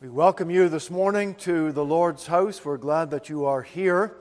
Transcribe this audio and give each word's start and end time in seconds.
We 0.00 0.08
welcome 0.08 0.48
you 0.48 0.68
this 0.68 0.92
morning 0.92 1.34
to 1.40 1.72
the 1.72 1.84
Lord's 1.84 2.28
house. 2.28 2.64
We're 2.64 2.76
glad 2.76 3.10
that 3.10 3.28
you 3.28 3.46
are 3.46 3.62
here. 3.62 4.14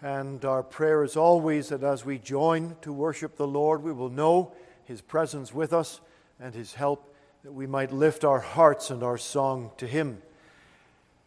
And 0.00 0.44
our 0.44 0.62
prayer 0.62 1.02
is 1.02 1.16
always 1.16 1.70
that 1.70 1.82
as 1.82 2.04
we 2.04 2.18
join 2.18 2.76
to 2.82 2.92
worship 2.92 3.36
the 3.36 3.48
Lord, 3.48 3.82
we 3.82 3.90
will 3.90 4.10
know 4.10 4.52
His 4.84 5.00
presence 5.00 5.52
with 5.52 5.72
us 5.72 6.00
and 6.38 6.54
His 6.54 6.74
help, 6.74 7.12
that 7.42 7.50
we 7.50 7.66
might 7.66 7.90
lift 7.90 8.24
our 8.24 8.38
hearts 8.38 8.90
and 8.90 9.02
our 9.02 9.18
song 9.18 9.72
to 9.78 9.88
Him. 9.88 10.22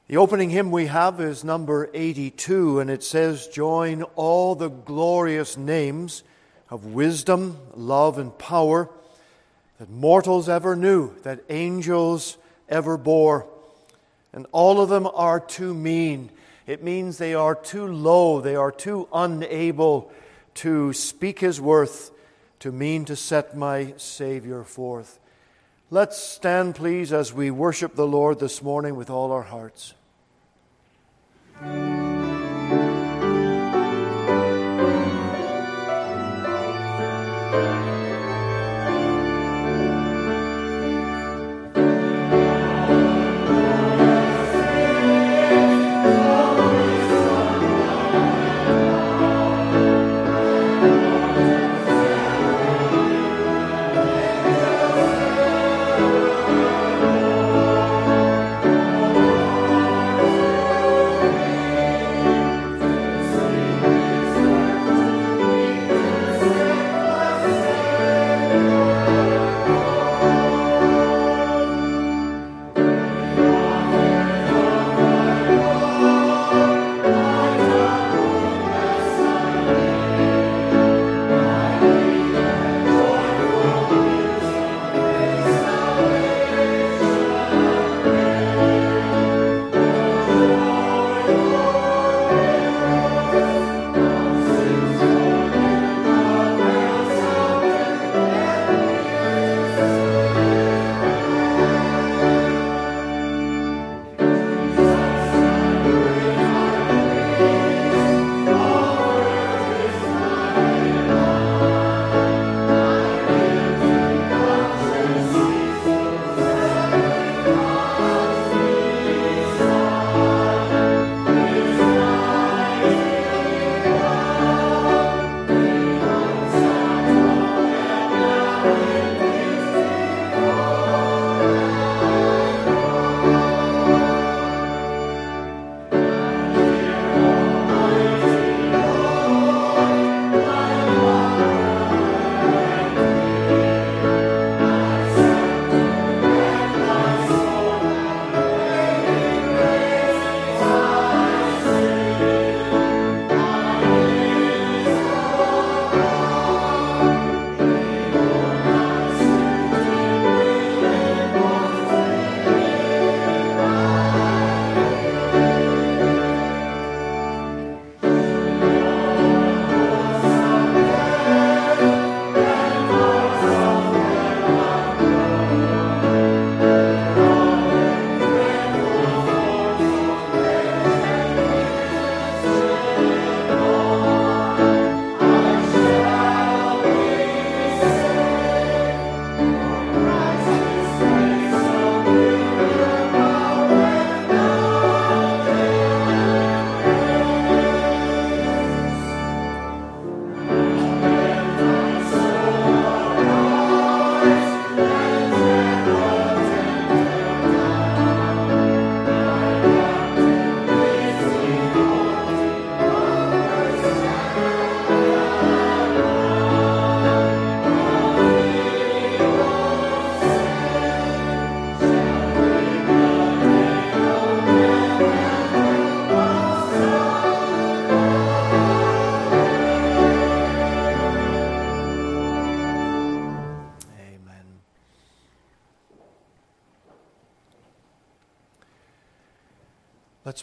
The 0.08 0.16
opening 0.16 0.52
hymn 0.52 0.72
we 0.72 0.86
have 0.86 1.20
is 1.20 1.44
number 1.44 1.90
82, 1.94 2.80
and 2.80 2.90
it 2.90 3.04
says, 3.04 3.48
Join 3.48 4.04
all 4.16 4.56
the 4.56 4.70
glorious 4.70 5.58
names 5.58 6.24
of 6.70 6.86
wisdom, 6.86 7.58
love, 7.76 8.18
and 8.18 8.38
power 8.38 8.90
that 9.80 9.90
mortals 9.90 10.48
ever 10.48 10.78
knew, 10.78 11.14
that 11.24 11.44
angels 11.50 12.38
ever 12.70 12.96
bore 12.96 13.51
and 14.34 14.48
all 14.52 14.82
of 14.82 14.90
them 14.90 15.08
are 15.14 15.40
too 15.40 15.74
mean. 15.74 16.30
It 16.68 16.84
means 16.84 17.18
they 17.18 17.34
are 17.34 17.56
too 17.56 17.88
low, 17.88 18.42
they 18.42 18.56
are 18.56 18.72
too 18.72 19.08
unable 19.14 20.12
to 20.56 20.94
speak 20.94 21.40
his 21.40 21.60
worth, 21.60 22.12
to 22.60 22.72
mean 22.72 23.06
too 23.06 23.16
set 23.16 23.58
my 23.58 23.94
Savior 23.98 24.64
forth. 24.64 25.20
Let's 25.90 26.18
stand, 26.18 26.76
please, 26.76 27.12
as 27.12 27.34
we 27.34 27.52
worship 27.52 27.96
the 27.96 28.08
Lord 28.08 28.40
this 28.40 28.62
morning 28.62 28.96
with 28.96 29.10
all 29.10 29.32
our 29.32 29.42
hearts. 29.42 29.94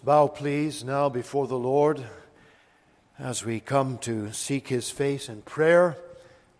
Bow, 0.08 0.26
please, 0.26 0.82
now 0.84 1.10
before 1.10 1.46
the 1.46 1.58
Lord 1.58 2.02
as 3.18 3.44
we 3.44 3.60
come 3.60 3.98
to 3.98 4.32
seek 4.32 4.66
His 4.66 4.88
face 4.88 5.28
in 5.28 5.42
prayer. 5.42 5.98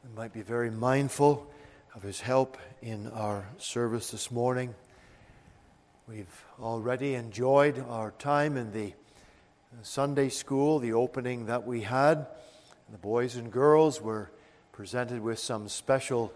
We 0.05 0.15
might 0.15 0.35
be 0.35 0.43
very 0.43 0.71
mindful 0.71 1.51
of 1.95 2.03
His 2.03 2.21
help 2.21 2.59
in 2.83 3.11
our 3.11 3.47
service 3.57 4.11
this 4.11 4.31
morning. 4.31 4.75
We've 6.07 6.45
already 6.61 7.15
enjoyed 7.15 7.83
our 7.89 8.11
time 8.19 8.59
in 8.59 8.71
the 8.71 8.93
Sunday 9.81 10.29
school, 10.29 10.79
the 10.79 10.93
opening 10.93 11.47
that 11.47 11.67
we 11.67 11.81
had. 11.81 12.27
The 12.93 12.99
boys 12.99 13.37
and 13.37 13.51
girls 13.51 13.99
were 13.99 14.31
presented 14.73 15.23
with 15.23 15.39
some 15.39 15.71
special 15.71 16.35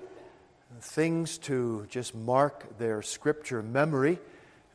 things 0.80 1.36
to 1.40 1.86
just 1.90 2.14
mark 2.14 2.78
their 2.78 3.02
scripture 3.02 3.62
memory, 3.62 4.18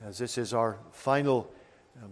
as 0.06 0.20
this 0.20 0.38
is 0.38 0.54
our 0.54 0.78
final 0.92 1.52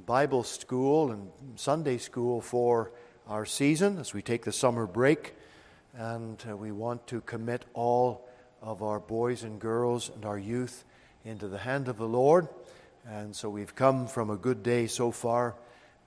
Bible 0.06 0.44
school 0.44 1.12
and 1.12 1.30
Sunday 1.56 1.98
school 1.98 2.42
for 2.42 2.92
our 3.28 3.46
season 3.46 3.98
as 3.98 4.14
we 4.14 4.22
take 4.22 4.44
the 4.44 4.52
summer 4.52 4.86
break. 4.86 5.34
And 5.96 6.44
uh, 6.50 6.56
we 6.56 6.72
want 6.72 7.08
to 7.08 7.22
commit 7.22 7.66
all 7.74 8.28
of 8.62 8.84
our 8.84 9.00
boys 9.00 9.44
and 9.44 9.60
girls 9.60 10.10
and 10.14 10.26
our 10.26 10.38
youth 10.38 10.84
into 11.24 11.48
the 11.48 11.58
hand 11.58 11.88
of 11.88 11.98
the 11.98 12.08
Lord. 12.08 12.48
And 13.08 13.36
so 13.36 13.50
we've 13.50 13.76
come 13.76 14.08
from 14.08 14.30
a 14.30 14.38
good 14.38 14.64
day 14.64 14.88
so 14.88 15.12
far, 15.12 15.56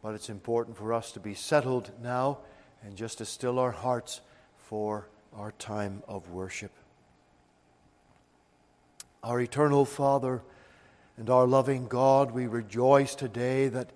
but 0.03 0.15
it's 0.15 0.29
important 0.29 0.77
for 0.77 0.93
us 0.93 1.13
to 1.13 1.21
be 1.21 1.35
settled 1.35 1.91
now 2.03 2.39
and 2.83 2.97
just 2.97 3.19
to 3.19 3.25
still 3.25 3.59
our 3.59 3.73
hearts 3.73 4.21
for 4.57 5.09
our 5.35 5.53
time 5.53 6.03
of 6.07 6.31
worship. 6.31 6.73
Our 9.23 9.41
eternal 9.41 9.85
Father 9.85 10.43
and 11.19 11.29
our 11.29 11.49
loving 11.49 11.89
God, 11.89 12.31
we 12.31 12.47
rejoice 12.47 13.17
today 13.17 13.67
that 13.67 13.91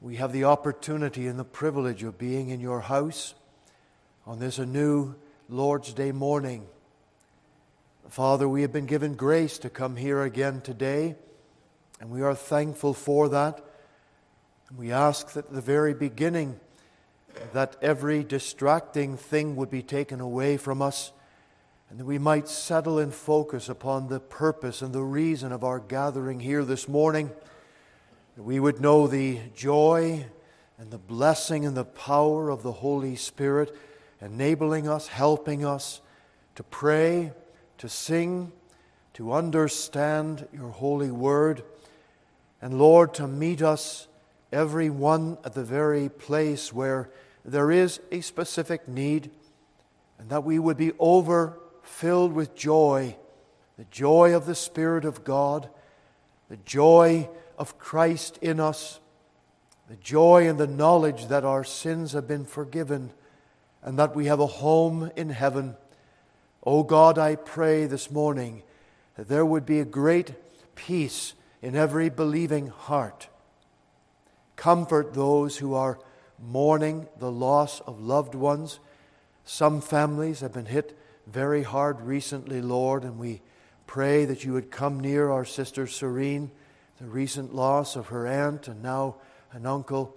we 0.00 0.16
have 0.16 0.32
the 0.32 0.44
opportunity 0.44 1.26
and 1.26 1.38
the 1.38 1.44
privilege 1.44 2.02
of 2.02 2.16
being 2.16 2.48
in 2.48 2.58
your 2.58 2.80
house 2.80 3.34
on 4.26 4.38
this 4.38 4.58
anew 4.58 5.14
Lord's 5.50 5.92
Day 5.92 6.10
morning. 6.10 6.66
Father, 8.08 8.48
we 8.48 8.62
have 8.62 8.72
been 8.72 8.86
given 8.86 9.14
grace 9.14 9.58
to 9.58 9.68
come 9.68 9.96
here 9.96 10.22
again 10.22 10.62
today, 10.62 11.16
and 12.00 12.08
we 12.08 12.22
are 12.22 12.34
thankful 12.34 12.94
for 12.94 13.28
that. 13.28 13.62
And 14.70 14.78
we 14.78 14.90
ask 14.90 15.34
that 15.34 15.48
at 15.48 15.52
the 15.52 15.60
very 15.60 15.92
beginning, 15.92 16.58
that 17.52 17.76
every 17.82 18.24
distracting 18.24 19.18
thing 19.18 19.54
would 19.56 19.70
be 19.70 19.82
taken 19.82 20.18
away 20.18 20.56
from 20.56 20.80
us, 20.80 21.12
and 21.90 21.98
that 21.98 22.04
we 22.04 22.18
might 22.18 22.48
settle 22.48 22.98
and 22.98 23.14
focus 23.14 23.68
upon 23.68 24.08
the 24.08 24.20
purpose 24.20 24.82
and 24.82 24.92
the 24.92 25.02
reason 25.02 25.52
of 25.52 25.64
our 25.64 25.80
gathering 25.80 26.40
here 26.40 26.64
this 26.64 26.86
morning. 26.86 27.30
That 28.36 28.42
we 28.42 28.60
would 28.60 28.80
know 28.80 29.06
the 29.06 29.40
joy 29.54 30.26
and 30.78 30.90
the 30.90 30.98
blessing 30.98 31.64
and 31.64 31.76
the 31.76 31.84
power 31.84 32.50
of 32.50 32.62
the 32.62 32.72
Holy 32.72 33.16
Spirit, 33.16 33.74
enabling 34.20 34.88
us, 34.88 35.08
helping 35.08 35.64
us 35.64 36.00
to 36.54 36.62
pray, 36.62 37.32
to 37.78 37.88
sing, 37.88 38.52
to 39.14 39.32
understand 39.32 40.46
your 40.52 40.70
holy 40.70 41.10
word, 41.10 41.62
and 42.60 42.78
Lord, 42.78 43.14
to 43.14 43.26
meet 43.26 43.62
us, 43.62 44.08
every 44.52 44.90
one 44.90 45.38
at 45.44 45.54
the 45.54 45.64
very 45.64 46.08
place 46.08 46.72
where 46.72 47.10
there 47.44 47.70
is 47.70 48.00
a 48.12 48.20
specific 48.20 48.88
need, 48.88 49.30
and 50.18 50.28
that 50.30 50.44
we 50.44 50.58
would 50.58 50.76
be 50.76 50.92
overfilled 51.88 52.32
with 52.32 52.54
joy 52.54 53.16
the 53.78 53.84
joy 53.92 54.34
of 54.34 54.44
the 54.44 54.56
Spirit 54.56 55.04
of 55.04 55.22
God, 55.22 55.68
the 56.48 56.56
joy 56.56 57.28
of 57.56 57.78
Christ 57.78 58.36
in 58.42 58.58
us, 58.58 58.98
the 59.88 59.94
joy 59.94 60.48
and 60.48 60.58
the 60.58 60.66
knowledge 60.66 61.28
that 61.28 61.44
our 61.44 61.62
sins 61.62 62.10
have 62.10 62.26
been 62.26 62.44
forgiven 62.44 63.12
and 63.80 63.96
that 63.96 64.16
we 64.16 64.26
have 64.26 64.40
a 64.40 64.46
home 64.48 65.12
in 65.14 65.30
heaven. 65.30 65.76
O 66.64 66.78
oh 66.78 66.82
God, 66.82 67.18
I 67.18 67.36
pray 67.36 67.86
this 67.86 68.10
morning 68.10 68.64
that 69.14 69.28
there 69.28 69.46
would 69.46 69.64
be 69.64 69.78
a 69.78 69.84
great 69.84 70.32
peace 70.74 71.34
in 71.62 71.76
every 71.76 72.08
believing 72.08 72.66
heart. 72.66 73.28
Comfort 74.56 75.14
those 75.14 75.58
who 75.58 75.74
are 75.74 76.00
mourning 76.40 77.06
the 77.20 77.30
loss 77.30 77.78
of 77.82 78.00
loved 78.00 78.34
ones. 78.34 78.80
Some 79.44 79.80
families 79.80 80.40
have 80.40 80.52
been 80.52 80.66
hit 80.66 80.98
very 81.32 81.62
hard 81.62 82.00
recently, 82.00 82.62
Lord, 82.62 83.04
and 83.04 83.18
we 83.18 83.42
pray 83.86 84.24
that 84.24 84.44
you 84.44 84.54
would 84.54 84.70
come 84.70 85.00
near 85.00 85.30
our 85.30 85.44
sister 85.44 85.86
Serene, 85.86 86.50
the 87.00 87.06
recent 87.06 87.54
loss 87.54 87.96
of 87.96 88.08
her 88.08 88.26
aunt 88.26 88.66
and 88.68 88.82
now 88.82 89.16
an 89.52 89.66
uncle. 89.66 90.16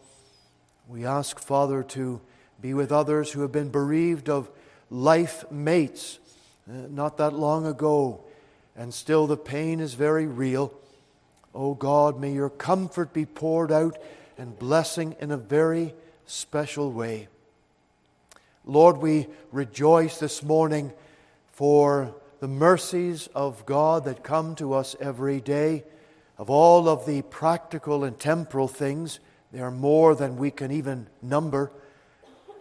We 0.88 1.06
ask, 1.06 1.38
Father, 1.40 1.84
to 1.84 2.22
be 2.62 2.74
with 2.74 2.92
others 2.92 3.32
who 3.32 3.42
have 3.42 3.52
been 3.52 3.70
bereaved 3.70 4.30
of 4.30 4.50
life 4.90 5.50
mates 5.52 6.20
uh, 6.70 6.88
not 6.90 7.18
that 7.18 7.34
long 7.34 7.66
ago, 7.66 8.24
and 8.76 8.94
still 8.94 9.28
the 9.28 9.38
pain 9.38 9.80
is 9.80 9.94
very 9.94 10.28
real. 10.28 10.74
Oh 11.54 11.74
God, 11.74 12.20
may 12.20 12.32
your 12.32 12.50
comfort 12.50 13.14
be 13.14 13.26
poured 13.26 13.72
out 13.72 13.98
and 14.38 14.58
blessing 14.58 15.16
in 15.20 15.32
a 15.32 15.38
very 15.38 15.94
special 16.26 16.92
way. 16.92 17.28
Lord, 18.64 18.98
we 18.98 19.28
rejoice 19.52 20.20
this 20.20 20.44
morning 20.44 20.94
for 21.62 22.16
the 22.40 22.48
mercies 22.48 23.30
of 23.36 23.68
God 23.68 24.06
that 24.06 24.24
come 24.24 24.56
to 24.56 24.74
us 24.74 24.96
every 25.00 25.40
day. 25.40 25.84
Of 26.40 26.50
all 26.50 26.90
of 26.90 27.06
the 27.06 27.22
practical 27.22 28.04
and 28.04 28.18
temporal 28.18 28.68
things, 28.68 29.20
they 29.52 29.60
are 29.60 29.70
more 29.70 30.16
than 30.16 30.38
we 30.38 30.50
can 30.50 30.72
even 30.72 31.06
number. 31.22 31.72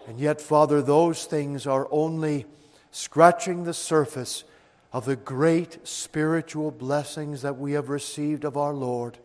And 0.07 0.21
yet, 0.21 0.39
Father, 0.39 0.83
those 0.83 1.25
things 1.25 1.67
are 1.67 1.89
only 1.91 2.45
scratching 2.91 3.65
the 3.65 3.73
surface 3.73 4.45
of 4.93 5.07
the 5.07 5.17
great 5.17 5.79
spiritual 5.89 6.71
blessings 6.71 7.41
that 7.41 7.57
we 7.57 7.73
have 7.73 7.89
received 7.89 8.45
of 8.45 8.59
our 8.59 8.75
Lord. 8.75 9.17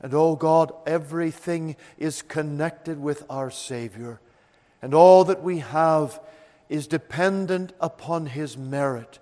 And 0.00 0.14
oh 0.14 0.36
God, 0.36 0.72
everything 0.86 1.76
is 1.98 2.22
connected 2.22 2.98
with 2.98 3.24
our 3.28 3.50
Savior. 3.50 4.22
And 4.80 4.94
all 4.94 5.24
that 5.24 5.42
we 5.42 5.58
have 5.58 6.18
is 6.72 6.86
dependent 6.86 7.70
upon 7.80 8.24
His 8.24 8.56
merit, 8.56 9.18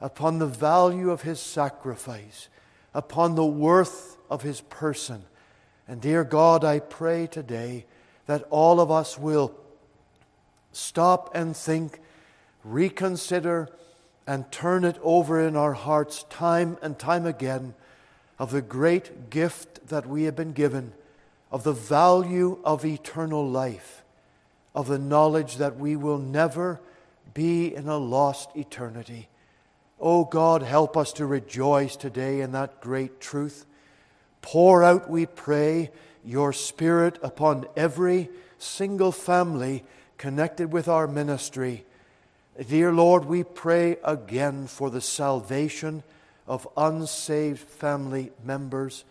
upon 0.00 0.38
the 0.38 0.46
value 0.46 1.10
of 1.10 1.22
His 1.22 1.40
sacrifice, 1.40 2.48
upon 2.94 3.34
the 3.34 3.44
worth 3.44 4.16
of 4.30 4.42
His 4.42 4.60
person. 4.60 5.24
And 5.88 6.00
dear 6.00 6.22
God, 6.22 6.62
I 6.62 6.78
pray 6.78 7.26
today 7.26 7.86
that 8.26 8.44
all 8.50 8.80
of 8.80 8.88
us 8.88 9.18
will 9.18 9.52
stop 10.70 11.34
and 11.34 11.56
think, 11.56 11.98
reconsider, 12.62 13.68
and 14.24 14.50
turn 14.52 14.84
it 14.84 14.96
over 15.02 15.40
in 15.40 15.56
our 15.56 15.72
hearts 15.72 16.24
time 16.30 16.78
and 16.82 16.96
time 16.96 17.26
again 17.26 17.74
of 18.38 18.52
the 18.52 18.62
great 18.62 19.28
gift 19.28 19.88
that 19.88 20.06
we 20.06 20.22
have 20.22 20.36
been 20.36 20.52
given, 20.52 20.92
of 21.50 21.64
the 21.64 21.72
value 21.72 22.60
of 22.64 22.84
eternal 22.84 23.44
life, 23.44 24.04
of 24.72 24.86
the 24.86 25.00
knowledge 25.00 25.56
that 25.56 25.76
we 25.76 25.96
will 25.96 26.18
never 26.18 26.80
be 27.34 27.74
in 27.74 27.88
a 27.88 27.96
lost 27.96 28.50
eternity. 28.56 29.28
Oh 30.00 30.24
God, 30.24 30.62
help 30.62 30.96
us 30.96 31.12
to 31.14 31.26
rejoice 31.26 31.96
today 31.96 32.40
in 32.40 32.52
that 32.52 32.80
great 32.80 33.20
truth. 33.20 33.66
Pour 34.40 34.82
out, 34.82 35.08
we 35.08 35.26
pray, 35.26 35.90
your 36.24 36.52
Spirit 36.52 37.18
upon 37.22 37.66
every 37.76 38.28
single 38.58 39.12
family 39.12 39.84
connected 40.18 40.72
with 40.72 40.88
our 40.88 41.06
ministry. 41.06 41.84
Dear 42.68 42.92
Lord, 42.92 43.24
we 43.24 43.44
pray 43.44 43.96
again 44.04 44.66
for 44.66 44.90
the 44.90 45.00
salvation 45.00 46.02
of 46.46 46.68
unsaved 46.76 47.60
family 47.60 48.32
members 48.44 49.04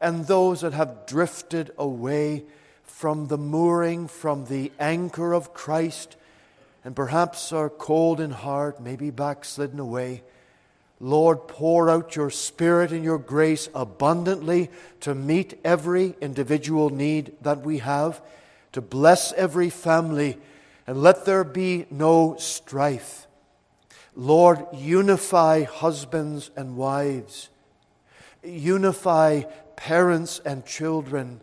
and 0.00 0.26
those 0.26 0.60
that 0.60 0.72
have 0.72 1.06
drifted 1.06 1.72
away 1.78 2.44
from 2.84 3.26
the 3.26 3.38
mooring, 3.38 4.08
from 4.08 4.46
the 4.46 4.70
anchor 4.78 5.32
of 5.32 5.52
Christ, 5.52 6.16
and 6.86 6.94
perhaps 6.94 7.52
are 7.52 7.68
cold 7.68 8.20
in 8.20 8.30
heart, 8.30 8.80
maybe 8.80 9.10
backslidden 9.10 9.80
away. 9.80 10.22
Lord, 11.00 11.48
pour 11.48 11.90
out 11.90 12.14
your 12.14 12.30
Spirit 12.30 12.92
and 12.92 13.02
your 13.02 13.18
grace 13.18 13.68
abundantly 13.74 14.70
to 15.00 15.12
meet 15.12 15.58
every 15.64 16.14
individual 16.20 16.90
need 16.90 17.32
that 17.42 17.62
we 17.62 17.78
have, 17.78 18.22
to 18.70 18.80
bless 18.80 19.32
every 19.32 19.68
family, 19.68 20.38
and 20.86 21.02
let 21.02 21.24
there 21.24 21.42
be 21.42 21.86
no 21.90 22.36
strife 22.38 23.26
Lord, 24.14 24.64
unify 24.72 25.64
husbands 25.64 26.52
and 26.54 26.76
wives, 26.76 27.50
unify 28.44 29.42
parents 29.74 30.40
and 30.44 30.64
children. 30.64 31.40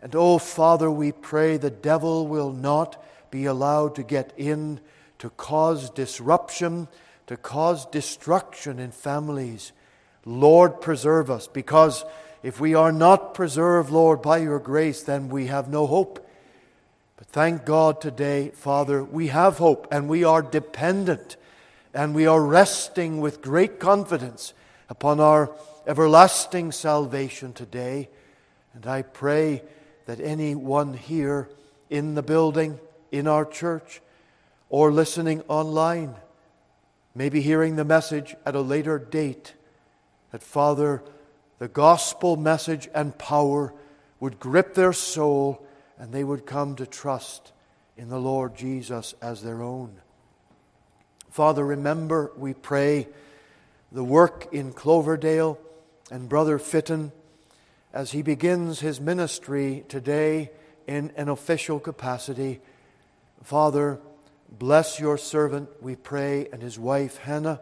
And 0.00 0.14
oh, 0.14 0.38
Father, 0.38 0.88
we 0.88 1.10
pray 1.10 1.56
the 1.56 1.68
devil 1.68 2.28
will 2.28 2.52
not 2.52 3.04
be 3.30 3.46
allowed 3.46 3.94
to 3.96 4.02
get 4.02 4.32
in 4.36 4.80
to 5.18 5.30
cause 5.30 5.90
disruption, 5.90 6.88
to 7.26 7.36
cause 7.36 7.86
destruction 7.86 8.78
in 8.78 8.90
families. 8.90 9.72
Lord, 10.24 10.80
preserve 10.80 11.30
us, 11.30 11.48
because 11.48 12.04
if 12.42 12.60
we 12.60 12.74
are 12.74 12.92
not 12.92 13.34
preserved, 13.34 13.90
Lord, 13.90 14.22
by 14.22 14.38
your 14.38 14.58
grace, 14.58 15.02
then 15.02 15.28
we 15.28 15.46
have 15.46 15.68
no 15.68 15.86
hope. 15.86 16.24
But 17.16 17.26
thank 17.28 17.64
God 17.64 18.00
today, 18.00 18.50
Father, 18.50 19.02
we 19.02 19.28
have 19.28 19.58
hope 19.58 19.88
and 19.90 20.08
we 20.08 20.22
are 20.22 20.40
dependent 20.40 21.36
and 21.92 22.14
we 22.14 22.26
are 22.26 22.40
resting 22.40 23.20
with 23.20 23.42
great 23.42 23.80
confidence 23.80 24.54
upon 24.88 25.18
our 25.18 25.50
everlasting 25.84 26.70
salvation 26.70 27.52
today. 27.52 28.08
And 28.72 28.86
I 28.86 29.02
pray 29.02 29.62
that 30.06 30.20
anyone 30.20 30.94
here 30.94 31.48
in 31.90 32.14
the 32.14 32.22
building, 32.22 32.78
in 33.10 33.26
our 33.26 33.44
church, 33.44 34.00
or 34.68 34.92
listening 34.92 35.42
online, 35.48 36.14
maybe 37.14 37.40
hearing 37.40 37.76
the 37.76 37.84
message 37.84 38.36
at 38.44 38.54
a 38.54 38.60
later 38.60 38.98
date, 38.98 39.54
that 40.30 40.42
Father, 40.42 41.02
the 41.58 41.68
gospel 41.68 42.36
message 42.36 42.88
and 42.94 43.16
power 43.18 43.72
would 44.20 44.38
grip 44.38 44.74
their 44.74 44.92
soul 44.92 45.64
and 45.98 46.12
they 46.12 46.24
would 46.24 46.46
come 46.46 46.76
to 46.76 46.86
trust 46.86 47.52
in 47.96 48.08
the 48.08 48.20
Lord 48.20 48.56
Jesus 48.56 49.14
as 49.20 49.42
their 49.42 49.62
own. 49.62 50.00
Father, 51.30 51.64
remember, 51.64 52.32
we 52.36 52.54
pray, 52.54 53.08
the 53.90 54.04
work 54.04 54.48
in 54.52 54.72
Cloverdale 54.72 55.58
and 56.10 56.28
Brother 56.28 56.58
Fitton 56.58 57.12
as 57.92 58.12
he 58.12 58.22
begins 58.22 58.80
his 58.80 59.00
ministry 59.00 59.84
today 59.88 60.50
in 60.86 61.12
an 61.16 61.28
official 61.28 61.80
capacity. 61.80 62.60
Father, 63.42 64.00
bless 64.50 64.98
your 65.00 65.18
servant, 65.18 65.68
we 65.80 65.96
pray, 65.96 66.48
and 66.52 66.62
his 66.62 66.78
wife 66.78 67.18
Hannah, 67.18 67.60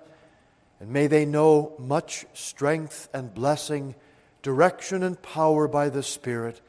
and 0.80 0.90
may 0.90 1.06
they 1.06 1.25
know 1.25 1.75
much 1.78 2.26
strength 2.35 3.09
and 3.12 3.33
blessing, 3.33 3.95
direction 4.42 5.02
and 5.02 5.21
power 5.23 5.68
by 5.68 5.88
the 5.88 6.02
Spirit, 6.02 6.61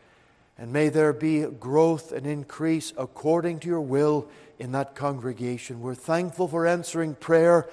and 0.58 0.74
may 0.74 0.90
there 0.90 1.14
be 1.14 1.42
growth 1.44 2.12
and 2.12 2.26
increase 2.26 2.94
according 2.98 3.60
to 3.60 3.68
your 3.68 3.82
will 3.82 4.28
in 4.60 4.72
that 4.72 4.96
congregation. 4.96 5.82
We're 5.82 5.96
thankful 5.96 6.48
for 6.48 6.66
answering 6.66 7.16
prayer 7.16 7.70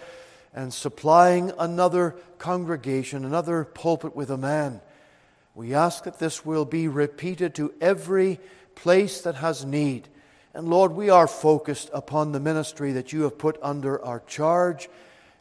and 0.55 0.73
supplying 0.73 1.53
another 1.59 2.15
congregation, 2.39 3.25
another 3.25 3.65
pulpit 3.65 4.15
with 4.15 4.31
a 4.31 4.37
man. 4.37 4.81
We 5.55 5.75
ask 5.75 6.05
that 6.05 6.19
this 6.19 6.45
will 6.45 6.65
be 6.65 6.89
repeated 6.89 7.55
to 7.57 7.73
every 7.81 8.39
place 8.75 9.23
that 9.23 9.37
has 9.37 9.65
need. 9.65 10.09
And 10.55 10.69
Lord, 10.69 10.93
we 10.93 11.11
are 11.11 11.27
focused 11.27 11.91
upon 11.93 12.33
the 12.33 12.41
ministry 12.41 12.93
that 12.93 13.13
you 13.13 13.23
have 13.23 13.39
put 13.39 13.59
under 13.61 14.03
our 14.05 14.21
charge, 14.21 14.89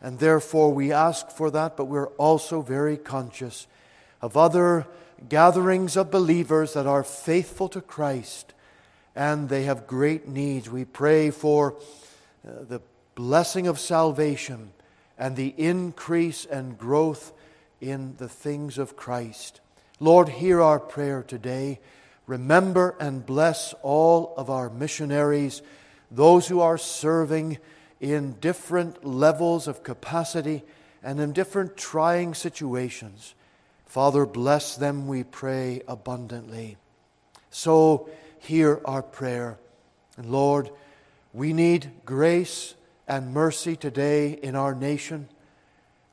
and 0.02 0.20
therefore 0.20 0.74
we 0.74 0.92
ask 0.92 1.30
for 1.30 1.52
that, 1.52 1.78
but 1.78 1.86
we're 1.86 2.08
also 2.18 2.62
very 2.62 2.98
conscious 2.98 3.68
of 4.22 4.36
other 4.36 4.88
gatherings 5.30 5.96
of 5.96 6.12
believers 6.12 6.74
that 6.74 6.88
are 6.88 7.04
faithful 7.04 7.70
to 7.70 7.82
Christ 7.82 8.54
and 9.16 9.50
they 9.50 9.64
have 9.64 9.88
great 9.88 10.28
needs. 10.28 10.70
We 10.70 10.86
pray 10.86 11.30
for 11.30 11.76
uh, 12.48 12.64
the 12.68 12.82
blessing 13.16 13.68
of 13.68 13.80
salvation 13.80 14.72
and 15.18 15.36
the 15.36 15.54
increase 15.58 16.46
and 16.46 16.78
growth 16.78 17.32
in 17.80 18.16
the 18.18 18.30
things 18.30 18.78
of 18.78 18.96
Christ. 18.96 19.62
Lord, 20.00 20.30
hear 20.30 20.62
our 20.62 20.80
prayer 20.80 21.24
today. 21.24 21.80
Remember 22.26 22.96
and 23.00 23.26
bless 23.26 23.74
all 23.82 24.34
of 24.38 24.50
our 24.50 24.70
missionaries, 24.70 25.62
those 26.10 26.48
who 26.48 26.62
are 26.62 26.78
serving 26.78 27.58
in 28.00 28.34
different 28.40 29.06
levels 29.06 29.68
of 29.68 29.84
capacity 29.84 30.64
and 31.02 31.20
in 31.20 31.34
different 31.34 31.76
trying 31.76 32.34
situations. 32.34 33.36
Father, 33.86 34.26
bless 34.26 34.76
them, 34.76 35.08
we 35.08 35.24
pray 35.24 35.82
abundantly. 35.88 36.78
So, 37.50 38.10
hear 38.40 38.82
our 38.86 39.04
prayer. 39.04 39.58
And 40.18 40.32
Lord, 40.32 40.70
we 41.34 41.54
need 41.54 41.92
grace 42.06 42.76
and 43.08 43.34
mercy 43.34 43.76
today 43.76 44.32
in 44.32 44.56
our 44.56 44.74
nation. 44.74 45.28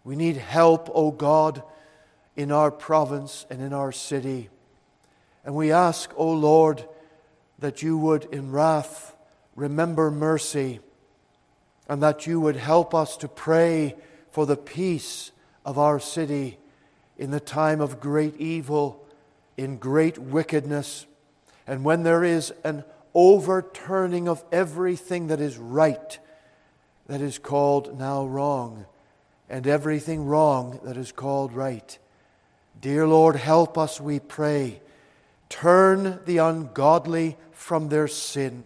We 0.04 0.16
need 0.16 0.36
help, 0.36 0.90
O 0.94 1.10
God, 1.10 1.62
in 2.36 2.50
our 2.52 2.70
province 2.70 3.46
and 3.50 3.60
in 3.60 3.72
our 3.72 3.92
city. 3.92 4.48
And 5.44 5.54
we 5.54 5.72
ask, 5.72 6.12
O 6.16 6.30
Lord, 6.30 6.86
that 7.58 7.82
you 7.82 7.96
would 7.98 8.24
in 8.26 8.52
wrath 8.52 9.14
remember 9.54 10.10
mercy 10.10 10.80
and 11.88 12.02
that 12.02 12.26
you 12.26 12.40
would 12.40 12.56
help 12.56 12.94
us 12.94 13.16
to 13.18 13.28
pray 13.28 13.96
for 14.30 14.46
the 14.46 14.56
peace 14.56 15.32
of 15.64 15.78
our 15.78 15.98
city 15.98 16.58
in 17.18 17.30
the 17.30 17.40
time 17.40 17.80
of 17.80 18.00
great 18.00 18.36
evil, 18.36 19.04
in 19.56 19.76
great 19.76 20.16
wickedness, 20.16 21.06
and 21.66 21.84
when 21.84 22.02
there 22.02 22.24
is 22.24 22.52
an 22.64 22.84
overturning 23.14 24.28
of 24.28 24.42
everything 24.50 25.26
that 25.26 25.40
is 25.40 25.58
right, 25.58 26.18
that 27.06 27.20
is 27.20 27.38
called 27.38 27.98
now 27.98 28.24
wrong, 28.24 28.86
and 29.48 29.66
everything 29.66 30.24
wrong 30.24 30.80
that 30.84 30.96
is 30.96 31.12
called 31.12 31.52
right. 31.52 31.98
Dear 32.80 33.06
Lord, 33.06 33.36
help 33.36 33.76
us, 33.76 34.00
we 34.00 34.20
pray. 34.20 34.80
Turn 35.50 36.20
the 36.24 36.38
ungodly 36.38 37.36
from 37.52 37.90
their 37.90 38.08
sin. 38.08 38.64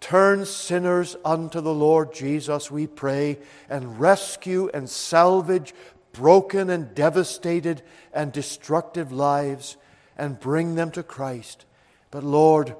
Turn 0.00 0.44
sinners 0.44 1.16
unto 1.24 1.60
the 1.60 1.74
Lord 1.74 2.12
Jesus, 2.12 2.70
we 2.70 2.86
pray, 2.86 3.38
and 3.68 4.00
rescue 4.00 4.68
and 4.74 4.88
salvage 4.88 5.74
broken 6.12 6.70
and 6.70 6.94
devastated 6.94 7.82
and 8.12 8.32
destructive 8.32 9.12
lives 9.12 9.76
and 10.16 10.40
bring 10.40 10.74
them 10.74 10.90
to 10.92 11.02
Christ. 11.02 11.64
But 12.10 12.24
Lord, 12.24 12.74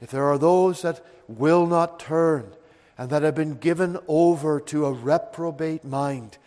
if 0.00 0.10
there 0.10 0.24
are 0.24 0.38
those 0.38 0.82
that 0.82 1.04
will 1.28 1.66
not 1.66 2.00
turn 2.00 2.52
and 2.96 3.10
that 3.10 3.22
have 3.22 3.34
been 3.34 3.54
given 3.54 3.98
over 4.08 4.60
to 4.60 4.86
a 4.86 4.92
reprobate 4.92 5.84
mind, 5.84 6.38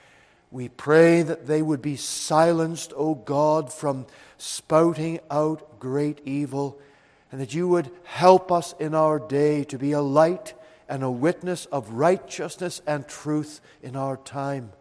we 0.52 0.70
pray 0.70 1.22
that 1.22 1.48
they 1.48 1.62
would 1.62 1.82
be 1.82 1.96
silenced, 1.96 2.94
O 2.96 3.16
God, 3.16 3.74
from 3.74 4.06
spouting 4.44 5.18
out 5.32 5.80
great 5.80 6.20
evil, 6.26 6.78
and 7.32 7.40
that 7.40 7.54
you 7.54 7.66
would 7.66 7.90
help 8.04 8.52
us 8.52 8.76
in 8.78 8.94
our 8.94 9.18
day 9.18 9.64
to 9.64 9.78
be 9.78 9.94
a 9.94 10.02
light 10.02 10.54
and 10.90 11.02
a 11.02 11.10
witness 11.10 11.66
of 11.68 11.90
righteousness 11.92 12.82
and 12.86 13.08
truth 13.08 13.62
in 13.82 13.96
our 13.96 14.18
time. 14.18 14.74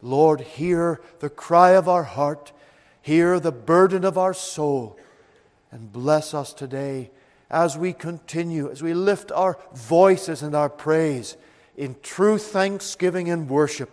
Lord, 0.00 0.40
hear 0.40 1.02
the 1.18 1.28
cry 1.28 1.72
of 1.72 1.86
our 1.86 2.04
heart, 2.04 2.52
hear 3.02 3.38
the 3.38 3.52
burden 3.52 4.06
of 4.06 4.16
our 4.16 4.32
soul 4.32 4.98
and 5.70 5.92
bless 5.92 6.32
us 6.32 6.54
today 6.54 7.10
as 7.50 7.76
we 7.76 7.92
continue, 7.92 8.70
as 8.70 8.82
we 8.82 8.94
lift 8.94 9.30
our 9.32 9.58
voices 9.74 10.42
and 10.42 10.54
our 10.54 10.70
praise 10.70 11.36
in 11.76 11.94
true 12.02 12.38
thanksgiving 12.38 13.28
and 13.28 13.50
worship. 13.50 13.90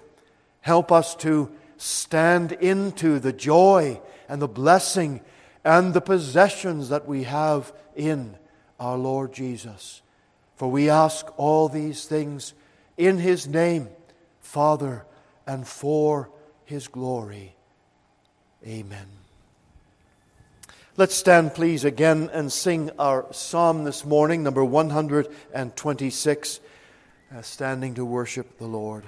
Help 0.62 0.90
us 0.90 1.16
to 1.16 1.52
stand 1.76 2.54
into 2.54 3.20
the 3.20 3.34
joy 3.34 4.00
and 4.28 4.42
the 4.42 4.48
blessing 4.48 5.22
and 5.64 5.94
the 5.94 6.02
possessions 6.02 6.90
that 6.90 7.08
we 7.08 7.24
have 7.24 7.74
in 7.96 8.38
our 8.80 8.98
Lord 8.98 9.34
Jesus. 9.34 10.02
For 10.56 10.70
we 10.70 10.90
ask 10.90 11.28
all 11.38 11.68
these 11.68 12.06
things 12.06 12.54
in 12.98 13.18
His 13.18 13.48
name, 13.48 13.90
Father, 14.40 15.06
and 15.46 15.68
for 15.68 16.30
His 16.64 16.88
glory. 16.88 17.56
Amen. 18.66 19.08
Let's 20.98 21.16
stand, 21.16 21.54
please, 21.54 21.84
again 21.84 22.30
and 22.32 22.50
sing 22.52 22.90
our 22.98 23.26
psalm 23.32 23.84
this 23.84 24.06
morning, 24.06 24.44
number 24.44 24.64
126, 24.64 26.60
uh, 27.36 27.42
standing 27.42 27.96
to 27.96 28.06
worship 28.06 28.58
the 28.58 28.68
Lord. 28.68 29.04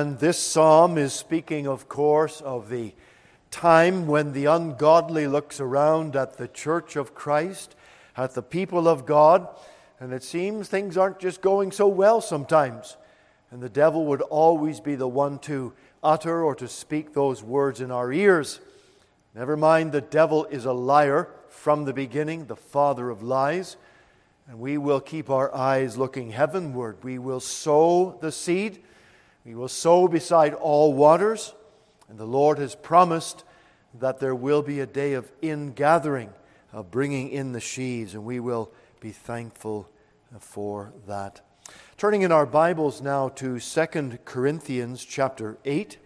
And 0.00 0.18
this 0.18 0.38
psalm 0.38 0.96
is 0.96 1.12
speaking, 1.12 1.66
of 1.66 1.86
course, 1.86 2.40
of 2.40 2.70
the 2.70 2.94
time 3.50 4.06
when 4.06 4.32
the 4.32 4.46
ungodly 4.46 5.26
looks 5.26 5.60
around 5.60 6.16
at 6.16 6.38
the 6.38 6.48
church 6.48 6.96
of 6.96 7.14
Christ, 7.14 7.76
at 8.16 8.32
the 8.32 8.40
people 8.40 8.88
of 8.88 9.04
God, 9.04 9.46
and 10.00 10.14
it 10.14 10.22
seems 10.22 10.68
things 10.68 10.96
aren't 10.96 11.18
just 11.18 11.42
going 11.42 11.70
so 11.70 11.86
well 11.86 12.22
sometimes. 12.22 12.96
And 13.50 13.60
the 13.60 13.68
devil 13.68 14.06
would 14.06 14.22
always 14.22 14.80
be 14.80 14.94
the 14.94 15.06
one 15.06 15.38
to 15.40 15.74
utter 16.02 16.42
or 16.42 16.54
to 16.54 16.66
speak 16.66 17.12
those 17.12 17.42
words 17.42 17.82
in 17.82 17.90
our 17.90 18.10
ears. 18.10 18.58
Never 19.34 19.54
mind, 19.54 19.92
the 19.92 20.00
devil 20.00 20.46
is 20.46 20.64
a 20.64 20.72
liar 20.72 21.28
from 21.50 21.84
the 21.84 21.92
beginning, 21.92 22.46
the 22.46 22.56
father 22.56 23.10
of 23.10 23.22
lies. 23.22 23.76
And 24.48 24.60
we 24.60 24.78
will 24.78 25.02
keep 25.02 25.28
our 25.28 25.54
eyes 25.54 25.98
looking 25.98 26.30
heavenward. 26.30 27.04
We 27.04 27.18
will 27.18 27.40
sow 27.40 28.16
the 28.22 28.32
seed. 28.32 28.82
We 29.44 29.54
will 29.54 29.68
sow 29.68 30.08
beside 30.08 30.54
all 30.54 30.92
waters. 30.92 31.54
And 32.08 32.18
the 32.18 32.26
Lord 32.26 32.58
has 32.58 32.74
promised 32.74 33.44
that 33.98 34.18
there 34.18 34.34
will 34.34 34.62
be 34.62 34.80
a 34.80 34.86
day 34.86 35.12
of 35.14 35.30
ingathering, 35.40 36.30
of 36.72 36.90
bringing 36.90 37.30
in 37.30 37.52
the 37.52 37.60
sheaves, 37.60 38.14
and 38.14 38.24
we 38.24 38.40
will 38.40 38.70
be 39.00 39.10
thankful 39.10 39.88
for 40.38 40.92
that. 41.06 41.40
Turning 41.96 42.22
in 42.22 42.32
our 42.32 42.46
Bibles 42.46 43.00
now 43.00 43.28
to 43.28 43.60
2 43.60 44.18
Corinthians 44.24 45.04
chapter 45.04 45.56
8. 45.64 45.98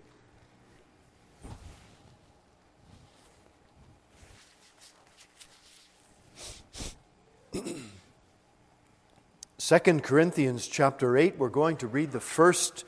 Second 9.57 10.03
Corinthians 10.03 10.67
chapter 10.67 11.17
8, 11.17 11.38
we're 11.38 11.49
going 11.49 11.79
to 11.79 11.87
read 11.87 12.12
the 12.12 12.21
first 12.21 12.85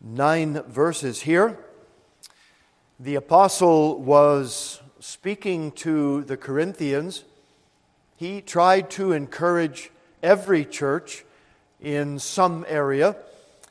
nine 0.00 0.62
verses 0.62 1.22
here. 1.22 1.58
The 3.00 3.14
apostle 3.14 4.00
was 4.00 4.80
speaking 5.00 5.72
to 5.72 6.24
the 6.24 6.36
Corinthians. 6.36 7.24
He 8.16 8.40
tried 8.40 8.90
to 8.90 9.12
encourage 9.12 9.90
every 10.22 10.64
church 10.64 11.24
in 11.80 12.18
some 12.18 12.64
area. 12.68 13.16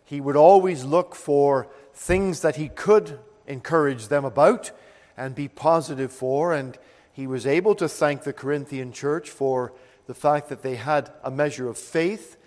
He 0.05 0.21
would 0.21 0.37
always 0.37 0.85
look 0.85 1.15
for 1.15 1.67
things 1.93 2.41
that 2.41 2.55
he 2.55 2.69
could 2.69 3.19
encourage 3.45 4.07
them 4.07 4.23
about 4.23 4.71
and 5.17 5.35
be 5.35 5.47
positive 5.47 6.11
for. 6.11 6.53
And 6.53 6.77
he 7.11 7.27
was 7.27 7.45
able 7.45 7.75
to 7.75 7.89
thank 7.89 8.23
the 8.23 8.33
Corinthian 8.33 8.91
church 8.91 9.29
for 9.29 9.73
the 10.05 10.13
fact 10.13 10.47
that 10.49 10.61
they 10.61 10.75
had 10.75 11.11
a 11.23 11.31
measure 11.31 11.67
of 11.67 11.77
faith, 11.77 12.37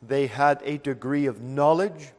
they 0.00 0.26
had 0.26 0.62
a 0.64 0.78
degree 0.78 1.26
of 1.26 1.42
knowledge, 1.42 2.12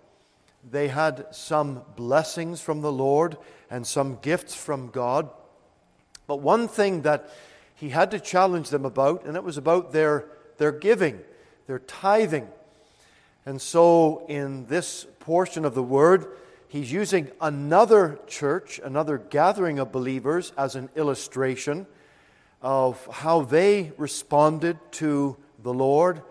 they 0.70 0.88
had 0.88 1.25
some 1.32 1.82
blessings 1.96 2.62
from 2.62 2.82
the 2.82 2.91
Lord 2.91 3.38
and 3.70 3.86
some 3.86 4.18
gifts 4.22 4.53
from 4.53 4.89
God. 4.89 5.30
But 6.27 6.41
one 6.41 6.68
thing 6.68 7.01
that 7.01 7.30
he 7.75 7.89
had 7.89 8.12
to 8.12 8.20
challenge 8.20 8.70
them 8.70 8.86
about, 8.86 9.25
and 9.25 9.36
it 9.36 9.44
was 9.44 9.58
about 9.58 9.91
their, 9.91 10.25
their 10.58 10.72
giving, 10.72 11.20
their 11.68 11.80
tithing. 11.80 12.48
And 13.46 13.60
so, 13.60 14.25
in 14.27 14.68
this 14.68 15.08
portion 15.20 15.65
of 15.65 15.74
the 15.74 15.82
word, 15.82 16.27
he's 16.68 16.91
using 16.91 17.32
another 17.41 18.20
church, 18.27 18.80
another 18.84 19.18
gathering 19.18 19.80
of 19.80 19.91
believers, 19.91 20.53
as 20.58 20.75
an 20.75 20.89
illustration 20.96 21.88
of 22.62 23.03
how 23.08 23.41
they 23.41 23.91
responded 23.98 24.77
to 24.91 25.36
the 25.63 25.74
Lord 25.74 26.22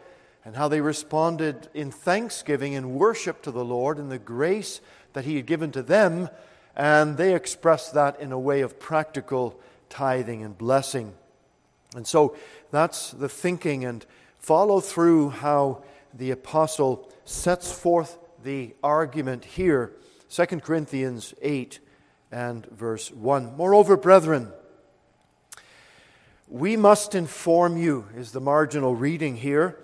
and 0.45 0.57
how 0.57 0.69
they 0.69 0.81
responded 0.81 1.69
in 1.75 1.91
thanksgiving 1.91 2.75
and 2.75 2.95
worship 2.95 3.43
to 3.43 3.51
the 3.51 3.65
Lord 3.65 3.99
and 3.99 4.11
the 4.11 4.19
grace 4.19 4.81
that 5.13 5.25
He 5.25 5.37
had 5.37 5.47
given 5.47 5.73
to 5.73 5.83
them, 5.83 6.29
and 6.75 7.17
they 7.17 7.35
expressed 7.35 7.95
that 7.95 8.21
in 8.21 8.33
a 8.33 8.39
way 8.39 8.61
of 8.61 8.81
practical 8.81 9.61
tithing 9.89 10.43
and 10.43 10.57
blessing. 10.57 11.13
And 11.95 12.07
so 12.07 12.37
that's 12.71 13.11
the 13.11 13.29
thinking, 13.29 13.85
and 13.85 14.07
follow 14.39 14.81
through 14.81 15.31
how 15.31 15.83
the 16.15 16.31
apostle 16.31 17.11
sets 17.25 17.73
forth 17.73 18.19
the 18.43 18.75
argument 18.83 19.45
here 19.45 19.93
2 20.31 20.47
Corinthians 20.61 21.35
8 21.43 21.81
and 22.31 22.65
verse 22.67 23.11
1. 23.11 23.57
Moreover, 23.57 23.97
brethren, 23.97 24.53
we 26.49 26.77
must 26.77 27.17
inform 27.17 27.77
you, 27.77 28.07
is 28.17 28.31
the 28.31 28.41
marginal 28.41 28.95
reading 28.95 29.37
here. 29.37 29.79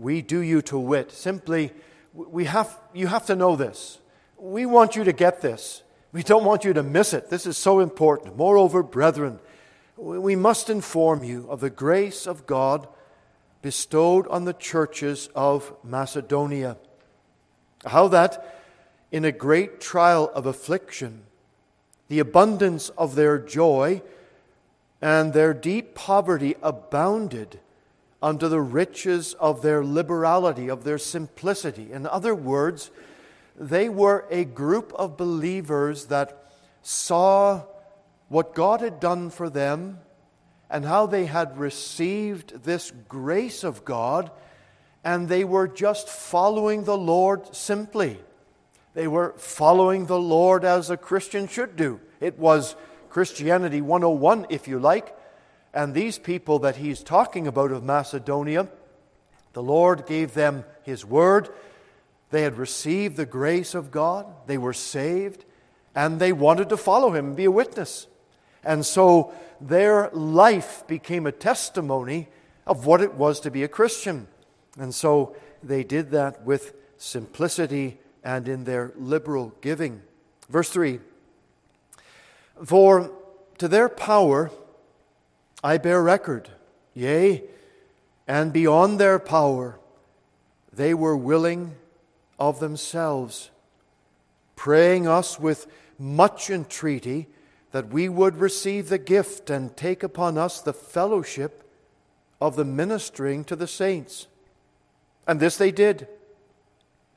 We 0.00 0.22
do 0.22 0.40
you 0.40 0.62
to 0.62 0.78
wit. 0.78 1.12
Simply, 1.12 1.72
we 2.14 2.46
have, 2.46 2.74
you 2.94 3.06
have 3.06 3.26
to 3.26 3.36
know 3.36 3.54
this. 3.54 3.98
We 4.38 4.64
want 4.64 4.96
you 4.96 5.04
to 5.04 5.12
get 5.12 5.42
this. 5.42 5.82
We 6.10 6.22
don't 6.22 6.44
want 6.44 6.64
you 6.64 6.72
to 6.72 6.82
miss 6.82 7.12
it. 7.12 7.28
This 7.28 7.44
is 7.44 7.58
so 7.58 7.80
important. 7.80 8.36
Moreover, 8.36 8.82
brethren, 8.82 9.40
we 9.96 10.34
must 10.36 10.70
inform 10.70 11.22
you 11.22 11.46
of 11.50 11.60
the 11.60 11.68
grace 11.68 12.26
of 12.26 12.46
God 12.46 12.88
bestowed 13.60 14.26
on 14.28 14.46
the 14.46 14.54
churches 14.54 15.28
of 15.34 15.74
Macedonia. 15.84 16.78
How 17.84 18.08
that 18.08 18.58
in 19.12 19.26
a 19.26 19.32
great 19.32 19.82
trial 19.82 20.30
of 20.34 20.46
affliction, 20.46 21.24
the 22.08 22.20
abundance 22.20 22.88
of 22.90 23.16
their 23.16 23.38
joy 23.38 24.00
and 25.02 25.34
their 25.34 25.52
deep 25.52 25.94
poverty 25.94 26.56
abounded 26.62 27.60
unto 28.22 28.48
the 28.48 28.60
riches 28.60 29.34
of 29.34 29.62
their 29.62 29.84
liberality, 29.84 30.68
of 30.68 30.84
their 30.84 30.98
simplicity. 30.98 31.92
In 31.92 32.06
other 32.06 32.34
words, 32.34 32.90
they 33.58 33.88
were 33.88 34.26
a 34.30 34.44
group 34.44 34.92
of 34.94 35.16
believers 35.16 36.06
that 36.06 36.52
saw 36.82 37.62
what 38.28 38.54
God 38.54 38.80
had 38.80 39.00
done 39.00 39.30
for 39.30 39.50
them 39.50 39.98
and 40.70 40.84
how 40.84 41.06
they 41.06 41.26
had 41.26 41.58
received 41.58 42.62
this 42.64 42.92
grace 43.08 43.64
of 43.64 43.84
God, 43.84 44.30
and 45.02 45.28
they 45.28 45.44
were 45.44 45.66
just 45.66 46.08
following 46.08 46.84
the 46.84 46.96
Lord 46.96 47.54
simply. 47.54 48.18
They 48.94 49.08
were 49.08 49.34
following 49.36 50.06
the 50.06 50.18
Lord 50.18 50.64
as 50.64 50.90
a 50.90 50.96
Christian 50.96 51.48
should 51.48 51.76
do. 51.76 52.00
It 52.20 52.38
was 52.38 52.76
Christianity 53.08 53.80
101, 53.80 54.46
if 54.50 54.68
you 54.68 54.78
like. 54.78 55.16
And 55.72 55.94
these 55.94 56.18
people 56.18 56.58
that 56.60 56.76
he's 56.76 57.02
talking 57.02 57.46
about 57.46 57.70
of 57.70 57.84
Macedonia, 57.84 58.68
the 59.52 59.62
Lord 59.62 60.06
gave 60.06 60.34
them 60.34 60.64
his 60.82 61.04
word. 61.04 61.48
They 62.30 62.42
had 62.42 62.58
received 62.58 63.16
the 63.16 63.26
grace 63.26 63.74
of 63.74 63.90
God, 63.90 64.26
they 64.46 64.58
were 64.58 64.72
saved, 64.72 65.44
and 65.94 66.20
they 66.20 66.32
wanted 66.32 66.68
to 66.68 66.76
follow 66.76 67.14
him 67.14 67.28
and 67.28 67.36
be 67.36 67.44
a 67.44 67.50
witness. 67.50 68.06
And 68.62 68.84
so 68.84 69.32
their 69.60 70.10
life 70.10 70.86
became 70.86 71.26
a 71.26 71.32
testimony 71.32 72.28
of 72.66 72.86
what 72.86 73.00
it 73.00 73.14
was 73.14 73.40
to 73.40 73.50
be 73.50 73.62
a 73.62 73.68
Christian. 73.68 74.28
And 74.78 74.94
so 74.94 75.34
they 75.62 75.82
did 75.82 76.10
that 76.12 76.44
with 76.44 76.74
simplicity 76.96 77.98
and 78.22 78.46
in 78.48 78.64
their 78.64 78.92
liberal 78.96 79.54
giving. 79.60 80.02
Verse 80.48 80.68
3 80.68 81.00
for 82.64 83.10
to 83.58 83.68
their 83.68 83.88
power 83.88 84.50
I 85.62 85.78
bear 85.78 86.02
record, 86.02 86.48
yea, 86.94 87.44
and 88.26 88.52
beyond 88.52 88.98
their 88.98 89.18
power 89.18 89.78
they 90.72 90.94
were 90.94 91.16
willing 91.16 91.74
of 92.38 92.60
themselves, 92.60 93.50
praying 94.56 95.06
us 95.06 95.38
with 95.38 95.66
much 95.98 96.48
entreaty 96.48 97.28
that 97.72 97.88
we 97.88 98.08
would 98.08 98.36
receive 98.36 98.88
the 98.88 98.98
gift 98.98 99.50
and 99.50 99.76
take 99.76 100.02
upon 100.02 100.38
us 100.38 100.60
the 100.60 100.72
fellowship 100.72 101.62
of 102.40 102.56
the 102.56 102.64
ministering 102.64 103.44
to 103.44 103.54
the 103.54 103.66
saints. 103.66 104.26
And 105.26 105.38
this 105.38 105.56
they 105.56 105.70
did, 105.70 106.08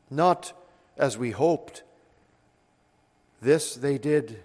not 0.10 0.54
as 0.98 1.18
we 1.18 1.32
hoped. 1.32 1.84
This 3.42 3.76
they 3.76 3.98
did 3.98 4.40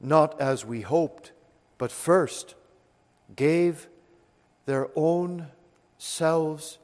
not 0.00 0.40
as 0.40 0.64
we 0.64 0.80
hoped, 0.80 1.32
but 1.78 1.92
first 1.92 2.54
gave 3.36 3.88
their 4.66 4.88
own 4.94 5.48
selves 5.98 6.78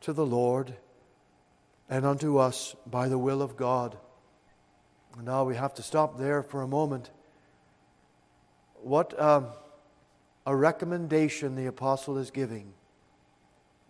to 0.00 0.12
the 0.12 0.26
Lord 0.26 0.74
and 1.88 2.04
unto 2.06 2.38
us 2.38 2.74
by 2.86 3.08
the 3.08 3.18
will 3.18 3.42
of 3.42 3.56
God. 3.56 3.96
Now 5.22 5.44
we 5.44 5.56
have 5.56 5.74
to 5.74 5.82
stop 5.82 6.18
there 6.18 6.42
for 6.42 6.62
a 6.62 6.68
moment. 6.68 7.10
What 8.82 9.18
um, 9.20 9.48
a 10.46 10.56
recommendation 10.56 11.54
the 11.54 11.66
apostle 11.66 12.18
is 12.18 12.30
giving. 12.30 12.72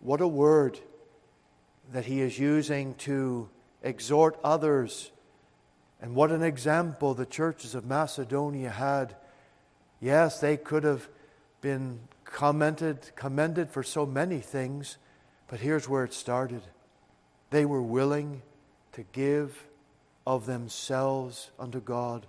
What 0.00 0.20
a 0.20 0.26
word 0.26 0.78
that 1.92 2.04
he 2.04 2.20
is 2.20 2.38
using 2.38 2.94
to 2.94 3.48
exhort 3.82 4.38
others 4.42 5.10
and 6.00 6.16
what 6.16 6.32
an 6.32 6.42
example 6.42 7.14
the 7.14 7.24
churches 7.24 7.74
of 7.76 7.86
Macedonia 7.86 8.70
had. 8.70 9.14
Yes, 10.00 10.40
they 10.40 10.56
could 10.56 10.82
have 10.82 11.08
been 11.62 12.00
commented, 12.24 13.12
commended 13.16 13.70
for 13.70 13.82
so 13.82 14.04
many 14.04 14.40
things, 14.40 14.98
but 15.48 15.60
here's 15.60 15.88
where 15.88 16.04
it 16.04 16.12
started. 16.12 16.62
They 17.50 17.64
were 17.64 17.80
willing 17.80 18.42
to 18.92 19.04
give 19.12 19.64
of 20.26 20.44
themselves 20.44 21.50
unto 21.58 21.80
God. 21.80 22.26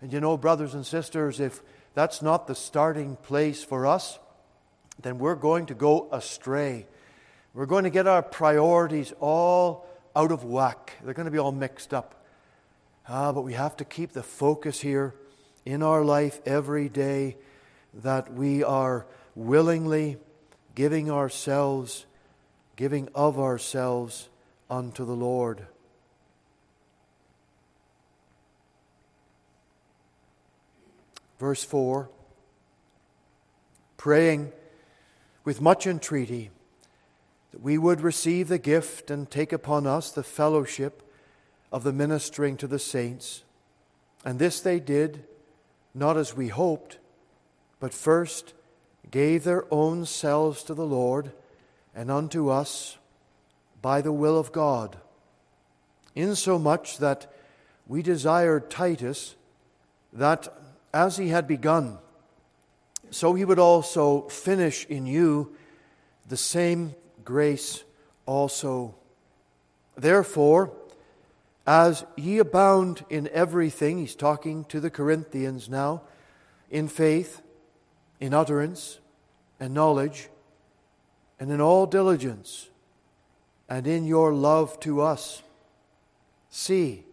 And 0.00 0.12
you 0.12 0.20
know, 0.20 0.36
brothers 0.36 0.74
and 0.74 0.84
sisters, 0.84 1.38
if 1.40 1.62
that's 1.94 2.22
not 2.22 2.46
the 2.46 2.54
starting 2.54 3.16
place 3.16 3.62
for 3.62 3.86
us, 3.86 4.18
then 5.00 5.18
we're 5.18 5.34
going 5.34 5.66
to 5.66 5.74
go 5.74 6.08
astray. 6.10 6.86
We're 7.52 7.66
going 7.66 7.84
to 7.84 7.90
get 7.90 8.06
our 8.06 8.22
priorities 8.22 9.12
all 9.20 9.86
out 10.16 10.32
of 10.32 10.44
whack. 10.44 10.94
They're 11.04 11.14
going 11.14 11.26
to 11.26 11.30
be 11.30 11.38
all 11.38 11.52
mixed 11.52 11.92
up. 11.92 12.24
Ah, 13.08 13.32
but 13.32 13.42
we 13.42 13.54
have 13.54 13.76
to 13.78 13.84
keep 13.84 14.12
the 14.12 14.22
focus 14.22 14.80
here 14.80 15.14
in 15.66 15.82
our 15.82 16.04
life 16.04 16.40
every 16.46 16.88
day 16.88 17.36
that 17.94 18.32
we 18.32 18.62
are 18.62 19.06
willingly 19.34 20.16
giving 20.74 21.10
ourselves, 21.10 22.06
giving 22.76 23.08
of 23.14 23.38
ourselves 23.38 24.28
unto 24.68 25.04
the 25.04 25.16
Lord. 25.16 25.66
Verse 31.38 31.64
4 31.64 32.08
Praying 33.96 34.52
with 35.44 35.60
much 35.60 35.86
entreaty 35.86 36.50
that 37.50 37.62
we 37.62 37.76
would 37.76 38.00
receive 38.00 38.48
the 38.48 38.58
gift 38.58 39.10
and 39.10 39.30
take 39.30 39.52
upon 39.52 39.86
us 39.86 40.10
the 40.12 40.22
fellowship 40.22 41.02
of 41.72 41.82
the 41.82 41.92
ministering 41.92 42.56
to 42.58 42.66
the 42.66 42.78
saints. 42.78 43.42
And 44.24 44.38
this 44.38 44.60
they 44.60 44.78
did, 44.78 45.24
not 45.94 46.16
as 46.16 46.36
we 46.36 46.48
hoped, 46.48 46.98
but 47.80 47.94
first 47.94 48.52
gave 49.10 49.42
their 49.42 49.64
own 49.72 50.06
selves 50.06 50.62
to 50.64 50.74
the 50.74 50.86
Lord 50.86 51.32
and 51.94 52.10
unto 52.10 52.48
us 52.48 52.98
by 53.82 54.00
the 54.00 54.12
will 54.12 54.38
of 54.38 54.52
God, 54.52 54.98
insomuch 56.14 56.98
that 56.98 57.32
we 57.86 58.02
desired 58.02 58.70
Titus 58.70 59.34
that 60.12 60.54
as 60.92 61.16
he 61.16 61.28
had 61.28 61.48
begun, 61.48 61.98
so 63.10 63.34
he 63.34 63.44
would 63.44 63.58
also 63.58 64.28
finish 64.28 64.84
in 64.86 65.06
you 65.06 65.56
the 66.28 66.36
same 66.36 66.94
grace 67.24 67.82
also. 68.26 68.94
Therefore, 69.96 70.72
as 71.66 72.04
ye 72.16 72.38
abound 72.38 73.04
in 73.10 73.28
everything, 73.32 73.98
he's 73.98 74.14
talking 74.14 74.64
to 74.66 74.80
the 74.80 74.90
Corinthians 74.90 75.68
now, 75.68 76.02
in 76.70 76.86
faith, 76.86 77.42
in 78.20 78.34
utterance, 78.34 79.00
and 79.58 79.74
knowledge, 79.74 80.28
and 81.38 81.50
in 81.50 81.60
all 81.60 81.86
diligence, 81.86 82.68
and 83.68 83.86
in 83.86 84.04
your 84.04 84.32
love 84.32 84.78
to 84.80 85.00
us, 85.00 85.42
see 86.50 87.04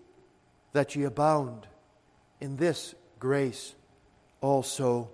that 0.74 0.96
ye 0.96 1.04
abound 1.04 1.65
in 2.41 2.58
this 2.58 2.93
grace 3.20 3.74
also. 4.41 5.10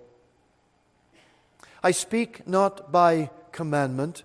I 1.82 1.90
speak 1.90 2.46
not 2.46 2.90
by 2.90 3.30
commandment, 3.52 4.24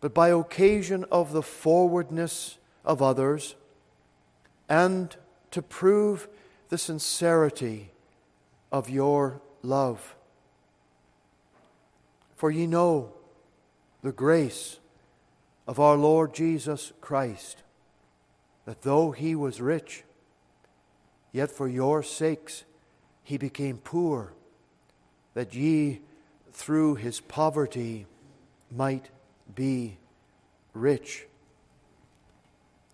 but 0.00 0.14
by 0.14 0.28
occasion 0.28 1.04
of 1.10 1.32
the 1.32 1.42
forwardness 1.42 2.58
of 2.84 3.02
others, 3.02 3.56
and 4.68 5.14
to 5.50 5.62
prove 5.62 6.28
the 6.68 6.78
sincerity 6.78 7.90
of 8.70 8.90
your 8.90 9.40
love. 9.62 10.14
For 12.36 12.50
ye 12.50 12.66
know 12.66 13.12
the 14.02 14.12
grace 14.12 14.78
of 15.66 15.80
our 15.80 15.96
Lord 15.96 16.34
Jesus 16.34 16.92
Christ, 17.00 17.62
that 18.66 18.82
though 18.82 19.12
he 19.12 19.34
was 19.34 19.60
rich, 19.60 20.04
yet 21.32 21.50
for 21.50 21.68
your 21.68 22.02
sakes 22.02 22.64
he 23.22 23.38
became 23.38 23.78
poor, 23.78 24.32
that 25.34 25.54
ye 25.54 26.00
through 26.52 26.96
his 26.96 27.20
poverty 27.20 28.06
might 28.70 29.10
be 29.54 29.98
rich. 30.72 31.26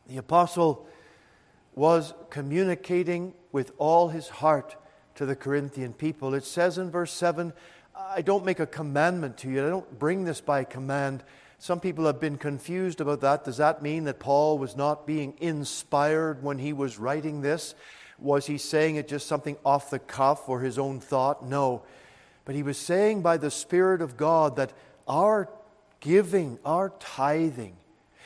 The 0.06 0.16
apostle 0.16 0.86
was 1.74 2.14
communicating 2.30 3.34
with 3.52 3.72
all 3.78 4.08
his 4.08 4.28
heart 4.28 4.76
to 5.14 5.26
the 5.26 5.36
Corinthian 5.36 5.92
people. 5.92 6.34
It 6.34 6.44
says 6.44 6.78
in 6.78 6.90
verse 6.90 7.12
7 7.12 7.52
I 8.08 8.22
don't 8.22 8.44
make 8.44 8.60
a 8.60 8.66
commandment 8.66 9.36
to 9.38 9.50
you, 9.50 9.66
I 9.66 9.68
don't 9.68 9.98
bring 9.98 10.24
this 10.24 10.40
by 10.40 10.64
command. 10.64 11.22
Some 11.58 11.80
people 11.80 12.06
have 12.06 12.18
been 12.18 12.38
confused 12.38 13.00
about 13.02 13.20
that. 13.20 13.44
Does 13.44 13.58
that 13.58 13.82
mean 13.82 14.04
that 14.04 14.18
Paul 14.18 14.58
was 14.58 14.76
not 14.76 15.06
being 15.06 15.34
inspired 15.40 16.42
when 16.42 16.58
he 16.58 16.72
was 16.72 16.98
writing 16.98 17.42
this? 17.42 17.74
Was 18.18 18.46
he 18.46 18.56
saying 18.56 18.96
it 18.96 19.08
just 19.08 19.26
something 19.26 19.58
off 19.64 19.90
the 19.90 19.98
cuff 19.98 20.48
or 20.48 20.60
his 20.60 20.78
own 20.78 21.00
thought? 21.00 21.44
No. 21.44 21.82
But 22.46 22.54
he 22.54 22.62
was 22.62 22.78
saying 22.78 23.20
by 23.20 23.36
the 23.36 23.50
Spirit 23.50 24.00
of 24.00 24.16
God 24.16 24.56
that 24.56 24.72
our 25.06 25.50
giving, 26.00 26.58
our 26.64 26.90
tithing, 26.98 27.76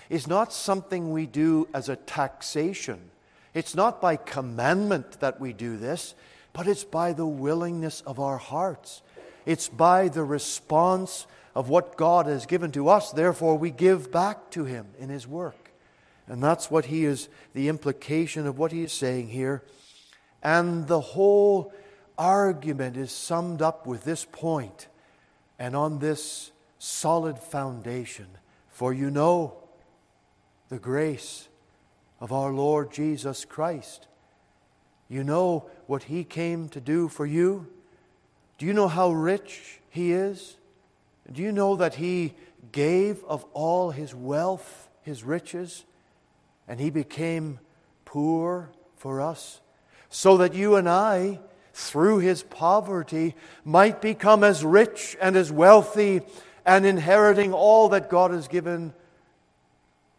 is 0.09 0.29
not 0.29 0.53
something 0.53 1.11
we 1.11 1.27
do 1.27 1.67
as 1.75 1.89
a 1.89 1.97
taxation. 1.97 3.11
It's 3.53 3.75
not 3.75 4.01
by 4.01 4.17
commandment 4.17 5.19
that 5.21 5.41
we 5.41 5.53
do 5.53 5.77
this, 5.77 6.15
but 6.53 6.69
it's 6.69 6.85
by 6.85 7.13
the 7.13 7.27
willingness 7.27 8.01
of 8.03 8.21
our 8.21 8.39
hearts. 8.39 9.03
It's 9.46 9.68
by 9.68 10.09
the 10.09 10.24
response 10.24 11.26
of 11.54 11.68
what 11.68 11.96
God 11.96 12.26
has 12.26 12.46
given 12.46 12.72
to 12.72 12.88
us. 12.88 13.12
Therefore, 13.12 13.57
we 13.57 13.70
give 13.70 14.11
back 14.11 14.50
to 14.50 14.64
Him 14.64 14.87
in 14.98 15.09
His 15.09 15.26
work. 15.26 15.72
And 16.26 16.42
that's 16.42 16.70
what 16.70 16.87
He 16.87 17.04
is, 17.04 17.28
the 17.52 17.68
implication 17.68 18.46
of 18.46 18.59
what 18.59 18.72
He 18.72 18.83
is 18.83 18.92
saying 18.92 19.28
here. 19.28 19.62
And 20.42 20.87
the 20.87 21.00
whole 21.00 21.72
argument 22.18 22.96
is 22.96 23.12
summed 23.12 23.62
up 23.62 23.87
with 23.87 24.04
this 24.04 24.24
point 24.24 24.88
and 25.59 25.76
on 25.76 25.98
this 25.98 26.50
solid 26.78 27.38
foundation. 27.38 28.26
For 28.70 28.92
you 28.92 29.11
know 29.11 29.57
the 30.68 30.78
grace 30.78 31.48
of 32.20 32.33
our 32.33 32.52
Lord 32.52 32.92
Jesus 32.92 33.44
Christ. 33.44 34.09
You 35.09 35.22
know 35.22 35.70
what 35.87 36.04
He 36.04 36.24
came 36.24 36.68
to 36.70 36.80
do 36.80 37.09
for 37.09 37.26
you. 37.26 37.68
Do 38.59 38.67
you 38.67 38.73
know 38.73 38.88
how 38.88 39.11
rich 39.11 39.81
He 39.90 40.12
is? 40.12 40.57
Do 41.31 41.43
you 41.43 41.53
know 41.53 41.77
that 41.77 41.95
He 41.95 42.35
gave 42.73 43.25
of 43.25 43.45
all 43.53 43.90
His 43.90 44.14
wealth, 44.14 44.88
His 45.03 45.25
riches, 45.25 45.85
and 46.69 46.81
He 46.81 46.90
became 46.90 47.59
poor 48.05 48.71
for 48.97 49.21
us, 49.21 49.61
so 50.09 50.37
that 50.38 50.55
you 50.55 50.77
and 50.77 50.88
I 50.88 51.40
through 51.75 52.19
his 52.19 52.43
poverty, 52.45 53.35
might 53.64 54.01
become 54.01 54.45
as 54.45 54.64
rich 54.64 55.17
and 55.21 55.35
as 55.35 55.51
wealthy 55.51 56.23
and 56.64 56.87
inheriting 56.87 57.53
all 57.53 57.88
that 57.88 58.09
God 58.09 58.31
has 58.31 58.47
given 58.47 58.95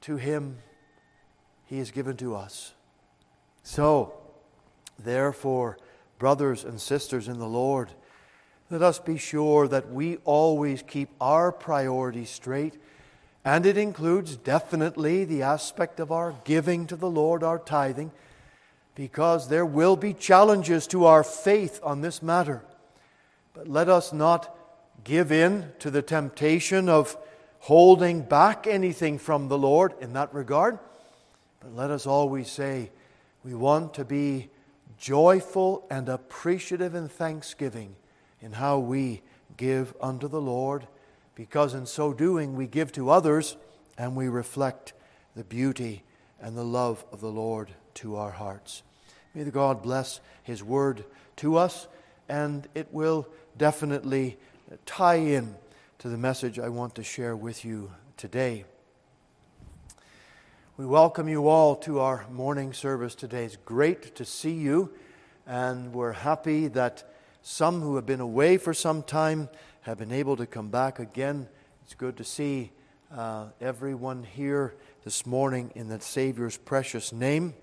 to 0.01 0.17
him, 0.17 0.57
he 1.65 1.77
has 1.77 1.91
given 1.91 2.17
to 2.17 2.35
us. 2.35 2.73
So, 3.63 4.13
therefore, 4.99 5.77
brothers 6.19 6.65
and 6.65 6.79
sisters 6.79 7.29
in 7.29 7.39
the 7.39 7.47
Lord, 7.47 7.89
let 8.69 8.81
us 8.81 8.99
be 8.99 9.17
sure 9.17 9.67
that 9.67 9.91
we 9.91 10.17
always 10.25 10.81
keep 10.81 11.09
our 11.21 11.51
priorities 11.51 12.29
straight. 12.29 12.75
And 13.43 13.65
it 13.65 13.77
includes 13.77 14.35
definitely 14.37 15.23
the 15.23 15.43
aspect 15.43 15.99
of 15.99 16.11
our 16.11 16.33
giving 16.45 16.87
to 16.87 16.95
the 16.95 17.09
Lord, 17.09 17.43
our 17.43 17.59
tithing 17.59 18.11
because 18.95 19.49
there 19.49 19.65
will 19.65 19.97
be 19.97 20.13
challenges 20.13 20.87
to 20.87 21.05
our 21.05 21.23
faith 21.23 21.79
on 21.83 22.01
this 22.01 22.23
matter. 22.23 22.63
But 23.53 23.67
let 23.67 23.89
us 23.89 24.13
not 24.13 24.57
give 25.03 25.31
in 25.31 25.71
to 25.79 25.91
the 25.91 26.01
temptation 26.01 26.89
of 26.89 27.17
holding 27.59 28.21
back 28.21 28.65
anything 28.65 29.19
from 29.19 29.49
the 29.49 29.57
Lord 29.57 29.93
in 29.99 30.13
that 30.13 30.33
regard. 30.33 30.79
But 31.59 31.75
let 31.75 31.91
us 31.91 32.07
always 32.07 32.49
say, 32.49 32.89
we 33.43 33.53
want 33.53 33.93
to 33.95 34.05
be 34.05 34.49
joyful 34.97 35.85
and 35.91 36.07
appreciative 36.07 36.95
in 36.95 37.09
thanksgiving 37.09 37.95
in 38.45 38.51
how 38.51 38.77
we 38.77 39.23
give 39.57 39.95
unto 39.99 40.27
the 40.27 40.39
Lord, 40.39 40.85
because 41.33 41.73
in 41.73 41.87
so 41.87 42.13
doing 42.13 42.55
we 42.55 42.67
give 42.67 42.91
to 42.91 43.09
others 43.09 43.57
and 43.97 44.15
we 44.15 44.27
reflect 44.27 44.93
the 45.35 45.43
beauty 45.43 46.03
and 46.39 46.55
the 46.55 46.63
love 46.63 47.03
of 47.11 47.21
the 47.21 47.31
Lord 47.31 47.71
to 47.95 48.17
our 48.17 48.29
hearts. 48.29 48.83
May 49.33 49.41
the 49.41 49.49
God 49.49 49.81
bless 49.81 50.19
His 50.43 50.63
word 50.63 51.05
to 51.37 51.57
us, 51.57 51.87
and 52.29 52.67
it 52.75 52.87
will 52.91 53.27
definitely 53.57 54.37
tie 54.85 55.15
in 55.15 55.55
to 55.97 56.07
the 56.07 56.17
message 56.17 56.59
I 56.59 56.69
want 56.69 56.93
to 56.95 57.03
share 57.03 57.35
with 57.35 57.65
you 57.65 57.89
today. 58.15 58.65
We 60.77 60.85
welcome 60.85 61.27
you 61.27 61.47
all 61.47 61.75
to 61.77 61.99
our 61.99 62.27
morning 62.29 62.73
service 62.73 63.15
today. 63.15 63.45
It's 63.45 63.57
great 63.65 64.13
to 64.17 64.23
see 64.23 64.53
you, 64.53 64.93
and 65.47 65.91
we're 65.93 66.11
happy 66.11 66.67
that 66.67 67.11
some 67.47 67.79
who 67.79 67.95
have 67.95 68.07
been 68.07 68.21
away 68.21 68.57
for 68.57 68.73
some 68.73 69.03
time 69.03 69.47
have 69.81 69.99
been 69.99 70.11
able 70.11 70.35
to 70.35 70.47
come 70.47 70.69
back 70.69 70.97
again. 70.97 71.47
It's 71.83 71.93
good 71.93 72.17
to 72.17 72.23
see 72.23 72.71
uh, 73.15 73.45
everyone 73.61 74.23
here 74.23 74.73
this 75.03 75.27
morning 75.27 75.69
in 75.75 75.87
the 75.87 76.01
Savior's 76.01 76.57
precious 76.57 77.13
name. 77.13 77.53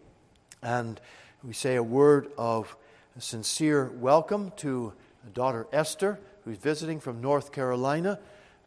And 0.63 1.01
we 1.43 1.53
say 1.53 1.75
a 1.75 1.83
word 1.83 2.31
of 2.39 2.77
sincere 3.19 3.91
welcome 3.97 4.53
to 4.59 4.93
daughter 5.35 5.67
Esther, 5.73 6.21
who's 6.45 6.59
visiting 6.59 7.01
from 7.01 7.21
North 7.21 7.51
Carolina. 7.51 8.21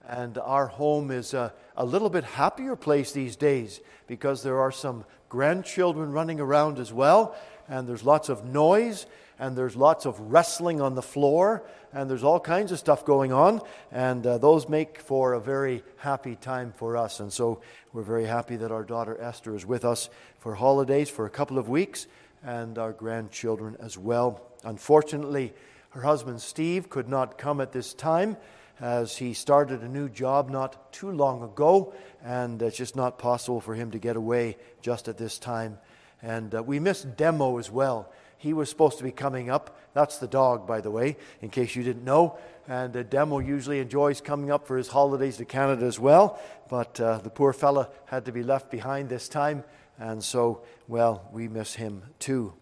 And 0.06 0.38
our 0.38 0.68
home 0.68 1.12
is 1.12 1.34
a, 1.34 1.54
a 1.78 1.86
little 1.86 2.10
bit 2.10 2.26
happier 2.26 2.76
place 2.76 3.14
these 3.14 3.38
days 3.38 3.80
because 4.06 4.44
there 4.44 4.60
are 4.60 4.72
some 4.72 5.06
grandchildren 5.30 6.12
running 6.12 6.42
around 6.42 6.78
as 6.78 6.92
well, 6.92 7.38
and 7.70 7.88
there's 7.88 8.04
lots 8.04 8.28
of 8.28 8.44
noise, 8.44 9.06
and 9.40 9.58
there's 9.58 9.76
lots 9.76 10.06
of 10.06 10.20
wrestling 10.20 10.82
on 10.82 10.96
the 10.96 11.02
floor, 11.02 11.64
and 11.94 12.10
there's 12.10 12.24
all 12.24 12.40
kinds 12.40 12.72
of 12.72 12.80
stuff 12.80 13.06
going 13.06 13.32
on, 13.32 13.62
and 13.92 14.26
uh, 14.26 14.38
those 14.38 14.68
make 14.70 15.00
for 15.00 15.34
a 15.34 15.40
very 15.40 15.84
happy 15.98 16.36
time 16.36 16.74
for 16.76 16.98
us. 16.98 17.20
And 17.20 17.32
so 17.32 17.62
we're 17.94 18.02
very 18.02 18.26
happy 18.26 18.56
that 18.58 18.72
our 18.72 18.84
daughter 18.84 19.20
Esther 19.20 19.56
is 19.56 19.66
with 19.66 19.86
us 19.86 20.10
for 20.40 20.56
holidays 20.56 21.10
for 21.10 21.26
a 21.26 21.30
couple 21.30 21.58
of 21.58 21.70
weeks, 21.70 22.08
and 22.44 22.78
our 22.78 22.94
grandchildren 22.94 23.76
as 23.80 23.98
well. 23.98 24.42
Unfortunately, 24.64 25.54
her 25.90 26.02
husband 26.02 26.42
Steve 26.42 26.90
could 26.90 27.08
not 27.08 27.38
come 27.38 27.62
at 27.62 27.72
this 27.72 27.94
time 27.94 28.38
as 28.80 29.18
he 29.18 29.34
started 29.34 29.82
a 29.82 29.88
new 29.88 30.10
job 30.10 30.50
not 30.50 30.92
too 30.92 31.10
long 31.10 31.42
ago, 31.42 31.94
and 32.24 32.62
it's 32.62 32.78
just 32.78 32.96
not 32.96 33.18
possible 33.18 33.62
for 33.62 33.74
him 33.74 33.92
to 33.92 34.00
get 34.00 34.16
away 34.16 34.58
just 34.82 35.08
at 35.08 35.18
this 35.18 35.40
time. 35.40 35.78
And 36.22 36.54
uh, 36.54 36.64
we 36.64 36.80
missed 36.80 37.16
Demo 37.16 37.58
as 37.58 37.72
well. 37.72 38.12
He 38.38 38.54
was 38.54 38.70
supposed 38.70 38.98
to 38.98 39.04
be 39.04 39.12
coming 39.12 39.50
up. 39.50 39.78
That's 39.94 40.18
the 40.18 40.28
dog, 40.28 40.68
by 40.68 40.82
the 40.82 40.92
way, 40.92 41.18
in 41.42 41.50
case 41.50 41.76
you 41.76 41.84
didn't 41.84 42.04
know. 42.04 42.38
And 42.68 42.96
uh, 42.96 43.04
Demo 43.04 43.40
usually 43.40 43.80
enjoys 43.80 44.22
coming 44.22 44.52
up 44.52 44.68
for 44.68 44.78
his 44.78 44.88
holidays 44.88 45.38
to 45.38 45.46
Canada 45.46 45.86
as 45.86 46.00
well. 46.00 46.40
But 46.70 47.00
uh, 47.00 47.20
the 47.20 47.30
poor 47.30 47.54
fella 47.54 47.90
had 48.06 48.26
to 48.26 48.32
be 48.32 48.44
left 48.44 48.72
behind 48.72 49.10
this 49.10 49.30
time. 49.30 49.64
And 49.98 50.24
so, 50.24 50.62
well, 50.88 51.28
we 51.32 51.48
miss 51.48 51.76
him 51.76 52.04
too. 52.20 52.54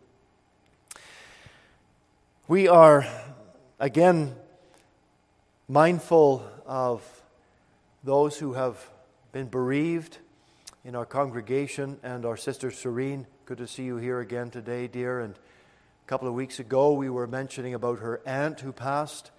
We 2.48 2.68
are, 2.68 3.08
again, 3.80 4.36
mindful 5.68 6.46
of 6.66 7.02
those 8.04 8.38
who 8.38 8.54
have 8.54 8.90
been 9.32 9.48
bereaved 9.48 10.18
in 10.86 10.96
our 10.96 11.06
congregation 11.06 11.98
and 12.04 12.26
our 12.26 12.38
sister 12.38 12.70
Serene. 12.70 13.26
Good 13.46 13.58
to 13.60 13.68
see 13.68 13.84
you 13.84 13.98
here 13.98 14.20
again 14.20 14.52
today, 14.52 14.88
dear. 14.88 15.22
And 15.22 15.36
a 16.04 16.10
couple 16.10 16.28
of 16.28 16.34
weeks 16.34 16.60
ago, 16.60 16.92
we 16.92 17.10
were 17.10 17.28
mentioning 17.28 17.74
about 17.74 18.00
her 18.00 18.22
aunt 18.26 18.60
who 18.60 18.74
passed, 18.74 19.32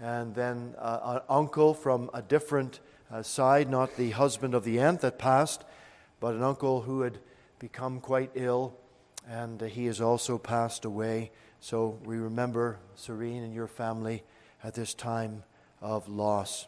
and 0.00 0.34
then 0.34 0.74
uh, 0.76 0.98
an 1.04 1.20
uncle 1.28 1.72
from 1.72 2.10
a 2.12 2.20
different 2.20 2.80
uh, 3.12 3.22
side, 3.22 3.70
not 3.70 3.96
the 3.96 4.10
husband 4.10 4.52
of 4.52 4.64
the 4.64 4.80
aunt 4.80 5.02
that 5.02 5.20
passed, 5.20 5.62
but 6.18 6.34
an 6.34 6.42
uncle 6.42 6.80
who 6.80 7.02
had 7.02 7.18
become 7.60 8.00
quite 8.00 8.32
ill, 8.34 8.74
and 9.28 9.60
he 9.60 9.86
has 9.86 10.00
also 10.00 10.36
passed 10.36 10.84
away. 10.84 11.30
So 11.60 11.96
we 12.04 12.16
remember 12.16 12.80
Serene 12.96 13.44
and 13.44 13.54
your 13.54 13.68
family 13.68 14.24
at 14.64 14.74
this 14.74 14.94
time 14.94 15.44
of 15.80 16.08
loss. 16.08 16.66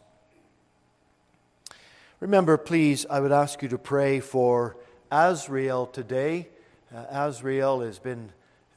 Remember, 2.20 2.56
please, 2.56 3.06
I 3.10 3.18
would 3.18 3.32
ask 3.32 3.60
you 3.60 3.68
to 3.70 3.78
pray 3.78 4.20
for 4.20 4.76
Azrael 5.10 5.86
today. 5.86 6.48
Uh, 6.94 7.06
Azrael 7.10 7.80
has 7.80 7.98
been 7.98 8.30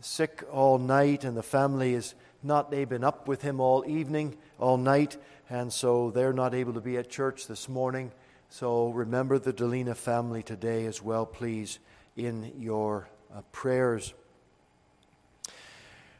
sick 0.06 0.44
all 0.52 0.78
night, 0.78 1.24
and 1.24 1.36
the 1.36 1.44
family 1.44 1.94
is 1.94 2.13
not 2.44 2.70
they've 2.70 2.88
been 2.88 3.04
up 3.04 3.28
with 3.28 3.41
him 3.41 3.60
all 3.60 3.84
evening, 3.88 4.38
all 4.60 4.78
night, 4.78 5.18
and 5.50 5.74
so 5.74 6.12
they're 6.12 6.34
not 6.34 6.54
able 6.54 6.74
to 6.74 6.80
be 6.82 6.98
at 6.98 7.10
church 7.10 7.48
this 7.48 7.68
morning. 7.68 8.12
So 8.50 8.89
remember 8.89 9.39
the 9.39 9.52
Delina 9.52 9.96
family 9.96 10.44
today 10.44 10.86
as 10.86 11.02
well, 11.02 11.26
please, 11.26 11.80
in 12.15 12.54
your 12.58 13.10
uh, 13.36 13.41
prayers. 13.52 14.13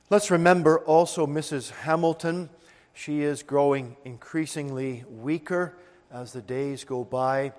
Let's 0.10 0.32
remember 0.32 0.80
also 0.80 1.28
Mrs. 1.28 1.70
Hamilton. 1.70 2.50
She 2.94 3.22
is 3.22 3.44
growing 3.44 3.98
increasingly 4.04 5.04
weaker 5.08 5.78
as 6.12 6.34
the 6.34 6.42
days 6.42 6.84
go 6.84 7.04
by, 7.04 7.54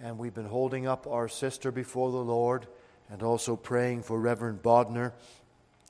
and 0.00 0.16
we've 0.16 0.34
been 0.34 0.46
holding 0.46 0.86
up 0.86 1.06
our 1.06 1.28
sister 1.28 1.70
before 1.70 2.10
the 2.10 2.16
Lord 2.16 2.66
and 3.10 3.22
also 3.22 3.56
praying 3.56 4.02
for 4.02 4.18
Reverend 4.18 4.62
Bodner 4.62 5.12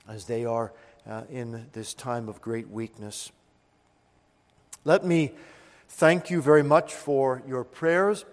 as 0.07 0.25
they 0.25 0.45
are 0.45 0.73
uh, 1.09 1.23
in 1.29 1.67
this 1.73 1.93
time 1.93 2.29
of 2.29 2.41
great 2.41 2.69
weakness. 2.69 3.31
Let 4.83 5.05
me 5.05 5.33
thank 5.89 6.29
you 6.29 6.41
very 6.41 6.63
much 6.63 6.93
for 6.93 7.41
your 7.47 7.63
prayers 7.63 8.25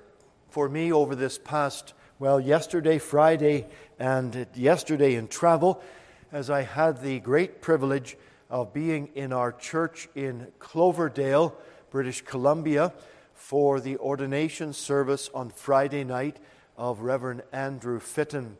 for 0.48 0.68
me 0.68 0.92
over 0.92 1.16
this 1.16 1.36
past, 1.36 1.94
well, 2.20 2.38
yesterday, 2.38 2.98
Friday, 2.98 3.66
and 3.98 4.46
yesterday 4.54 5.16
in 5.16 5.26
travel, 5.26 5.82
as 6.30 6.48
I 6.48 6.62
had 6.62 7.02
the 7.02 7.18
great 7.18 7.60
privilege 7.60 8.16
of 8.48 8.72
being 8.72 9.08
in 9.16 9.32
our 9.32 9.50
church 9.50 10.08
in 10.14 10.46
Cloverdale, 10.60 11.56
British 11.90 12.22
Columbia, 12.22 12.92
for 13.34 13.80
the 13.80 13.96
ordination 13.98 14.72
service 14.72 15.28
on 15.34 15.50
Friday 15.50 16.04
night 16.04 16.36
of 16.76 17.00
Reverend 17.00 17.42
Andrew 17.52 17.98
Fitton. 17.98 18.56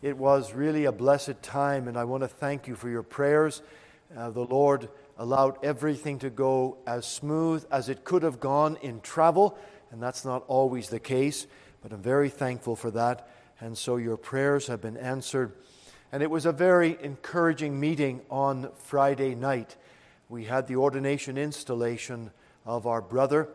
It 0.00 0.16
was 0.16 0.54
really 0.54 0.84
a 0.84 0.92
blessed 0.92 1.42
time, 1.42 1.88
and 1.88 1.96
I 1.96 2.04
want 2.04 2.22
to 2.22 2.28
thank 2.28 2.68
you 2.68 2.76
for 2.76 2.88
your 2.88 3.02
prayers. 3.02 3.62
Uh, 4.16 4.30
the 4.30 4.44
Lord 4.44 4.88
allowed 5.18 5.64
everything 5.64 6.20
to 6.20 6.30
go 6.30 6.78
as 6.86 7.04
smooth 7.04 7.66
as 7.68 7.88
it 7.88 8.04
could 8.04 8.22
have 8.22 8.38
gone 8.38 8.78
in 8.80 9.00
travel, 9.00 9.58
and 9.90 10.00
that's 10.00 10.24
not 10.24 10.44
always 10.46 10.88
the 10.88 11.00
case, 11.00 11.48
but 11.82 11.92
I'm 11.92 12.00
very 12.00 12.28
thankful 12.28 12.76
for 12.76 12.92
that. 12.92 13.28
And 13.58 13.76
so 13.76 13.96
your 13.96 14.16
prayers 14.16 14.68
have 14.68 14.80
been 14.80 14.96
answered. 14.96 15.52
And 16.12 16.22
it 16.22 16.30
was 16.30 16.46
a 16.46 16.52
very 16.52 16.96
encouraging 17.02 17.80
meeting 17.80 18.20
on 18.30 18.70
Friday 18.76 19.34
night. 19.34 19.74
We 20.28 20.44
had 20.44 20.68
the 20.68 20.76
ordination 20.76 21.36
installation 21.36 22.30
of 22.64 22.86
our 22.86 23.02
brother, 23.02 23.48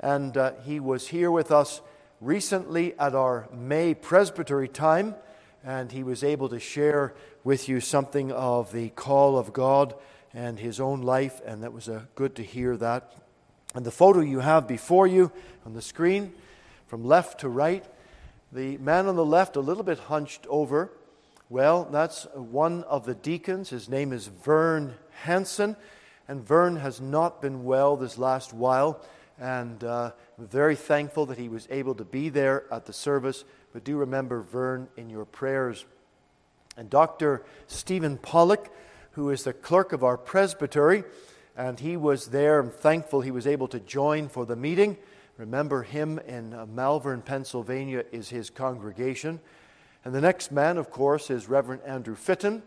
and 0.00 0.34
uh, 0.38 0.52
he 0.64 0.80
was 0.80 1.08
here 1.08 1.30
with 1.30 1.50
us 1.52 1.82
recently 2.22 2.98
at 2.98 3.14
our 3.14 3.46
May 3.52 3.92
presbytery 3.92 4.68
time, 4.68 5.16
and 5.64 5.92
he 5.92 6.02
was 6.02 6.24
able 6.24 6.48
to 6.48 6.60
share 6.60 7.14
with 7.44 7.68
you 7.68 7.80
something 7.80 8.32
of 8.32 8.72
the 8.72 8.88
call 8.90 9.38
of 9.38 9.52
God 9.52 9.94
and 10.34 10.58
his 10.58 10.80
own 10.80 11.02
life, 11.02 11.40
and 11.44 11.62
that 11.62 11.72
was 11.72 11.88
uh, 11.88 12.02
good 12.14 12.34
to 12.36 12.42
hear 12.42 12.76
that. 12.76 13.14
And 13.74 13.84
the 13.84 13.90
photo 13.90 14.20
you 14.20 14.40
have 14.40 14.66
before 14.66 15.06
you 15.06 15.32
on 15.64 15.74
the 15.74 15.82
screen, 15.82 16.32
from 16.86 17.04
left 17.04 17.40
to 17.40 17.48
right, 17.48 17.84
the 18.52 18.76
man 18.78 19.06
on 19.06 19.16
the 19.16 19.24
left, 19.24 19.56
a 19.56 19.60
little 19.60 19.82
bit 19.82 19.98
hunched 19.98 20.46
over, 20.48 20.90
well, 21.52 21.84
that's 21.84 22.26
one 22.34 22.82
of 22.84 23.04
the 23.04 23.14
deacons. 23.14 23.68
His 23.68 23.86
name 23.86 24.10
is 24.10 24.26
Vern 24.26 24.94
Hansen. 25.22 25.76
And 26.26 26.42
Vern 26.42 26.76
has 26.76 26.98
not 26.98 27.42
been 27.42 27.64
well 27.64 27.94
this 27.94 28.16
last 28.16 28.54
while. 28.54 29.04
And 29.38 29.84
uh, 29.84 30.12
very 30.38 30.76
thankful 30.76 31.26
that 31.26 31.36
he 31.36 31.50
was 31.50 31.68
able 31.70 31.94
to 31.96 32.04
be 32.04 32.30
there 32.30 32.64
at 32.72 32.86
the 32.86 32.94
service. 32.94 33.44
But 33.72 33.84
do 33.84 33.96
remember 33.96 34.42
Vern 34.42 34.88
in 34.96 35.08
your 35.08 35.24
prayers. 35.24 35.84
And 36.76 36.88
Dr. 36.88 37.44
Stephen 37.66 38.18
Pollock, 38.18 38.72
who 39.12 39.30
is 39.30 39.44
the 39.44 39.52
clerk 39.52 39.92
of 39.92 40.04
our 40.04 40.16
presbytery, 40.16 41.04
and 41.56 41.78
he 41.78 41.96
was 41.96 42.28
there. 42.28 42.60
I'm 42.60 42.70
thankful 42.70 43.20
he 43.20 43.30
was 43.30 43.46
able 43.46 43.68
to 43.68 43.80
join 43.80 44.28
for 44.28 44.46
the 44.46 44.56
meeting. 44.56 44.96
Remember 45.36 45.82
him 45.82 46.18
in 46.20 46.54
uh, 46.54 46.66
Malvern, 46.66 47.22
Pennsylvania, 47.22 48.04
is 48.12 48.28
his 48.28 48.50
congregation. 48.50 49.40
And 50.04 50.14
the 50.14 50.20
next 50.20 50.50
man, 50.50 50.78
of 50.78 50.90
course, 50.90 51.30
is 51.30 51.48
Reverend 51.48 51.82
Andrew 51.82 52.14
Fitton. 52.14 52.62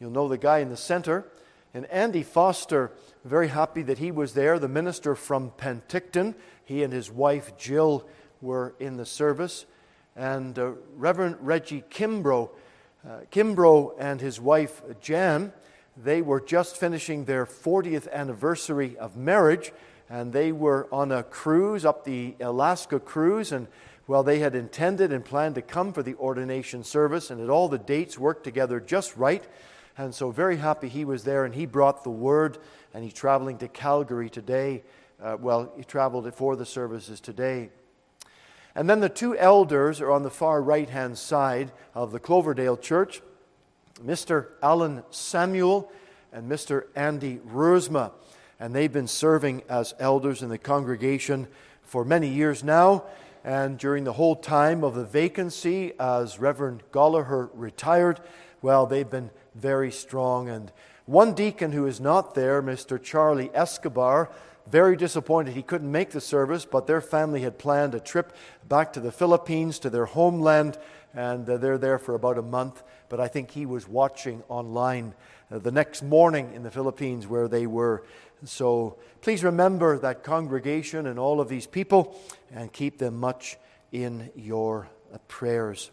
You'll 0.00 0.10
know 0.10 0.28
the 0.28 0.38
guy 0.38 0.58
in 0.58 0.68
the 0.68 0.76
center. 0.76 1.26
And 1.74 1.86
Andy 1.86 2.22
Foster, 2.22 2.92
very 3.24 3.48
happy 3.48 3.82
that 3.82 3.98
he 3.98 4.10
was 4.10 4.34
there, 4.34 4.58
the 4.58 4.68
minister 4.68 5.14
from 5.14 5.50
Penticton. 5.50 6.34
He 6.64 6.82
and 6.82 6.92
his 6.92 7.10
wife 7.10 7.56
Jill 7.56 8.06
were 8.40 8.74
in 8.78 8.96
the 8.96 9.06
service. 9.06 9.66
And 10.18 10.58
uh, 10.58 10.72
Reverend 10.96 11.36
Reggie 11.40 11.84
Kimbrough, 11.90 12.50
uh, 13.08 13.20
Kimbrough 13.30 13.94
and 14.00 14.20
his 14.20 14.40
wife 14.40 14.82
Jan, 15.00 15.52
they 15.96 16.22
were 16.22 16.40
just 16.40 16.76
finishing 16.76 17.24
their 17.24 17.46
40th 17.46 18.10
anniversary 18.12 18.98
of 18.98 19.16
marriage. 19.16 19.72
And 20.10 20.32
they 20.32 20.50
were 20.50 20.88
on 20.90 21.12
a 21.12 21.22
cruise 21.22 21.84
up 21.84 22.04
the 22.04 22.34
Alaska 22.40 22.98
cruise. 22.98 23.52
And 23.52 23.68
well, 24.08 24.24
they 24.24 24.40
had 24.40 24.56
intended 24.56 25.12
and 25.12 25.24
planned 25.24 25.54
to 25.54 25.62
come 25.62 25.92
for 25.92 26.02
the 26.02 26.14
ordination 26.16 26.82
service, 26.82 27.30
and 27.30 27.40
that 27.40 27.50
all 27.50 27.68
the 27.68 27.78
dates 27.78 28.18
worked 28.18 28.42
together 28.42 28.80
just 28.80 29.16
right. 29.16 29.46
And 29.98 30.14
so, 30.14 30.30
very 30.30 30.56
happy 30.56 30.88
he 30.88 31.04
was 31.04 31.24
there, 31.24 31.44
and 31.44 31.54
he 31.54 31.66
brought 31.66 32.04
the 32.04 32.10
word, 32.10 32.56
and 32.94 33.04
he's 33.04 33.12
traveling 33.12 33.58
to 33.58 33.68
Calgary 33.68 34.30
today. 34.30 34.82
Uh, 35.22 35.36
well, 35.38 35.72
he 35.76 35.84
traveled 35.84 36.32
for 36.34 36.56
the 36.56 36.64
services 36.64 37.20
today. 37.20 37.68
And 38.74 38.88
then 38.88 39.00
the 39.00 39.08
two 39.08 39.36
elders 39.36 40.00
are 40.00 40.10
on 40.10 40.22
the 40.22 40.30
far 40.30 40.62
right 40.62 40.88
hand 40.88 41.18
side 41.18 41.72
of 41.94 42.12
the 42.12 42.20
Cloverdale 42.20 42.76
Church 42.76 43.22
Mr. 44.04 44.48
Alan 44.62 45.02
Samuel 45.10 45.90
and 46.32 46.50
Mr. 46.50 46.84
Andy 46.94 47.38
Rursma. 47.38 48.12
And 48.60 48.74
they've 48.74 48.92
been 48.92 49.08
serving 49.08 49.62
as 49.68 49.94
elders 49.98 50.42
in 50.42 50.48
the 50.48 50.58
congregation 50.58 51.46
for 51.82 52.04
many 52.04 52.28
years 52.28 52.62
now. 52.62 53.04
And 53.44 53.78
during 53.78 54.04
the 54.04 54.12
whole 54.12 54.36
time 54.36 54.84
of 54.84 54.94
the 54.94 55.04
vacancy, 55.04 55.92
as 55.98 56.38
Reverend 56.38 56.82
Gollaher 56.92 57.48
retired, 57.54 58.20
well, 58.62 58.86
they've 58.86 59.08
been 59.08 59.30
very 59.54 59.90
strong. 59.90 60.48
And 60.48 60.72
one 61.06 61.34
deacon 61.34 61.72
who 61.72 61.86
is 61.86 62.00
not 62.00 62.34
there, 62.34 62.62
Mr. 62.62 63.02
Charlie 63.02 63.50
Escobar, 63.54 64.30
very 64.70 64.96
disappointed 64.96 65.54
he 65.54 65.62
couldn't 65.62 65.90
make 65.90 66.10
the 66.10 66.20
service, 66.20 66.64
but 66.64 66.86
their 66.86 67.00
family 67.00 67.42
had 67.42 67.58
planned 67.58 67.94
a 67.94 68.00
trip 68.00 68.34
back 68.68 68.92
to 68.94 69.00
the 69.00 69.12
Philippines, 69.12 69.78
to 69.80 69.90
their 69.90 70.06
homeland, 70.06 70.78
and 71.14 71.48
uh, 71.48 71.56
they're 71.56 71.78
there 71.78 71.98
for 71.98 72.14
about 72.14 72.38
a 72.38 72.42
month. 72.42 72.82
But 73.08 73.20
I 73.20 73.28
think 73.28 73.50
he 73.50 73.66
was 73.66 73.88
watching 73.88 74.42
online 74.48 75.14
uh, 75.50 75.58
the 75.58 75.72
next 75.72 76.02
morning 76.02 76.52
in 76.54 76.62
the 76.62 76.70
Philippines 76.70 77.26
where 77.26 77.48
they 77.48 77.66
were. 77.66 78.04
So 78.44 78.98
please 79.20 79.42
remember 79.42 79.98
that 79.98 80.22
congregation 80.22 81.06
and 81.06 81.18
all 81.18 81.40
of 81.40 81.48
these 81.48 81.66
people 81.66 82.20
and 82.52 82.72
keep 82.72 82.98
them 82.98 83.18
much 83.18 83.56
in 83.90 84.30
your 84.36 84.88
uh, 85.12 85.18
prayers. 85.28 85.90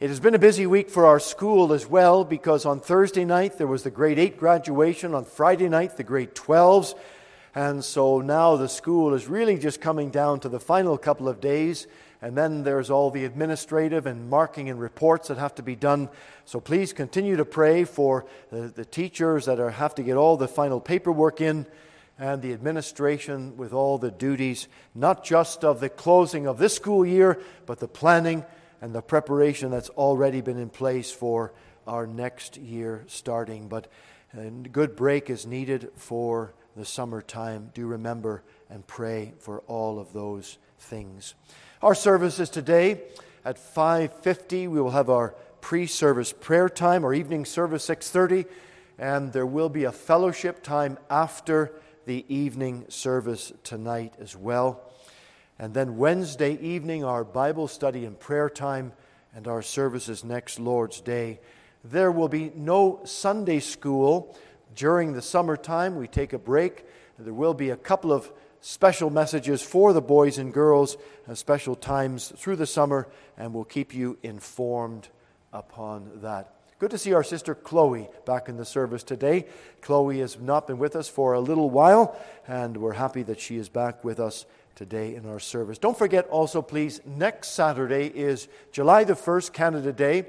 It 0.00 0.08
has 0.08 0.18
been 0.18 0.34
a 0.34 0.38
busy 0.40 0.66
week 0.66 0.90
for 0.90 1.06
our 1.06 1.20
school 1.20 1.72
as 1.72 1.86
well 1.86 2.24
because 2.24 2.66
on 2.66 2.80
Thursday 2.80 3.24
night 3.24 3.56
there 3.56 3.68
was 3.68 3.84
the 3.84 3.90
grade 3.90 4.18
8 4.18 4.36
graduation, 4.36 5.14
on 5.14 5.24
Friday 5.24 5.68
night 5.68 5.96
the 5.96 6.02
grade 6.02 6.34
12s, 6.34 6.94
and 7.54 7.84
so 7.84 8.20
now 8.20 8.56
the 8.56 8.68
school 8.68 9.14
is 9.14 9.26
really 9.26 9.58
just 9.58 9.80
coming 9.80 10.10
down 10.10 10.40
to 10.40 10.48
the 10.48 10.60
final 10.60 10.96
couple 10.96 11.28
of 11.28 11.40
days, 11.40 11.86
and 12.22 12.36
then 12.36 12.62
there's 12.62 12.90
all 12.90 13.10
the 13.10 13.24
administrative 13.24 14.06
and 14.06 14.30
marking 14.30 14.70
and 14.70 14.80
reports 14.80 15.28
that 15.28 15.38
have 15.38 15.54
to 15.56 15.62
be 15.62 15.76
done. 15.76 16.08
So 16.44 16.60
please 16.60 16.92
continue 16.92 17.36
to 17.36 17.44
pray 17.44 17.84
for 17.84 18.24
the, 18.50 18.68
the 18.68 18.84
teachers 18.84 19.46
that 19.46 19.60
are, 19.60 19.70
have 19.70 19.94
to 19.96 20.02
get 20.02 20.16
all 20.16 20.36
the 20.36 20.48
final 20.48 20.80
paperwork 20.80 21.40
in 21.40 21.66
and 22.18 22.40
the 22.40 22.52
administration 22.52 23.56
with 23.56 23.72
all 23.72 23.98
the 23.98 24.10
duties, 24.10 24.68
not 24.94 25.24
just 25.24 25.64
of 25.64 25.80
the 25.80 25.88
closing 25.88 26.46
of 26.46 26.58
this 26.58 26.74
school 26.74 27.04
year, 27.04 27.40
but 27.66 27.80
the 27.80 27.88
planning 27.88 28.44
and 28.80 28.94
the 28.94 29.02
preparation 29.02 29.70
that's 29.70 29.88
already 29.90 30.40
been 30.40 30.58
in 30.58 30.68
place 30.68 31.10
for 31.10 31.52
our 31.86 32.06
next 32.06 32.56
year 32.56 33.04
starting. 33.08 33.68
But 33.68 33.88
a 34.36 34.48
good 34.48 34.94
break 34.94 35.28
is 35.28 35.46
needed 35.46 35.90
for 35.96 36.54
the 36.76 36.84
summertime. 36.84 37.70
Do 37.74 37.86
remember 37.86 38.42
and 38.70 38.86
pray 38.86 39.34
for 39.38 39.60
all 39.66 39.98
of 39.98 40.12
those 40.12 40.58
things. 40.78 41.34
Our 41.82 41.94
service 41.94 42.38
is 42.38 42.50
today 42.50 43.02
at 43.44 43.58
5:50 43.58 44.68
we 44.68 44.80
will 44.80 44.90
have 44.90 45.10
our 45.10 45.34
pre-service 45.60 46.32
prayer 46.32 46.68
time 46.68 47.04
our 47.04 47.14
evening 47.14 47.44
service 47.44 47.84
6:30 47.84 48.46
and 48.98 49.32
there 49.32 49.46
will 49.46 49.68
be 49.68 49.84
a 49.84 49.92
fellowship 49.92 50.62
time 50.62 50.98
after 51.10 51.72
the 52.04 52.24
evening 52.28 52.84
service 52.88 53.52
tonight 53.62 54.14
as 54.20 54.36
well. 54.36 54.80
And 55.58 55.74
then 55.74 55.96
Wednesday 55.96 56.58
evening, 56.60 57.04
our 57.04 57.24
Bible 57.24 57.68
study 57.68 58.04
and 58.04 58.18
prayer 58.18 58.50
time, 58.50 58.92
and 59.34 59.46
our 59.46 59.62
services 59.62 60.24
next 60.24 60.58
Lord's 60.58 61.00
Day. 61.00 61.40
There 61.84 62.12
will 62.12 62.28
be 62.28 62.52
no 62.54 63.00
Sunday 63.04 63.60
school 63.60 64.36
during 64.74 65.12
the 65.12 65.22
summertime. 65.22 65.96
We 65.96 66.08
take 66.08 66.32
a 66.32 66.38
break. 66.38 66.84
There 67.18 67.34
will 67.34 67.54
be 67.54 67.70
a 67.70 67.76
couple 67.76 68.12
of 68.12 68.30
special 68.60 69.10
messages 69.10 69.60
for 69.60 69.92
the 69.92 70.00
boys 70.00 70.38
and 70.38 70.52
girls, 70.52 70.96
at 71.28 71.36
special 71.36 71.74
times 71.74 72.32
through 72.36 72.56
the 72.56 72.66
summer, 72.66 73.08
and 73.36 73.52
we'll 73.52 73.64
keep 73.64 73.94
you 73.94 74.18
informed 74.22 75.08
upon 75.52 76.10
that. 76.22 76.54
Good 76.78 76.90
to 76.90 76.98
see 76.98 77.12
our 77.12 77.22
sister 77.22 77.54
Chloe 77.54 78.08
back 78.24 78.48
in 78.48 78.56
the 78.56 78.64
service 78.64 79.02
today. 79.04 79.46
Chloe 79.82 80.18
has 80.18 80.38
not 80.38 80.66
been 80.66 80.78
with 80.78 80.96
us 80.96 81.08
for 81.08 81.32
a 81.32 81.40
little 81.40 81.70
while, 81.70 82.16
and 82.48 82.76
we're 82.76 82.94
happy 82.94 83.22
that 83.24 83.40
she 83.40 83.56
is 83.56 83.68
back 83.68 84.02
with 84.02 84.18
us 84.18 84.46
today 84.74 85.14
in 85.14 85.26
our 85.26 85.38
service. 85.38 85.78
Don't 85.78 85.96
forget 85.96 86.26
also, 86.28 86.62
please, 86.62 87.00
next 87.04 87.50
Saturday 87.50 88.06
is 88.06 88.48
July 88.72 89.04
the 89.04 89.14
1st, 89.14 89.52
Canada 89.52 89.92
Day, 89.92 90.26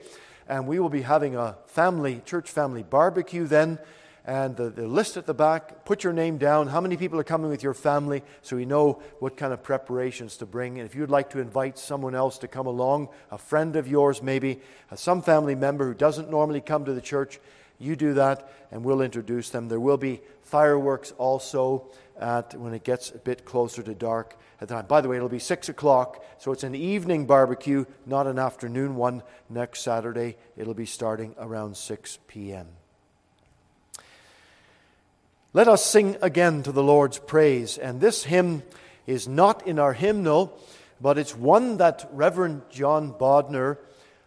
and 0.48 0.68
we 0.68 0.80
will 0.80 0.90
be 0.90 1.02
having 1.02 1.36
a 1.36 1.58
family, 1.68 2.22
church 2.26 2.52
family 2.52 2.84
barbecue 2.84 3.48
then. 3.48 3.80
And 4.26 4.56
the, 4.56 4.70
the 4.70 4.88
list 4.88 5.18
at 5.18 5.26
the 5.26 5.34
back, 5.34 5.84
put 5.84 6.04
your 6.04 6.14
name 6.14 6.38
down, 6.38 6.68
how 6.68 6.80
many 6.80 6.96
people 6.96 7.20
are 7.20 7.26
coming 7.26 7.50
with 7.50 7.62
your 7.62 7.74
family, 7.74 8.24
so 8.42 8.56
we 8.56 8.66
know 8.66 9.02
what 9.20 9.36
kind 9.36 9.52
of 9.52 9.62
preparations 9.62 10.38
to 10.38 10.46
bring. 10.46 10.80
And 10.80 10.86
if 10.86 10.96
you'd 10.96 11.10
like 11.10 11.32
to 11.32 11.40
invite 11.40 11.78
someone 11.78 12.16
else 12.16 12.38
to 12.40 12.48
come 12.48 12.66
along, 12.66 13.10
a 13.32 13.38
friend 13.38 13.76
of 13.76 13.88
yours 13.88 14.22
maybe, 14.22 14.62
uh, 14.90 14.96
some 14.96 15.22
family 15.22 15.56
member 15.56 15.86
who 15.86 15.94
doesn't 15.94 16.30
normally 16.30 16.62
come 16.62 16.86
to 16.86 16.94
the 16.94 17.02
church, 17.02 17.42
you 17.80 17.98
do 17.98 18.14
that 18.14 18.50
and 18.72 18.84
we'll 18.84 19.02
introduce 19.02 19.50
them. 19.50 19.68
There 19.68 19.80
will 19.80 19.98
be 19.98 20.22
fireworks 20.42 21.12
also 21.18 21.92
at 22.18 22.56
when 22.56 22.74
it 22.74 22.84
gets 22.84 23.12
a 23.12 23.18
bit 23.18 23.44
closer 23.44 23.84
to 23.84 23.94
dark 23.94 24.38
at 24.62 24.70
the 24.70 24.76
time. 24.76 24.86
By 24.86 25.02
the 25.02 25.10
way, 25.10 25.18
it'll 25.18 25.28
be 25.28 25.40
6 25.40 25.68
o'clock, 25.68 26.24
so 26.38 26.54
it's 26.54 26.64
an 26.64 26.76
evening 26.76 27.26
barbecue, 27.26 27.86
not 28.06 28.28
an 28.28 28.40
afternoon 28.40 28.96
one 28.96 29.22
next 29.50 29.82
Saturday. 29.82 30.38
It'll 30.56 30.74
be 30.74 30.86
starting 30.86 31.36
around 31.38 31.76
6 31.76 32.20
p.m. 32.28 32.68
Let 35.56 35.68
us 35.68 35.86
sing 35.86 36.18
again 36.20 36.63
to 36.63 36.72
the 36.72 36.82
Lord's 36.82 37.20
praise. 37.20 37.78
And 37.78 38.02
this 38.02 38.24
hymn 38.24 38.63
is 39.06 39.28
not 39.28 39.68
in 39.68 39.78
our 39.78 39.94
hymnal, 39.94 40.58
but 41.00 41.20
it's 41.20 41.38
one 41.38 41.78
that 41.78 42.10
Reverend 42.12 42.63
John 42.72 43.13
Bodner 43.13 43.78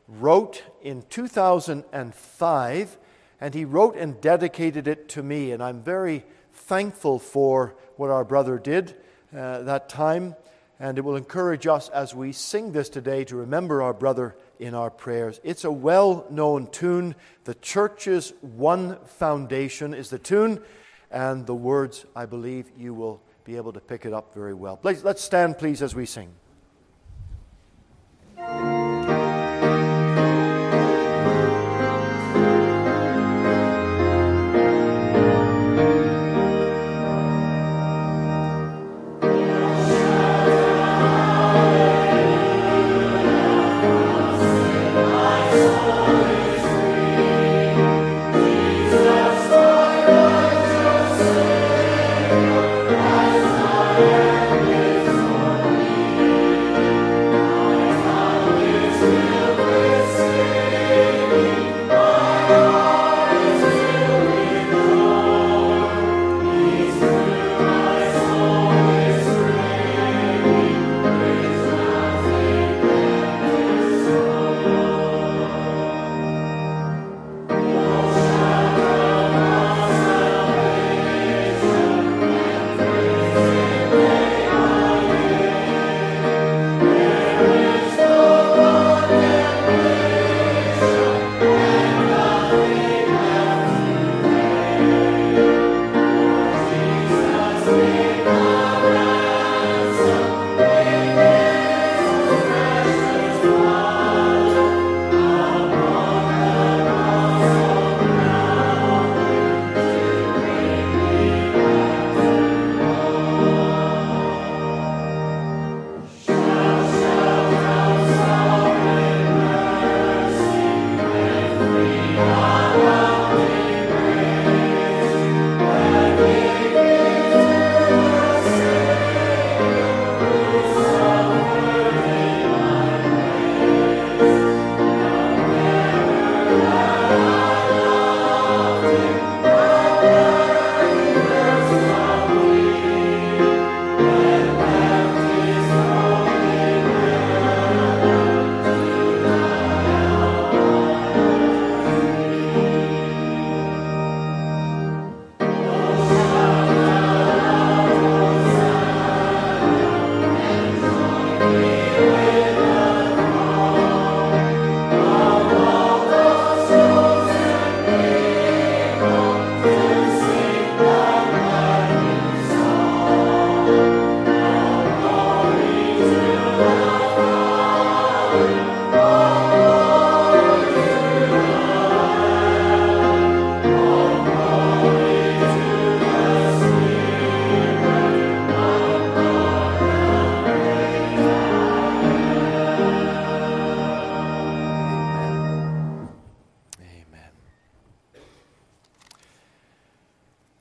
wrote 0.06 0.62
in 0.82 1.02
2005, 1.10 2.98
and 3.40 3.54
he 3.54 3.64
wrote 3.64 3.96
and 3.96 4.20
dedicated 4.20 4.86
it 4.86 5.08
to 5.08 5.22
me. 5.24 5.50
And 5.50 5.60
I'm 5.60 5.82
very 5.82 6.24
thankful 6.52 7.18
for 7.18 7.74
what 7.96 8.10
our 8.10 8.24
brother 8.24 8.56
did 8.56 8.94
uh, 9.36 9.62
that 9.62 9.88
time, 9.88 10.36
and 10.78 10.96
it 10.96 11.00
will 11.00 11.16
encourage 11.16 11.66
us 11.66 11.88
as 11.88 12.14
we 12.14 12.30
sing 12.30 12.70
this 12.70 12.88
today 12.88 13.24
to 13.24 13.34
remember 13.34 13.82
our 13.82 13.94
brother 13.94 14.36
in 14.60 14.76
our 14.76 14.90
prayers. 14.90 15.40
It's 15.42 15.64
a 15.64 15.72
well 15.72 16.24
known 16.30 16.68
tune. 16.68 17.16
The 17.46 17.54
church's 17.54 18.32
one 18.42 18.96
foundation 19.18 19.92
is 19.92 20.10
the 20.10 20.20
tune, 20.20 20.62
and 21.10 21.46
the 21.46 21.54
words, 21.54 22.04
I 22.14 22.26
believe, 22.26 22.70
you 22.76 22.94
will 22.94 23.20
be 23.44 23.56
able 23.56 23.72
to 23.72 23.80
pick 23.80 24.04
it 24.04 24.12
up 24.12 24.34
very 24.34 24.54
well. 24.54 24.78
Let's 24.82 25.22
stand, 25.22 25.58
please, 25.58 25.82
as 25.82 25.94
we 25.94 26.06
sing. 26.06 26.30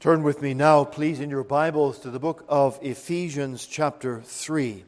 Turn 0.05 0.21
with 0.21 0.39
me 0.39 0.53
now, 0.53 0.83
please, 0.83 1.19
in 1.19 1.31
your 1.31 1.43
Bibles 1.43 1.97
to 2.01 2.11
the 2.11 2.19
book 2.19 2.45
of 2.47 2.77
Ephesians, 2.83 3.65
chapter 3.65 4.21
3. 4.21 4.83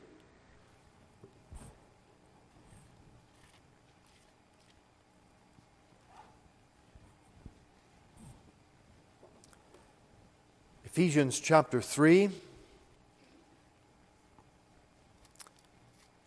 Ephesians 10.86 11.39
chapter 11.39 11.82
3, 11.82 12.30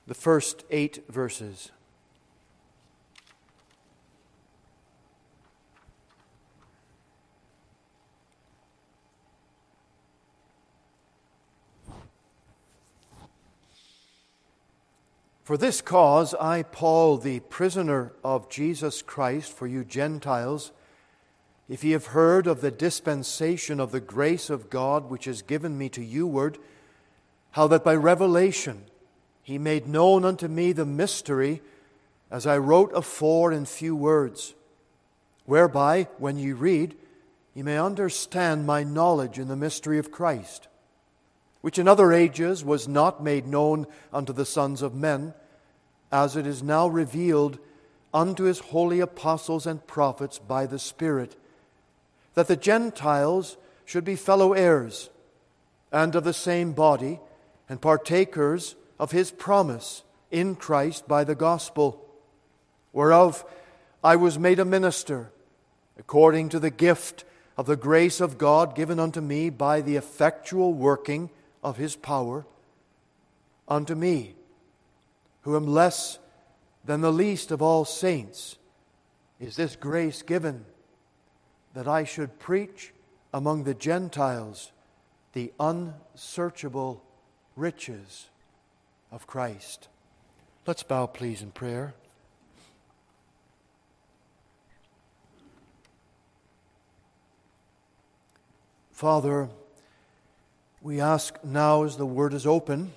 the 0.09 0.15
first 0.15 0.65
eight 0.69 1.05
verses. 1.09 1.71
For 15.51 15.57
this 15.57 15.81
cause, 15.81 16.33
I, 16.35 16.63
Paul, 16.63 17.17
the 17.17 17.41
prisoner 17.41 18.13
of 18.23 18.49
Jesus 18.49 19.03
Christ, 19.03 19.53
for 19.53 19.67
you 19.67 19.83
Gentiles, 19.83 20.71
if 21.69 21.83
ye 21.83 21.91
have 21.91 22.07
heard 22.07 22.47
of 22.47 22.61
the 22.61 22.71
dispensation 22.71 23.81
of 23.81 23.91
the 23.91 23.99
grace 23.99 24.49
of 24.49 24.71
God 24.71 25.11
which 25.11 25.27
is 25.27 25.43
given 25.43 25.77
me 25.77 25.89
to 25.89 26.05
you 26.05 26.25
ward, 26.25 26.57
how 27.51 27.67
that 27.67 27.83
by 27.83 27.97
revelation 27.97 28.85
he 29.43 29.59
made 29.59 29.89
known 29.89 30.25
unto 30.25 30.47
me 30.47 30.71
the 30.71 30.87
mystery, 30.87 31.63
as 32.31 32.47
I 32.47 32.57
wrote 32.57 32.93
afore 32.95 33.51
in 33.51 33.65
few 33.65 33.97
words, 33.97 34.55
whereby, 35.47 36.07
when 36.19 36.39
ye 36.39 36.53
read, 36.53 36.95
ye 37.55 37.65
may 37.65 37.77
understand 37.77 38.67
my 38.67 38.85
knowledge 38.85 39.37
in 39.37 39.49
the 39.49 39.57
mystery 39.57 39.99
of 39.99 40.13
Christ, 40.13 40.69
which 41.61 41.77
in 41.77 41.89
other 41.89 42.13
ages 42.13 42.63
was 42.65 42.87
not 42.87 43.21
made 43.21 43.49
known 43.49 43.89
unto 44.13 44.33
the 44.33 44.47
sons 44.47 44.81
of 44.81 44.95
men 44.95 45.35
as 46.13 46.37
it 46.37 46.47
is 46.47 46.63
now 46.63 46.89
revealed 46.89 47.59
unto 48.13 48.45
his 48.45 48.59
holy 48.59 49.01
apostles 49.01 49.67
and 49.67 49.87
prophets 49.87 50.39
by 50.39 50.67
the 50.67 50.79
Spirit, 50.79 51.37
that 52.35 52.49
the 52.49 52.57
Gentiles 52.57 53.57
should 53.85 54.05
be 54.05 54.17
fellow 54.17 54.53
heirs 54.53 55.11
and 55.93 56.15
of 56.15 56.25
the 56.25 56.33
same 56.33 56.73
body, 56.73 57.21
and 57.69 57.81
partakers 57.81 58.77
of 58.99 59.13
his 59.13 59.31
promise 59.31 60.03
in 60.31 60.55
Christ 60.55 61.09
by 61.09 61.25
the 61.25 61.35
gospel, 61.35 62.05
whereof 62.93 63.45
I 64.03 64.17
was 64.17 64.39
made 64.39 64.59
a 64.59 64.65
minister, 64.65 65.31
according 65.99 66.49
to 66.51 66.61
the 66.61 66.71
gift 66.71 67.25
of 67.57 67.67
the 67.67 67.77
grace 67.77 68.21
of 68.21 68.39
God 68.39 68.75
given 68.75 68.99
unto 68.99 69.21
me 69.21 69.51
by 69.51 69.81
the 69.81 69.97
effectual 69.97 70.73
working 70.73 71.31
of 71.63 71.77
his 71.77 71.97
power, 71.97 72.47
unto 73.69 73.95
me 73.95 74.35
who 75.43 75.57
am 75.57 75.67
less 75.67 76.19
than 76.85 77.01
the 77.01 77.13
least 77.13 77.51
of 77.51 77.63
all 77.63 77.85
saints, 77.85 78.57
is 79.39 79.57
this 79.57 79.77
grace 79.77 80.23
given 80.23 80.65
that 81.75 81.89
I 81.89 82.05
should 82.05 82.39
preach 82.39 82.93
among 83.33 83.65
the 83.65 83.75
Gentiles 83.75 84.73
the 85.33 85.53
unsearchable 85.61 87.03
riches 87.57 88.29
of 89.13 89.27
Christ. 89.27 89.89
Let's 90.67 90.83
bow, 90.83 91.07
please, 91.07 91.43
in 91.43 91.53
prayer. 91.53 91.95
Father, 98.93 99.49
we 100.83 101.01
ask 101.01 101.43
now 101.43 101.85
as 101.85 101.97
the 101.97 102.05
word 102.05 102.35
is 102.35 102.47
open 102.47 102.93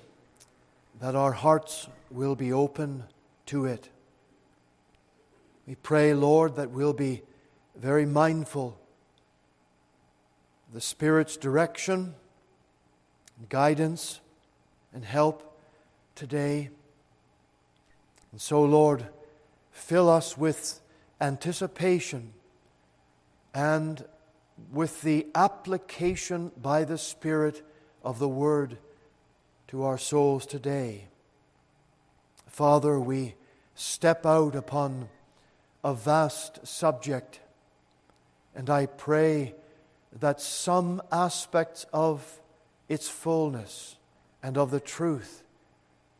that 1.00 1.14
our 1.14 1.32
hearts 1.32 1.88
will 2.14 2.36
be 2.36 2.52
open 2.52 3.02
to 3.46 3.66
it. 3.66 3.88
We 5.66 5.74
pray, 5.74 6.14
Lord, 6.14 6.56
that 6.56 6.70
we'll 6.70 6.92
be 6.92 7.22
very 7.76 8.06
mindful 8.06 8.78
of 10.68 10.74
the 10.74 10.80
Spirit's 10.80 11.36
direction, 11.36 12.14
and 13.38 13.48
guidance, 13.48 14.20
and 14.92 15.04
help 15.04 15.58
today. 16.14 16.70
And 18.30 18.40
so, 18.40 18.62
Lord, 18.62 19.06
fill 19.72 20.08
us 20.08 20.38
with 20.38 20.80
anticipation 21.20 22.32
and 23.52 24.04
with 24.70 25.02
the 25.02 25.26
application 25.34 26.52
by 26.60 26.84
the 26.84 26.98
Spirit 26.98 27.62
of 28.04 28.20
the 28.20 28.28
Word 28.28 28.78
to 29.68 29.82
our 29.82 29.98
souls 29.98 30.46
today. 30.46 31.08
Father, 32.54 33.00
we 33.00 33.34
step 33.74 34.24
out 34.24 34.54
upon 34.54 35.08
a 35.82 35.92
vast 35.92 36.64
subject, 36.64 37.40
and 38.54 38.70
I 38.70 38.86
pray 38.86 39.56
that 40.20 40.40
some 40.40 41.02
aspects 41.10 41.84
of 41.92 42.40
its 42.88 43.08
fullness 43.08 43.96
and 44.40 44.56
of 44.56 44.70
the 44.70 44.78
truth 44.78 45.42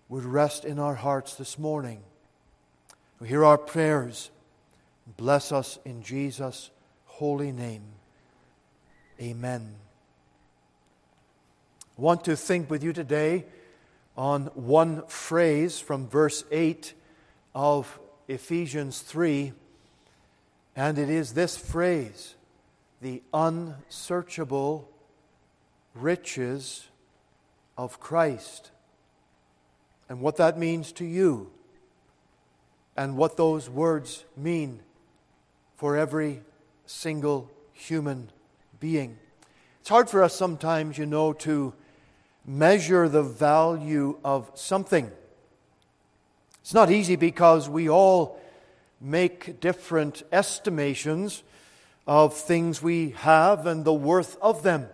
would 0.08 0.24
rest 0.24 0.64
in 0.64 0.80
our 0.80 0.96
hearts 0.96 1.36
this 1.36 1.56
morning. 1.56 2.02
We 3.20 3.28
Hear 3.28 3.44
our 3.44 3.56
prayers. 3.56 4.32
Bless 5.16 5.52
us 5.52 5.78
in 5.84 6.02
Jesus' 6.02 6.72
holy 7.04 7.52
name. 7.52 7.84
Amen. 9.20 9.76
I 11.96 12.02
want 12.02 12.24
to 12.24 12.34
think 12.34 12.68
with 12.68 12.82
you 12.82 12.92
today 12.92 13.44
on 14.16 14.46
one 14.54 15.06
phrase 15.06 15.78
from 15.78 16.08
verse 16.08 16.44
8 16.50 16.94
of 17.54 17.98
Ephesians 18.28 19.00
3, 19.00 19.52
and 20.76 20.98
it 20.98 21.10
is 21.10 21.32
this 21.32 21.56
phrase 21.56 22.34
the 23.00 23.22
unsearchable 23.34 24.88
riches 25.94 26.86
of 27.76 28.00
Christ, 28.00 28.70
and 30.08 30.20
what 30.20 30.36
that 30.36 30.58
means 30.58 30.90
to 30.92 31.04
you, 31.04 31.50
and 32.96 33.16
what 33.16 33.36
those 33.36 33.68
words 33.68 34.24
mean 34.36 34.80
for 35.76 35.96
every 35.96 36.40
single 36.86 37.50
human 37.72 38.30
being. 38.80 39.18
It's 39.80 39.90
hard 39.90 40.08
for 40.08 40.22
us 40.22 40.34
sometimes, 40.34 40.96
you 40.96 41.04
know, 41.04 41.32
to 41.34 41.74
measure 42.46 43.08
the 43.08 43.22
value 43.22 44.18
of 44.24 44.50
something. 44.54 45.10
It's 46.62 46.74
not 46.74 46.90
easy 46.90 47.16
because 47.16 47.68
we 47.68 47.88
all 47.88 48.40
make 49.00 49.60
different 49.60 50.22
estimations 50.32 51.42
of 52.06 52.34
things 52.34 52.82
we 52.82 53.10
have 53.10 53.66
and 53.66 53.84
the 53.84 53.92
worth 53.92 54.36
of 54.40 54.62
them. 54.62 54.88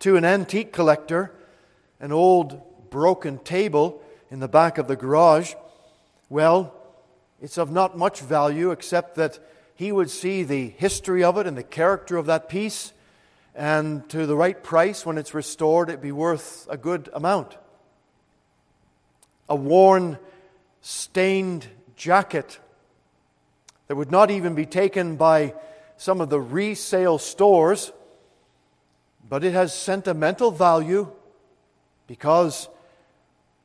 To 0.00 0.16
an 0.16 0.24
antique 0.24 0.72
collector, 0.72 1.32
an 2.00 2.12
old 2.12 2.90
broken 2.90 3.38
table 3.38 4.02
in 4.30 4.40
the 4.40 4.48
back 4.48 4.78
of 4.78 4.88
the 4.88 4.96
garage, 4.96 5.54
well, 6.28 6.74
it's 7.40 7.58
of 7.58 7.70
not 7.70 7.98
much 7.98 8.20
value 8.20 8.70
except 8.70 9.16
that 9.16 9.38
he 9.74 9.92
would 9.92 10.10
see 10.10 10.42
the 10.42 10.68
history 10.68 11.24
of 11.24 11.38
it 11.38 11.46
and 11.46 11.56
the 11.56 11.62
character 11.62 12.16
of 12.16 12.26
that 12.26 12.48
piece 12.48 12.92
and 13.54 14.08
to 14.10 14.26
the 14.26 14.36
right 14.36 14.62
price, 14.62 15.04
when 15.04 15.18
it's 15.18 15.34
restored, 15.34 15.88
it'd 15.88 16.00
be 16.00 16.12
worth 16.12 16.66
a 16.70 16.76
good 16.76 17.08
amount. 17.12 17.56
A 19.48 19.56
worn, 19.56 20.18
stained 20.80 21.66
jacket 21.96 22.58
that 23.88 23.96
would 23.96 24.10
not 24.10 24.30
even 24.30 24.54
be 24.54 24.66
taken 24.66 25.16
by 25.16 25.54
some 25.96 26.20
of 26.20 26.30
the 26.30 26.40
resale 26.40 27.18
stores, 27.18 27.92
but 29.28 29.44
it 29.44 29.52
has 29.52 29.74
sentimental 29.74 30.50
value 30.50 31.10
because 32.06 32.68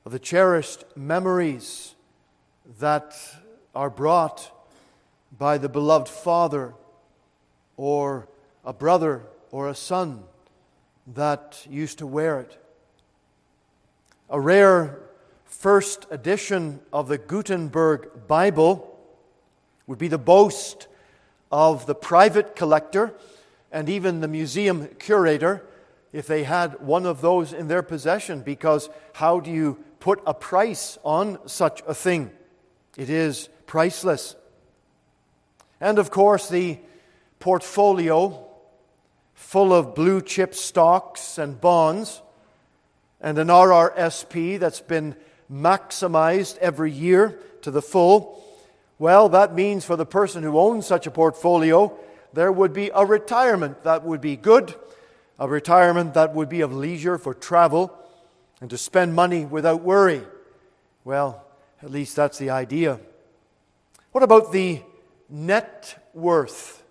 of 0.05 0.11
the 0.11 0.19
cherished 0.19 0.83
memories 0.95 1.95
that 2.79 3.15
are 3.73 3.89
brought 3.89 4.51
by 5.38 5.57
the 5.57 5.69
beloved 5.69 6.09
father 6.09 6.73
or 7.77 8.27
a 8.63 8.73
brother 8.73 9.23
or 9.55 9.69
a 9.69 9.73
son 9.73 10.21
that 11.07 11.65
used 11.69 11.99
to 11.99 12.05
wear 12.05 12.41
it. 12.41 12.61
A 14.29 14.37
rare 14.37 14.99
first 15.45 16.05
edition 16.11 16.81
of 16.91 17.07
the 17.07 17.17
Gutenberg 17.17 18.27
Bible 18.27 18.99
would 19.87 19.97
be 19.97 20.09
the 20.09 20.17
boast 20.17 20.89
of 21.53 21.85
the 21.85 21.95
private 21.95 22.57
collector 22.57 23.13
and 23.71 23.87
even 23.87 24.19
the 24.19 24.27
museum 24.27 24.89
curator 24.99 25.65
if 26.11 26.27
they 26.27 26.43
had 26.43 26.81
one 26.81 27.05
of 27.05 27.21
those 27.21 27.53
in 27.53 27.69
their 27.69 27.81
possession, 27.81 28.41
because 28.41 28.89
how 29.13 29.39
do 29.39 29.49
you 29.49 29.79
put 30.01 30.21
a 30.27 30.33
price 30.33 30.97
on 31.01 31.39
such 31.47 31.81
a 31.87 31.93
thing? 31.93 32.29
It 32.97 33.09
is 33.09 33.47
priceless. 33.67 34.35
And 35.79 35.97
of 35.97 36.11
course, 36.11 36.49
the 36.49 36.77
portfolio 37.39 38.44
full 39.36 39.71
of 39.71 39.93
blue 39.93 40.21
chip 40.21 40.55
stocks 40.55 41.38
and 41.38 41.61
bonds, 41.61 42.21
and 43.21 43.38
an 43.38 43.49
RRSP 43.49 44.57
that's 44.57 44.81
been 44.81 45.15
maximized 45.51 46.57
every 46.57 46.91
year 46.91 47.38
to 47.61 47.69
the 47.69 47.81
full, 47.81 48.43
well, 48.97 49.29
that 49.29 49.53
means 49.53 49.83
for 49.83 49.95
the 49.95 50.05
person 50.05 50.41
who 50.41 50.57
owns 50.57 50.86
such 50.86 51.05
a 51.05 51.11
portfolio, 51.11 51.97
there 52.33 52.51
would 52.51 52.73
be 52.73 52.91
a 52.93 53.05
retirement 53.05 53.83
that 53.83 54.03
would 54.03 54.21
be 54.21 54.38
good, 54.38 54.73
a 55.38 55.47
retirement 55.47 56.13
that 56.13 56.33
would 56.33 56.47
be 56.47 56.61
of 56.61 56.73
leisure 56.73 57.17
for 57.17 57.33
travel 57.33 57.93
and 58.61 58.69
to 58.69 58.77
spend 58.77 59.13
money 59.13 59.45
without 59.45 59.81
worry. 59.81 60.21
Well, 61.03 61.45
at 61.83 61.91
least 61.91 62.15
that's 62.15 62.38
the 62.38 62.51
idea. 62.51 62.99
What 64.11 64.23
about 64.23 64.53
the 64.53 64.81
net 65.29 66.09
worth 66.13 66.81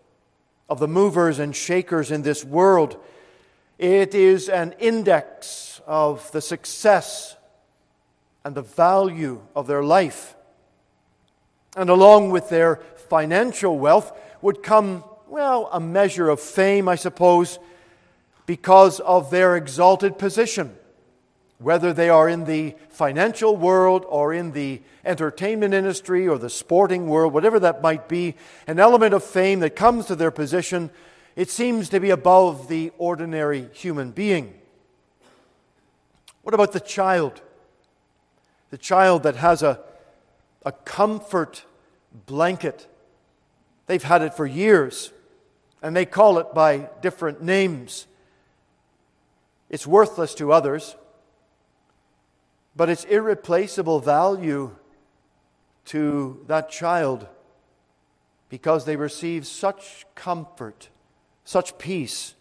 of 0.69 0.79
the 0.79 0.89
movers 0.89 1.39
and 1.39 1.55
shakers 1.55 2.11
in 2.11 2.23
this 2.23 2.45
world? 2.45 2.97
It 3.79 4.15
is 4.15 4.49
an 4.49 4.75
index 4.79 5.81
of 5.87 6.31
the 6.33 6.41
success 6.41 7.37
and 8.45 8.55
the 8.55 8.63
value 8.63 9.41
of 9.57 9.67
their 9.67 9.83
life. 9.83 10.37
And 11.77 11.91
along 11.91 12.31
with 12.31 12.49
their 12.49 12.77
financial 13.09 13.79
wealth 13.79 14.13
would 14.43 14.63
come, 14.63 15.03
well, 15.29 15.69
a 15.73 15.81
measure 15.81 16.29
of 16.29 16.41
fame, 16.41 16.89
I 16.89 16.95
suppose, 16.95 17.59
because 18.47 19.01
of 19.01 19.31
their 19.31 19.57
exalted 19.57 20.19
position. 20.19 20.77
Whether 21.65 21.95
they 21.95 22.11
are 22.11 22.29
in 22.29 22.45
the 22.45 22.75
financial 22.91 23.57
world 23.57 24.05
or 24.07 24.35
in 24.35 24.53
the 24.53 24.83
entertainment 25.03 25.73
industry 25.73 26.29
or 26.29 26.37
the 26.37 26.51
sporting 26.51 27.09
world, 27.09 27.33
whatever 27.33 27.59
that 27.59 27.81
might 27.81 28.07
be, 28.07 28.35
an 28.67 28.79
element 28.79 29.15
of 29.15 29.25
fame 29.25 29.61
that 29.61 29.75
comes 29.75 30.05
to 30.07 30.15
their 30.15 30.31
position, 30.31 30.91
it 31.37 31.49
seems 31.49 31.89
to 31.89 32.01
be 32.01 32.11
above 32.11 32.69
the 32.69 32.93
ordinary 32.99 33.71
human 33.73 34.11
being. 34.11 34.53
What 36.43 36.53
about 36.53 36.73
the 36.73 36.81
child? 36.81 37.41
The 38.69 38.77
child 38.77 39.23
that 39.23 39.37
has 39.37 39.63
a, 39.63 39.81
a 40.67 40.73
comfort 40.73 41.65
blanket. 42.27 42.87
They've 43.87 44.03
had 44.03 44.21
it 44.21 44.35
for 44.35 44.45
years, 44.45 45.13
and 45.83 45.97
they 45.97 46.05
call 46.05 46.37
it 46.37 46.53
by 46.53 46.91
different 47.01 47.43
names. 47.43 48.07
It's 49.71 49.87
worthless 49.87 50.35
to 50.35 50.53
others, 50.53 50.95
but 52.77 52.89
its 52.89 53.05
irreplaceable 53.05 54.01
value 54.01 54.75
to 55.87 56.43
that 56.47 56.71
child 56.71 57.27
because 58.49 58.85
they 58.85 58.97
receive 58.97 59.47
such 59.47 60.07
comfort, 60.15 60.89
such 61.45 61.77
peace 61.79 62.35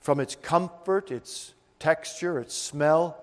from 0.00 0.20
its 0.20 0.34
comfort, 0.36 1.10
its 1.10 1.54
texture, 1.78 2.38
its 2.38 2.54
smell. 2.54 3.22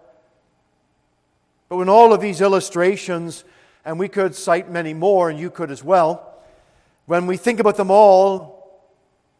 But 1.67 1.77
when 1.77 1.89
all 1.89 2.13
of 2.13 2.21
these 2.21 2.41
illustrations, 2.41 3.43
and 3.85 3.99
we 3.99 4.07
could 4.07 4.35
cite 4.35 4.71
many 4.71 4.93
more, 4.93 5.29
and 5.29 5.39
you 5.39 5.49
could 5.49 5.71
as 5.71 5.83
well, 5.83 6.25
when 7.05 7.27
we 7.27 7.37
think 7.37 7.59
about 7.59 7.77
them 7.77 7.91
all, 7.91 8.81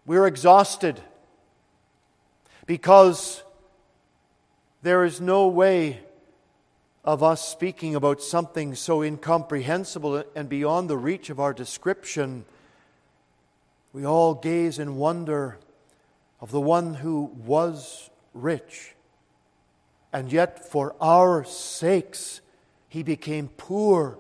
we're 0.06 0.28
exhausted 0.28 1.00
because 2.66 3.44
there 4.82 5.04
is 5.04 5.20
no 5.20 5.48
way 5.48 6.02
of 7.04 7.24
us 7.24 7.48
speaking 7.48 7.96
about 7.96 8.22
something 8.22 8.76
so 8.76 9.02
incomprehensible 9.02 10.24
and 10.36 10.50
beyond 10.50 10.90
the 10.90 10.98
reach 10.98 11.30
of 11.30 11.40
our 11.40 11.54
description. 11.54 12.46
We 13.94 14.06
all 14.06 14.34
gaze 14.36 14.80
in 14.80 14.98
wonder 14.98 15.58
of 16.42 16.52
the 16.52 16.62
one 16.62 16.96
who 16.96 17.32
was 17.46 18.10
rich 18.34 18.96
and 20.12 20.32
yet, 20.32 20.68
for 20.68 20.96
our 21.00 21.44
sakes, 21.44 22.42
he 22.88 23.04
became 23.04 23.50
poor, 23.58 24.18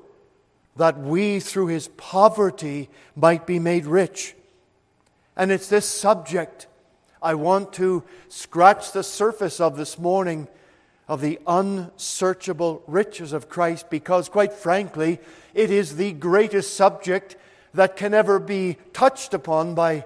that 0.75 0.97
we, 0.97 1.39
through 1.39 1.67
his 1.67 1.87
poverty, 1.89 2.89
might 3.15 3.47
be 3.47 3.59
made 3.59 3.85
rich. 3.85 4.35
And 5.35 5.51
it's 5.51 5.67
this 5.67 5.87
subject 5.87 6.67
I 7.21 7.33
want 7.33 7.73
to 7.73 8.03
scratch 8.29 8.91
the 8.91 9.03
surface 9.03 9.59
of 9.59 9.75
this 9.75 9.97
morning 9.97 10.47
of 11.09 11.21
the 11.21 11.39
unsearchable 11.47 12.83
riches 12.85 13.33
of 13.33 13.49
Christ, 13.49 13.89
because, 13.89 14.29
quite 14.29 14.53
frankly, 14.53 15.19
it 15.55 15.71
is 15.71 15.95
the 15.95 16.13
greatest 16.13 16.75
subject 16.75 17.35
that 17.73 17.97
can 17.97 18.13
ever 18.13 18.37
be 18.37 18.77
touched 18.93 19.33
upon 19.33 19.73
by 19.73 20.05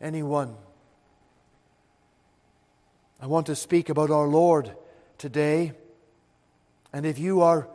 anyone. 0.00 0.56
I 3.20 3.26
want 3.28 3.46
to 3.46 3.54
speak 3.54 3.88
about 3.88 4.10
our 4.10 4.26
Lord 4.26 4.76
today. 5.18 5.72
And 6.92 7.06
if 7.06 7.18
you 7.18 7.40
are 7.40 7.68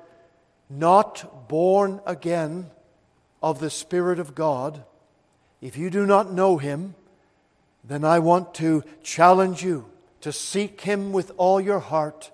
not 0.69 1.47
born 1.47 2.01
again 2.05 2.69
of 3.41 3.59
the 3.61 3.69
Spirit 3.69 4.19
of 4.19 4.35
God, 4.35 4.83
if 5.61 5.77
you 5.77 5.89
do 5.89 6.05
not 6.05 6.31
know 6.31 6.57
Him, 6.57 6.93
then 7.85 8.03
I 8.03 8.19
want 8.19 8.53
to 8.55 8.83
challenge 9.01 9.63
you 9.63 9.89
to 10.21 10.33
seek 10.33 10.81
Him 10.81 11.13
with 11.13 11.31
all 11.37 11.61
your 11.61 11.79
heart. 11.79 12.31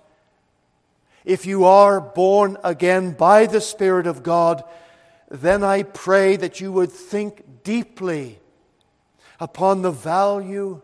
If 1.26 1.44
you 1.44 1.64
are 1.64 2.00
born 2.00 2.56
again 2.62 3.10
by 3.10 3.46
the 3.46 3.60
Spirit 3.60 4.06
of 4.06 4.22
God, 4.22 4.62
then 5.28 5.64
I 5.64 5.82
pray 5.82 6.36
that 6.36 6.60
you 6.60 6.70
would 6.70 6.92
think 6.92 7.64
deeply 7.64 8.38
upon 9.40 9.82
the 9.82 9.90
value 9.90 10.82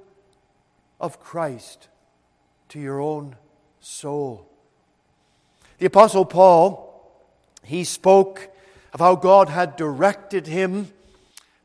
of 1.01 1.21
Christ 1.21 1.87
to 2.71 2.81
your 2.81 3.01
own 3.01 3.37
soul. 3.79 4.51
The 5.79 5.87
Apostle 5.87 6.25
Paul, 6.25 7.13
he 7.63 7.85
spoke 7.85 8.51
of 8.93 8.99
how 8.99 9.15
God 9.15 9.49
had 9.49 9.77
directed 9.77 10.49
him 10.49 10.93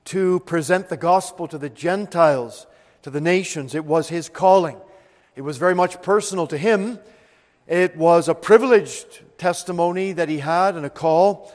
to 0.06 0.40
present 0.42 0.90
the 0.90 0.98
gospel 0.98 1.48
to 1.48 1.58
the 1.58 1.70
Gentiles, 1.70 2.68
to 3.02 3.10
the 3.10 3.22
nations. 3.22 3.74
It 3.74 3.86
was 3.86 4.10
his 4.10 4.30
calling. 4.30 4.78
It 5.36 5.42
was 5.42 5.58
very 5.58 5.74
much 5.74 6.04
personal 6.04 6.46
to 6.46 6.60
him. 6.60 7.00
It 7.68 7.98
was 7.98 8.30
a 8.30 8.36
privileged 8.36 9.22
testimony 9.38 10.14
that 10.14 10.30
he 10.30 10.40
had 10.40 10.76
and 10.76 10.86
a 10.86 10.90
call. 10.90 11.54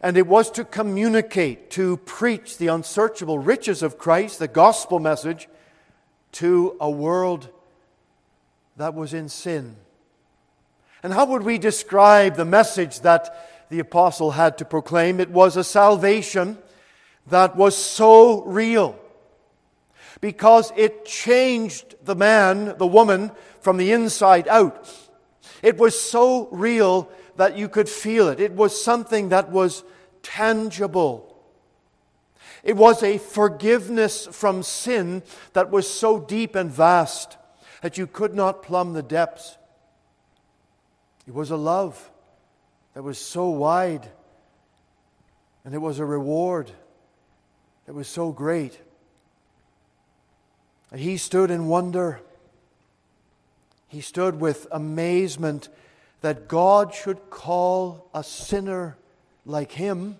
And 0.00 0.16
it 0.16 0.26
was 0.26 0.50
to 0.52 0.64
communicate, 0.64 1.70
to 1.72 1.96
preach 1.98 2.58
the 2.58 2.66
unsearchable 2.66 3.38
riches 3.38 3.84
of 3.84 3.98
Christ, 3.98 4.40
the 4.40 4.48
gospel 4.48 4.98
message, 4.98 5.48
to 6.32 6.76
a 6.80 6.90
world 6.90 7.48
that 8.76 8.94
was 8.94 9.14
in 9.14 9.28
sin. 9.28 9.76
And 11.04 11.12
how 11.12 11.26
would 11.26 11.44
we 11.44 11.58
describe 11.58 12.34
the 12.34 12.44
message 12.44 13.00
that 13.00 13.68
the 13.70 13.78
apostle 13.78 14.32
had 14.32 14.58
to 14.58 14.64
proclaim? 14.64 15.20
It 15.20 15.30
was 15.30 15.56
a 15.56 15.64
salvation 15.64 16.58
that 17.28 17.54
was 17.54 17.76
so 17.76 18.42
real 18.42 18.98
because 20.20 20.72
it 20.76 21.04
changed 21.04 21.94
the 22.04 22.16
man, 22.16 22.76
the 22.78 22.86
woman, 22.86 23.30
from 23.60 23.76
the 23.76 23.92
inside 23.92 24.48
out. 24.48 24.88
It 25.62 25.78
was 25.78 25.98
so 25.98 26.48
real 26.50 27.08
that 27.36 27.56
you 27.56 27.68
could 27.68 27.88
feel 27.88 28.28
it. 28.28 28.40
It 28.40 28.52
was 28.52 28.82
something 28.82 29.30
that 29.30 29.50
was 29.50 29.84
tangible. 30.22 31.28
It 32.62 32.76
was 32.76 33.02
a 33.02 33.18
forgiveness 33.18 34.26
from 34.26 34.62
sin 34.62 35.22
that 35.52 35.70
was 35.70 35.88
so 35.88 36.20
deep 36.20 36.54
and 36.54 36.70
vast 36.70 37.36
that 37.80 37.96
you 37.96 38.06
could 38.06 38.34
not 38.34 38.62
plumb 38.62 38.92
the 38.92 39.02
depths. 39.02 39.56
It 41.26 41.34
was 41.34 41.50
a 41.50 41.56
love 41.56 42.10
that 42.94 43.02
was 43.02 43.18
so 43.18 43.48
wide, 43.48 44.08
and 45.64 45.74
it 45.74 45.78
was 45.78 45.98
a 45.98 46.04
reward 46.04 46.70
that 47.86 47.94
was 47.94 48.08
so 48.08 48.32
great. 48.32 48.80
He 50.94 51.16
stood 51.16 51.50
in 51.50 51.68
wonder. 51.68 52.20
He 53.92 54.00
stood 54.00 54.40
with 54.40 54.66
amazement 54.72 55.68
that 56.22 56.48
God 56.48 56.94
should 56.94 57.28
call 57.28 58.08
a 58.14 58.24
sinner 58.24 58.96
like 59.44 59.72
him 59.72 60.18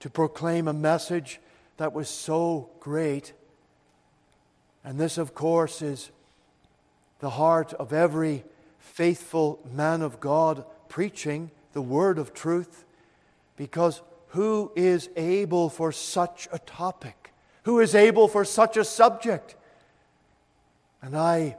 to 0.00 0.10
proclaim 0.10 0.66
a 0.66 0.72
message 0.72 1.38
that 1.76 1.92
was 1.92 2.08
so 2.08 2.68
great. 2.80 3.32
And 4.82 4.98
this, 4.98 5.18
of 5.18 5.36
course, 5.36 5.82
is 5.82 6.10
the 7.20 7.30
heart 7.30 7.72
of 7.74 7.92
every 7.92 8.42
faithful 8.80 9.60
man 9.72 10.02
of 10.02 10.18
God 10.18 10.64
preaching 10.88 11.52
the 11.74 11.82
word 11.82 12.18
of 12.18 12.34
truth 12.34 12.84
because 13.56 14.02
who 14.30 14.72
is 14.74 15.08
able 15.14 15.68
for 15.68 15.92
such 15.92 16.48
a 16.50 16.58
topic? 16.58 17.32
Who 17.62 17.78
is 17.78 17.94
able 17.94 18.26
for 18.26 18.44
such 18.44 18.76
a 18.76 18.84
subject? 18.84 19.54
And 21.00 21.16
I 21.16 21.56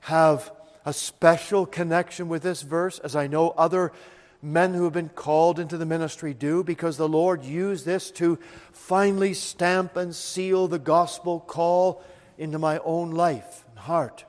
have 0.00 0.52
a 0.84 0.92
special 0.92 1.66
connection 1.66 2.28
with 2.28 2.42
this 2.42 2.62
verse, 2.62 2.98
as 2.98 3.16
I 3.16 3.26
know 3.26 3.50
other 3.50 3.92
men 4.42 4.74
who 4.74 4.84
have 4.84 4.92
been 4.92 5.08
called 5.08 5.58
into 5.58 5.78
the 5.78 5.86
ministry 5.86 6.34
do, 6.34 6.62
because 6.62 6.96
the 6.96 7.08
Lord 7.08 7.44
used 7.44 7.86
this 7.86 8.10
to 8.12 8.38
finally 8.72 9.32
stamp 9.32 9.96
and 9.96 10.14
seal 10.14 10.68
the 10.68 10.78
gospel 10.78 11.40
call 11.40 12.04
into 12.36 12.58
my 12.58 12.78
own 12.78 13.12
life 13.12 13.64
and 13.70 13.78
heart. 13.78 14.24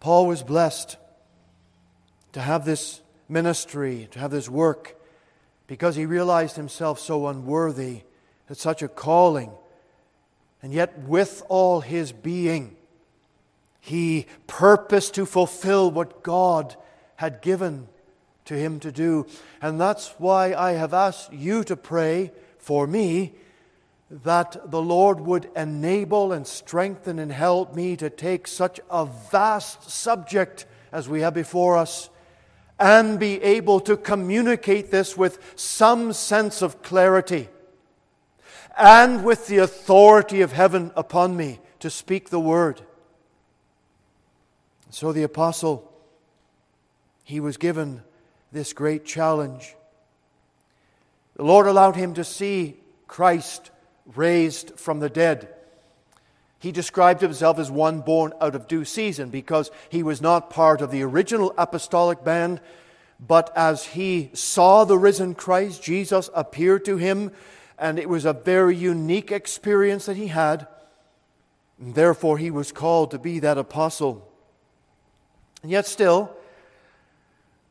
Paul 0.00 0.26
was 0.26 0.42
blessed 0.42 0.96
to 2.32 2.40
have 2.40 2.64
this 2.64 3.02
ministry, 3.28 4.08
to 4.12 4.18
have 4.18 4.30
this 4.30 4.48
work, 4.48 4.96
because 5.66 5.94
he 5.94 6.06
realized 6.06 6.56
himself 6.56 6.98
so 6.98 7.26
unworthy 7.26 8.00
at 8.48 8.56
such 8.56 8.82
a 8.82 8.88
calling. 8.88 9.50
And 10.62 10.72
yet, 10.72 10.98
with 11.00 11.42
all 11.48 11.80
his 11.80 12.12
being, 12.12 12.76
he 13.80 14.26
purposed 14.46 15.14
to 15.14 15.24
fulfill 15.24 15.90
what 15.90 16.22
God 16.22 16.76
had 17.16 17.40
given 17.40 17.88
to 18.44 18.54
him 18.54 18.80
to 18.80 18.92
do. 18.92 19.26
And 19.62 19.80
that's 19.80 20.14
why 20.18 20.54
I 20.54 20.72
have 20.72 20.92
asked 20.92 21.32
you 21.32 21.64
to 21.64 21.76
pray 21.76 22.32
for 22.58 22.86
me 22.86 23.32
that 24.10 24.70
the 24.70 24.82
Lord 24.82 25.20
would 25.20 25.50
enable 25.54 26.32
and 26.32 26.46
strengthen 26.46 27.18
and 27.18 27.30
help 27.30 27.74
me 27.74 27.96
to 27.96 28.10
take 28.10 28.46
such 28.46 28.80
a 28.90 29.06
vast 29.06 29.88
subject 29.88 30.66
as 30.92 31.08
we 31.08 31.20
have 31.20 31.34
before 31.34 31.76
us 31.76 32.10
and 32.78 33.20
be 33.20 33.40
able 33.42 33.78
to 33.80 33.96
communicate 33.96 34.90
this 34.90 35.16
with 35.16 35.38
some 35.54 36.12
sense 36.12 36.60
of 36.60 36.82
clarity 36.82 37.48
and 38.80 39.24
with 39.24 39.46
the 39.46 39.58
authority 39.58 40.40
of 40.40 40.52
heaven 40.52 40.90
upon 40.96 41.36
me 41.36 41.60
to 41.80 41.90
speak 41.90 42.30
the 42.30 42.40
word. 42.40 42.80
So 44.90 45.12
the 45.12 45.22
apostle, 45.22 45.92
he 47.22 47.40
was 47.40 47.56
given 47.56 48.02
this 48.50 48.72
great 48.72 49.04
challenge. 49.04 49.76
The 51.36 51.44
Lord 51.44 51.66
allowed 51.66 51.96
him 51.96 52.14
to 52.14 52.24
see 52.24 52.76
Christ 53.06 53.70
raised 54.14 54.78
from 54.78 54.98
the 55.00 55.10
dead. 55.10 55.48
He 56.58 56.72
described 56.72 57.22
himself 57.22 57.58
as 57.58 57.70
one 57.70 58.00
born 58.00 58.32
out 58.40 58.54
of 58.54 58.68
due 58.68 58.84
season 58.84 59.30
because 59.30 59.70
he 59.88 60.02
was 60.02 60.20
not 60.20 60.50
part 60.50 60.80
of 60.80 60.90
the 60.90 61.02
original 61.02 61.54
apostolic 61.56 62.24
band, 62.24 62.60
but 63.18 63.52
as 63.56 63.84
he 63.86 64.30
saw 64.34 64.84
the 64.84 64.98
risen 64.98 65.34
Christ, 65.34 65.82
Jesus 65.82 66.28
appeared 66.34 66.84
to 66.86 66.96
him, 66.96 67.30
and 67.80 67.98
it 67.98 68.10
was 68.10 68.26
a 68.26 68.34
very 68.34 68.76
unique 68.76 69.32
experience 69.32 70.04
that 70.04 70.18
he 70.18 70.26
had. 70.26 70.68
And 71.80 71.94
therefore, 71.94 72.36
he 72.36 72.50
was 72.50 72.72
called 72.72 73.10
to 73.12 73.18
be 73.18 73.38
that 73.38 73.56
apostle. 73.56 74.30
And 75.62 75.72
yet, 75.72 75.86
still, 75.86 76.30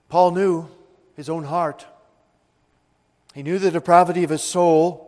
Paul 0.10 0.32
knew 0.32 0.68
his 1.16 1.30
own 1.30 1.43
heart. 1.43 1.86
He 3.36 3.43
knew 3.43 3.60
the 3.60 3.70
depravity 3.70 4.24
of 4.24 4.32
his 4.32 4.41
soul, 4.41 5.05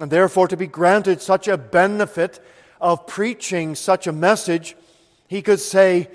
and 0.00 0.10
therefore, 0.10 0.48
to 0.48 0.56
be 0.56 0.66
granted 0.66 1.22
such 1.22 1.46
a 1.46 1.56
benefit 1.56 2.44
of 2.80 3.06
preaching 3.06 3.76
such 3.76 4.08
a 4.08 4.12
message, 4.12 4.74
he 5.28 5.42
could 5.42 5.60
say, 5.60 6.10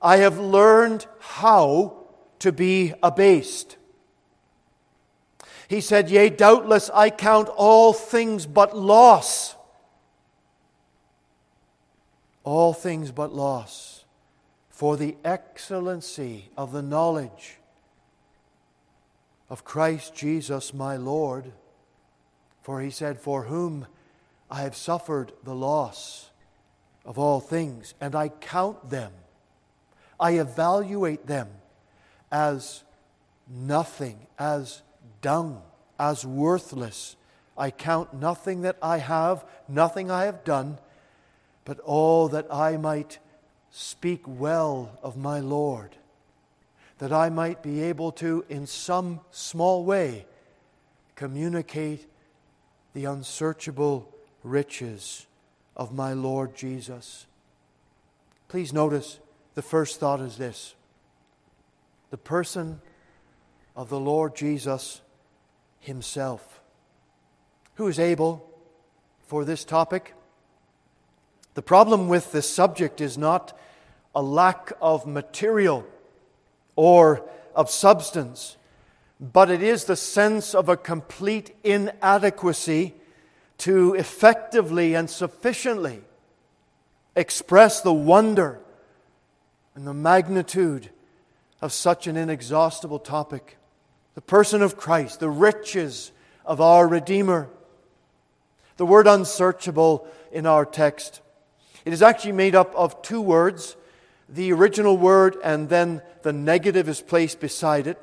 I 0.00 0.18
have 0.18 0.38
learned 0.38 1.06
how 1.18 2.06
to 2.38 2.50
be 2.50 2.94
abased. 3.02 3.76
He 5.68 5.80
said, 5.80 6.10
Yea, 6.10 6.30
doubtless 6.30 6.90
I 6.90 7.10
count 7.10 7.48
all 7.48 7.92
things 7.92 8.46
but 8.46 8.76
loss. 8.76 9.56
All 12.44 12.72
things 12.72 13.10
but 13.10 13.34
loss 13.34 14.04
for 14.76 14.96
the 14.96 15.16
excellency 15.24 16.50
of 16.56 16.70
the 16.70 16.82
knowledge 16.82 17.56
of 19.48 19.64
Christ 19.64 20.14
Jesus 20.14 20.74
my 20.74 20.96
Lord. 20.96 21.52
For 22.62 22.80
he 22.80 22.90
said, 22.90 23.18
For 23.18 23.44
whom 23.44 23.86
I 24.50 24.60
have 24.60 24.76
suffered 24.76 25.32
the 25.42 25.54
loss 25.54 26.30
of 27.04 27.18
all 27.18 27.40
things, 27.40 27.94
and 28.00 28.14
I 28.14 28.28
count 28.28 28.90
them, 28.90 29.12
I 30.20 30.32
evaluate 30.32 31.26
them 31.26 31.48
as 32.30 32.82
nothing, 33.48 34.26
as 34.38 34.82
dung, 35.20 35.62
as 35.98 36.24
worthless. 36.26 37.16
I 37.56 37.70
count 37.70 38.14
nothing 38.14 38.62
that 38.62 38.76
I 38.82 38.98
have, 38.98 39.44
nothing 39.68 40.10
I 40.10 40.24
have 40.24 40.44
done, 40.44 40.78
but 41.64 41.80
all 41.80 42.28
that 42.28 42.52
I 42.52 42.76
might 42.76 43.18
speak 43.70 44.22
well 44.26 44.98
of 45.02 45.16
my 45.16 45.40
Lord, 45.40 45.96
that 46.98 47.12
I 47.12 47.28
might 47.28 47.62
be 47.62 47.82
able 47.82 48.12
to, 48.12 48.44
in 48.48 48.66
some 48.66 49.20
small 49.30 49.84
way, 49.84 50.26
communicate 51.14 52.06
the 52.94 53.04
unsearchable 53.04 54.14
riches 54.42 55.26
of 55.76 55.92
my 55.92 56.12
Lord 56.12 56.54
Jesus. 56.54 57.26
Please 58.48 58.72
notice 58.72 59.18
the 59.54 59.62
first 59.62 59.98
thought 60.00 60.20
is 60.20 60.36
this 60.36 60.74
the 62.10 62.16
person 62.16 62.80
of 63.74 63.88
the 63.88 63.98
Lord 64.00 64.36
Jesus 64.36 65.02
Himself. 65.86 66.60
Who 67.74 67.86
is 67.86 67.98
able 67.98 68.48
for 69.26 69.44
this 69.44 69.64
topic? 69.64 70.14
The 71.54 71.62
problem 71.62 72.08
with 72.08 72.32
this 72.32 72.48
subject 72.48 73.00
is 73.00 73.16
not 73.16 73.58
a 74.14 74.20
lack 74.22 74.72
of 74.80 75.06
material 75.06 75.86
or 76.74 77.28
of 77.54 77.70
substance, 77.70 78.56
but 79.20 79.50
it 79.50 79.62
is 79.62 79.84
the 79.84 79.96
sense 79.96 80.54
of 80.54 80.68
a 80.68 80.76
complete 80.76 81.56
inadequacy 81.64 82.94
to 83.58 83.94
effectively 83.94 84.94
and 84.94 85.08
sufficiently 85.08 86.02
express 87.14 87.80
the 87.80 87.92
wonder 87.94 88.60
and 89.74 89.86
the 89.86 89.94
magnitude 89.94 90.90
of 91.62 91.72
such 91.72 92.06
an 92.06 92.16
inexhaustible 92.16 92.98
topic. 92.98 93.56
The 94.16 94.20
person 94.22 94.62
of 94.62 94.76
Christ, 94.76 95.20
the 95.20 95.30
riches 95.30 96.10
of 96.44 96.60
our 96.60 96.88
Redeemer. 96.88 97.48
The 98.76 98.86
word 98.86 99.06
unsearchable 99.06 100.08
in 100.32 100.46
our 100.46 100.66
text 100.66 101.20
it 101.86 101.92
is 101.92 102.02
actually 102.02 102.32
made 102.32 102.56
up 102.56 102.74
of 102.74 103.00
two 103.00 103.22
words 103.22 103.76
the 104.28 104.52
original 104.52 104.96
word, 104.96 105.36
and 105.44 105.68
then 105.68 106.02
the 106.22 106.32
negative 106.32 106.88
is 106.88 107.00
placed 107.00 107.38
beside 107.38 107.86
it. 107.86 107.96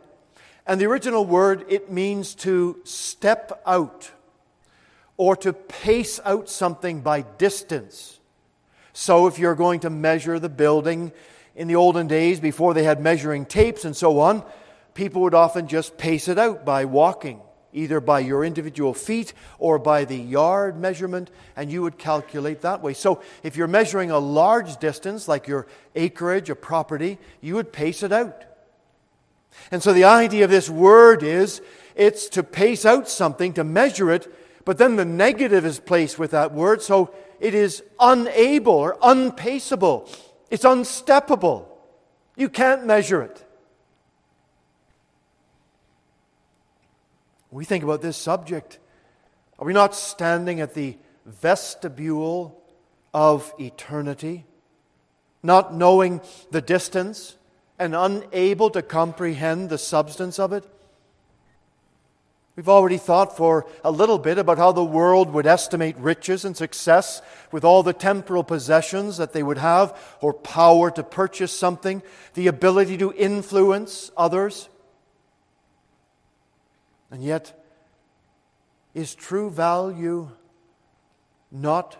And 0.65 0.79
the 0.79 0.85
original 0.85 1.25
word, 1.25 1.65
it 1.67 1.91
means 1.91 2.33
to 2.35 2.79
step 2.85 3.61
out 3.65 4.09
or 5.17 5.35
to 5.35 5.51
pace 5.51 6.21
out 6.23 6.47
something 6.47 7.01
by 7.01 7.23
distance. 7.23 8.21
So, 8.93 9.27
if 9.27 9.37
you're 9.37 9.53
going 9.53 9.81
to 9.81 9.89
measure 9.89 10.39
the 10.39 10.47
building 10.47 11.11
in 11.57 11.67
the 11.67 11.75
olden 11.75 12.07
days, 12.07 12.39
before 12.39 12.73
they 12.73 12.83
had 12.83 13.01
measuring 13.01 13.45
tapes 13.45 13.83
and 13.83 13.93
so 13.93 14.21
on, 14.21 14.45
people 14.93 15.23
would 15.23 15.33
often 15.33 15.67
just 15.67 15.97
pace 15.97 16.27
it 16.27 16.37
out 16.37 16.65
by 16.65 16.85
walking 16.85 17.41
either 17.73 17.99
by 17.99 18.19
your 18.19 18.45
individual 18.45 18.93
feet 18.93 19.33
or 19.57 19.79
by 19.79 20.05
the 20.05 20.17
yard 20.17 20.79
measurement, 20.79 21.29
and 21.55 21.71
you 21.71 21.81
would 21.81 21.97
calculate 21.97 22.61
that 22.61 22.81
way. 22.81 22.93
So 22.93 23.21
if 23.41 23.57
you're 23.57 23.67
measuring 23.67 24.11
a 24.11 24.19
large 24.19 24.77
distance, 24.77 25.27
like 25.27 25.47
your 25.47 25.67
acreage, 25.95 26.49
a 26.49 26.55
property, 26.55 27.17
you 27.41 27.55
would 27.55 27.73
pace 27.73 28.03
it 28.03 28.11
out. 28.11 28.45
And 29.71 29.83
so 29.83 29.93
the 29.93 30.05
idea 30.05 30.45
of 30.45 30.49
this 30.49 30.69
word 30.69 31.23
is 31.23 31.61
it's 31.95 32.29
to 32.29 32.43
pace 32.43 32.85
out 32.85 33.09
something, 33.09 33.53
to 33.53 33.63
measure 33.63 34.11
it, 34.11 34.33
but 34.65 34.77
then 34.77 34.95
the 34.95 35.05
negative 35.05 35.65
is 35.65 35.79
placed 35.79 36.17
with 36.17 36.31
that 36.31 36.53
word, 36.53 36.81
so 36.81 37.13
it 37.39 37.53
is 37.53 37.83
unable 37.99 38.73
or 38.73 38.97
unpaceable. 39.03 40.09
It's 40.49 40.63
unsteppable. 40.63 41.65
You 42.35 42.49
can't 42.49 42.85
measure 42.85 43.21
it. 43.21 43.45
We 47.53 47.65
think 47.65 47.83
about 47.83 48.01
this 48.01 48.17
subject, 48.17 48.79
are 49.59 49.65
we 49.65 49.73
not 49.73 49.95
standing 49.95 50.59
at 50.59 50.73
the 50.73 50.97
vestibule 51.25 52.59
of 53.13 53.53
eternity, 53.59 54.45
not 55.43 55.73
knowing 55.73 56.21
the 56.51 56.61
distance 56.61 57.37
and 57.77 57.95
unable 57.95 58.69
to 58.71 58.81
comprehend 58.81 59.69
the 59.69 59.77
substance 59.77 60.39
of 60.39 60.51
it? 60.51 60.65
We've 62.55 62.69
already 62.69 62.97
thought 62.97 63.35
for 63.35 63.67
a 63.83 63.91
little 63.91 64.19
bit 64.19 64.37
about 64.37 64.59
how 64.59 64.71
the 64.71 64.83
world 64.83 65.31
would 65.31 65.47
estimate 65.47 65.97
riches 65.97 66.45
and 66.45 66.55
success 66.55 67.21
with 67.51 67.63
all 67.63 67.81
the 67.81 67.93
temporal 67.93 68.43
possessions 68.43 69.17
that 69.17 69.33
they 69.33 69.41
would 69.41 69.57
have, 69.57 69.97
or 70.21 70.33
power 70.33 70.91
to 70.91 71.03
purchase 71.03 71.51
something, 71.51 72.03
the 72.35 72.47
ability 72.47 72.97
to 72.97 73.13
influence 73.13 74.11
others. 74.17 74.69
And 77.13 77.23
yet, 77.23 77.53
is 78.95 79.13
true 79.13 79.51
value 79.51 80.31
not 81.51 81.95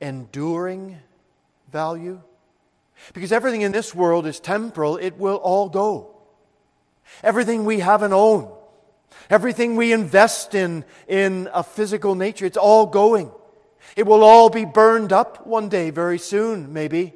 enduring 0.00 0.96
value? 1.70 2.22
Because 3.12 3.32
everything 3.32 3.60
in 3.60 3.70
this 3.70 3.94
world 3.94 4.26
is 4.26 4.40
temporal, 4.40 4.96
it 4.96 5.18
will 5.18 5.36
all 5.36 5.68
go. 5.68 6.16
Everything 7.22 7.66
we 7.66 7.80
have 7.80 8.02
and 8.02 8.14
own, 8.14 8.50
Everything 9.28 9.76
we 9.76 9.92
invest 9.92 10.54
in, 10.54 10.86
in 11.06 11.48
a 11.52 11.62
physical 11.62 12.14
nature, 12.14 12.46
it's 12.46 12.56
all 12.56 12.86
going. 12.86 13.30
It 13.94 14.06
will 14.06 14.24
all 14.24 14.48
be 14.48 14.64
burned 14.64 15.12
up 15.12 15.46
one 15.46 15.68
day, 15.68 15.90
very 15.90 16.18
soon, 16.18 16.72
maybe. 16.72 17.12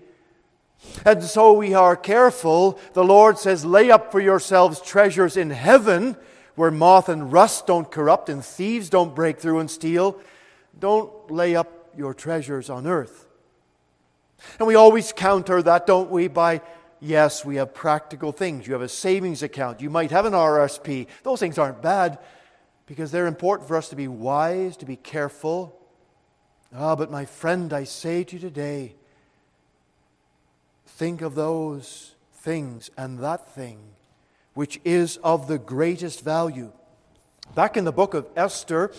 And 1.06 1.22
so 1.24 1.54
we 1.54 1.72
are 1.72 1.96
careful. 1.96 2.78
The 2.92 3.04
Lord 3.04 3.38
says, 3.38 3.64
Lay 3.64 3.90
up 3.90 4.12
for 4.12 4.20
yourselves 4.20 4.80
treasures 4.82 5.38
in 5.38 5.50
heaven 5.50 6.16
where 6.55 6.70
moth 6.70 7.09
and 7.09 7.32
rust 7.32 7.66
don't 7.66 7.90
corrupt 7.90 8.28
and 8.28 8.44
thieves 8.44 8.88
don't 8.88 9.14
break 9.14 9.38
through 9.38 9.59
and 9.59 9.70
steal. 9.70 10.20
Don't 10.78 11.30
lay 11.30 11.57
up 11.57 11.90
your 11.96 12.14
treasures 12.14 12.70
on 12.70 12.86
earth. 12.86 13.26
And 14.59 14.68
we 14.68 14.74
always 14.74 15.12
counter 15.12 15.62
that, 15.62 15.86
don't 15.86 16.11
we, 16.11 16.28
by 16.28 16.61
yes, 17.00 17.44
we 17.44 17.57
have 17.57 17.74
practical 17.74 18.32
things. 18.32 18.66
You 18.66 18.72
have 18.72 18.82
a 18.82 18.88
savings 18.88 19.42
account, 19.42 19.80
you 19.80 19.90
might 19.90 20.11
have 20.11 20.26
an 20.26 20.32
RSP. 20.32 21.07
Those 21.22 21.40
things 21.40 21.59
aren't 21.59 21.82
bad 21.82 22.18
because 22.86 23.11
they're 23.11 23.26
important 23.26 23.68
for 23.68 23.76
us 23.76 23.88
to 23.88 23.96
be 23.96 24.09
wise, 24.09 24.76
to 24.78 24.86
be 24.86 24.96
careful. 24.96 25.78
Ah, 26.74 26.96
but 26.96 27.11
my 27.11 27.24
friend, 27.24 27.72
I 27.72 27.84
say 27.84 28.24
to 28.24 28.36
you 28.36 28.40
today, 28.40 28.94
think 30.86 31.22
of 31.22 31.34
those 31.34 32.14
things 32.32 32.90
and 32.96 33.18
that 33.20 33.55
thing 33.55 33.93
which 34.55 34.80
is 34.84 35.18
of 35.18 35.48
the 35.48 35.59
greatest 35.59 36.24
value. 36.24 36.72
Back 37.55 37.76
in 37.76 37.84
the 37.84 37.92
book 37.92 38.14
of 38.14 38.26
Esther, 38.36 38.92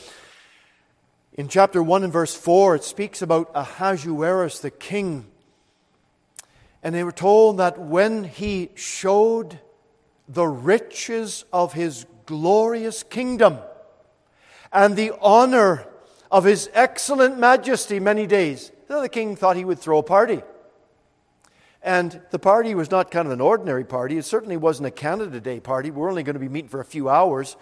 in 1.34 1.48
chapter 1.48 1.82
1 1.82 2.04
and 2.04 2.14
verse 2.14 2.36
4, 2.36 2.76
it 2.76 2.84
speaks 2.84 3.22
about 3.22 3.52
Ahasuerus, 3.54 4.60
the 4.60 4.72
king. 4.72 5.26
And 6.84 6.94
they 6.94 7.04
were 7.04 7.12
told 7.12 7.58
that 7.58 7.80
when 7.80 8.24
he 8.24 8.70
showed 8.76 9.60
the 10.30 10.46
riches 10.48 11.44
of 11.52 11.74
his 11.74 12.06
glorious 12.26 13.04
kingdom 13.04 13.58
and 14.72 14.96
the 14.96 15.14
honor 15.22 15.88
of 16.32 16.44
his 16.44 16.70
excellent 16.74 17.38
majesty 17.38 18.00
many 18.00 18.28
days, 18.28 18.72
the 18.88 19.10
king 19.10 19.36
thought 19.36 19.56
he 19.56 19.66
would 19.66 19.80
throw 19.80 19.98
a 19.98 20.04
party. 20.04 20.42
And 21.86 22.20
the 22.32 22.40
party 22.40 22.74
was 22.74 22.90
not 22.90 23.12
kind 23.12 23.28
of 23.28 23.32
an 23.32 23.40
ordinary 23.40 23.86
party. 23.86 24.18
It 24.18 24.26
certainly 24.26 24.58
wasn't 24.58 24.88
a 24.88 24.92
Canada 24.92 25.40
Day 25.40 25.60
party. 25.60 25.92
We're 25.92 26.10
only 26.10 26.24
going 26.24 26.34
to 26.34 26.40
be 26.40 26.50
meeting 26.50 26.68
for 26.68 26.80
a 26.80 26.86
few 26.86 27.10
hours. 27.10 27.56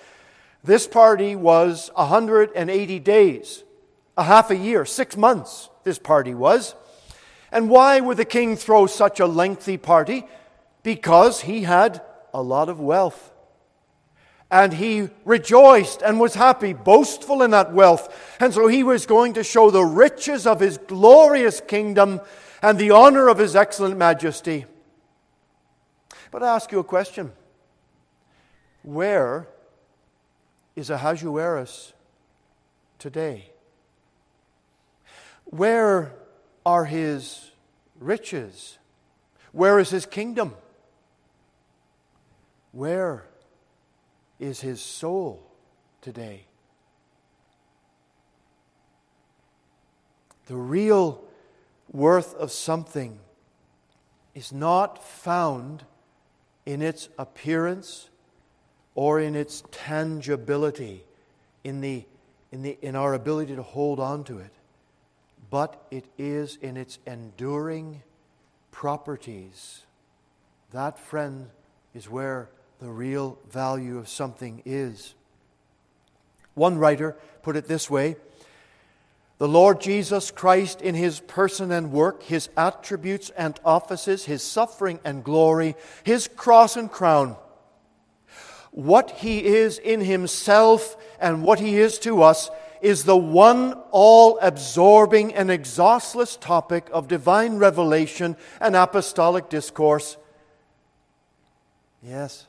This 0.63 0.87
party 0.87 1.35
was 1.35 1.91
180 1.95 2.99
days, 2.99 3.65
a 4.15 4.23
half 4.23 4.49
a 4.49 4.55
year, 4.55 4.85
six 4.85 5.17
months, 5.17 5.69
this 5.83 5.99
party 5.99 6.33
was. 6.33 6.73
And 7.51 7.69
why 7.69 7.99
would 7.99 8.15
the 8.15 8.23
king 8.23 8.55
throw 8.55 8.87
such 8.87 9.19
a 9.19 9.25
lengthy 9.25 9.75
party? 9.75 10.25
Because 10.83 11.41
he 11.41 11.63
had 11.63 12.01
a 12.33 12.41
lot 12.41 12.69
of 12.69 12.79
wealth. 12.79 13.33
And 14.49 14.71
he 14.73 15.09
rejoiced 15.25 16.01
and 16.01 16.17
was 16.17 16.35
happy, 16.35 16.71
boastful 16.71 17.43
in 17.43 17.51
that 17.51 17.73
wealth. 17.73 18.35
And 18.39 18.53
so 18.53 18.67
he 18.67 18.83
was 18.83 19.05
going 19.05 19.33
to 19.33 19.43
show 19.43 19.69
the 19.69 19.83
riches 19.83 20.47
of 20.47 20.61
his 20.61 20.77
glorious 20.77 21.59
kingdom 21.59 22.21
and 22.63 22.79
the 22.79 22.91
honor 22.91 23.27
of 23.27 23.37
his 23.39 23.57
excellent 23.57 23.97
majesty. 23.97 24.65
But 26.31 26.41
I 26.41 26.55
ask 26.55 26.71
you 26.71 26.79
a 26.79 26.83
question 26.83 27.33
Where 28.81 29.47
is 30.75 30.89
Ahasuerus 30.89 31.91
today? 32.97 33.49
Where 35.43 36.13
are 36.65 36.85
his 36.85 37.51
riches? 37.99 38.77
Where 39.51 39.77
is 39.77 39.89
his 39.89 40.05
kingdom? 40.05 40.55
Where 42.71 43.25
is 44.39 44.61
his 44.61 44.81
soul 44.81 45.51
today? 46.01 46.45
The 50.47 50.55
real 50.55 51.23
worth 51.93 52.33
of 52.35 52.51
something 52.51 53.19
is 54.33 54.51
not 54.51 55.03
found 55.03 55.83
in 56.65 56.81
its 56.81 57.07
appearance 57.17 58.09
or 58.95 59.19
in 59.19 59.35
its 59.35 59.63
tangibility, 59.71 61.03
in, 61.63 61.81
the, 61.81 62.05
in, 62.51 62.63
the, 62.63 62.77
in 62.81 62.95
our 62.95 63.13
ability 63.13 63.55
to 63.55 63.63
hold 63.63 63.99
on 63.99 64.23
to 64.23 64.39
it, 64.39 64.51
but 65.49 65.85
it 65.91 66.05
is 66.17 66.57
in 66.61 66.77
its 66.77 66.97
enduring 67.05 68.01
properties. 68.71 69.83
That, 70.71 70.97
friend, 70.97 71.49
is 71.93 72.09
where 72.09 72.49
the 72.79 72.89
real 72.89 73.37
value 73.51 73.97
of 73.97 74.09
something 74.09 74.61
is. 74.65 75.13
One 76.55 76.77
writer 76.77 77.15
put 77.43 77.55
it 77.55 77.67
this 77.67 77.89
way 77.89 78.15
the 79.43 79.49
Lord 79.49 79.81
Jesus 79.81 80.31
Christ, 80.31 80.81
in 80.81 80.95
his 80.95 81.19
person 81.19 81.69
and 81.73 81.91
work, 81.91 82.23
his 82.23 82.47
attributes 82.55 83.29
and 83.31 83.59
offices, 83.65 84.23
his 84.23 84.41
suffering 84.41 85.01
and 85.03 85.21
glory, 85.21 85.75
his 86.05 86.29
cross 86.29 86.77
and 86.77 86.89
crown, 86.89 87.35
what 88.71 89.11
he 89.11 89.43
is 89.43 89.79
in 89.79 89.99
himself 89.99 90.95
and 91.19 91.43
what 91.43 91.59
he 91.59 91.75
is 91.75 91.99
to 91.99 92.23
us 92.23 92.49
is 92.81 93.03
the 93.03 93.17
one 93.17 93.73
all 93.91 94.39
absorbing 94.41 95.33
and 95.33 95.51
exhaustless 95.51 96.37
topic 96.37 96.87
of 96.93 97.09
divine 97.09 97.57
revelation 97.57 98.37
and 98.61 98.77
apostolic 98.77 99.49
discourse. 99.49 100.15
Yes, 102.01 102.47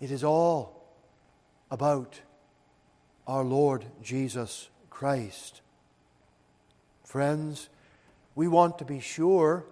it 0.00 0.10
is 0.10 0.24
all 0.24 0.86
about 1.70 2.18
our 3.26 3.44
Lord 3.44 3.84
Jesus 4.02 4.70
Christ. 4.88 5.60
Friends, 7.14 7.68
we 8.34 8.48
want 8.48 8.80
to 8.80 8.84
be 8.84 8.98
sure 8.98 9.64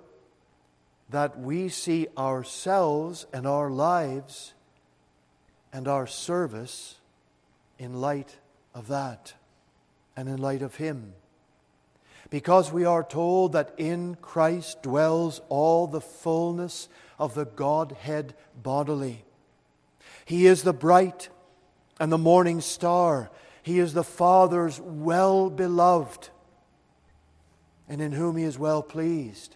that 1.10 1.40
we 1.40 1.68
see 1.68 2.06
ourselves 2.16 3.26
and 3.32 3.48
our 3.48 3.68
lives 3.68 4.54
and 5.72 5.88
our 5.88 6.06
service 6.06 7.00
in 7.80 7.94
light 7.94 8.38
of 8.76 8.86
that 8.86 9.34
and 10.16 10.28
in 10.28 10.38
light 10.38 10.62
of 10.62 10.76
Him. 10.76 11.14
Because 12.30 12.70
we 12.70 12.84
are 12.84 13.02
told 13.02 13.54
that 13.54 13.74
in 13.76 14.14
Christ 14.22 14.80
dwells 14.80 15.40
all 15.48 15.88
the 15.88 16.00
fullness 16.00 16.88
of 17.18 17.34
the 17.34 17.46
Godhead 17.46 18.34
bodily. 18.62 19.24
He 20.24 20.46
is 20.46 20.62
the 20.62 20.72
bright 20.72 21.28
and 21.98 22.12
the 22.12 22.18
morning 22.18 22.60
star. 22.60 23.32
He 23.64 23.80
is 23.80 23.94
the 23.94 24.04
Father's 24.04 24.78
well 24.78 25.50
beloved 25.50 26.28
and 27.92 28.00
in 28.00 28.10
whom 28.10 28.38
He 28.38 28.44
is 28.44 28.58
well 28.58 28.82
pleased. 28.82 29.54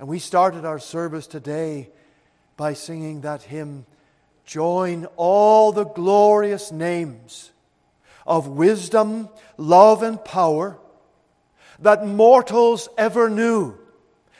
And 0.00 0.08
we 0.08 0.18
started 0.18 0.64
our 0.64 0.80
service 0.80 1.28
today 1.28 1.88
by 2.56 2.74
singing 2.74 3.20
that 3.20 3.42
hymn 3.42 3.86
Join 4.44 5.06
all 5.16 5.70
the 5.70 5.84
glorious 5.84 6.72
names 6.72 7.52
of 8.26 8.48
wisdom, 8.48 9.28
love, 9.56 10.02
and 10.02 10.22
power 10.24 10.78
that 11.78 12.04
mortals 12.04 12.88
ever 12.98 13.30
knew, 13.30 13.78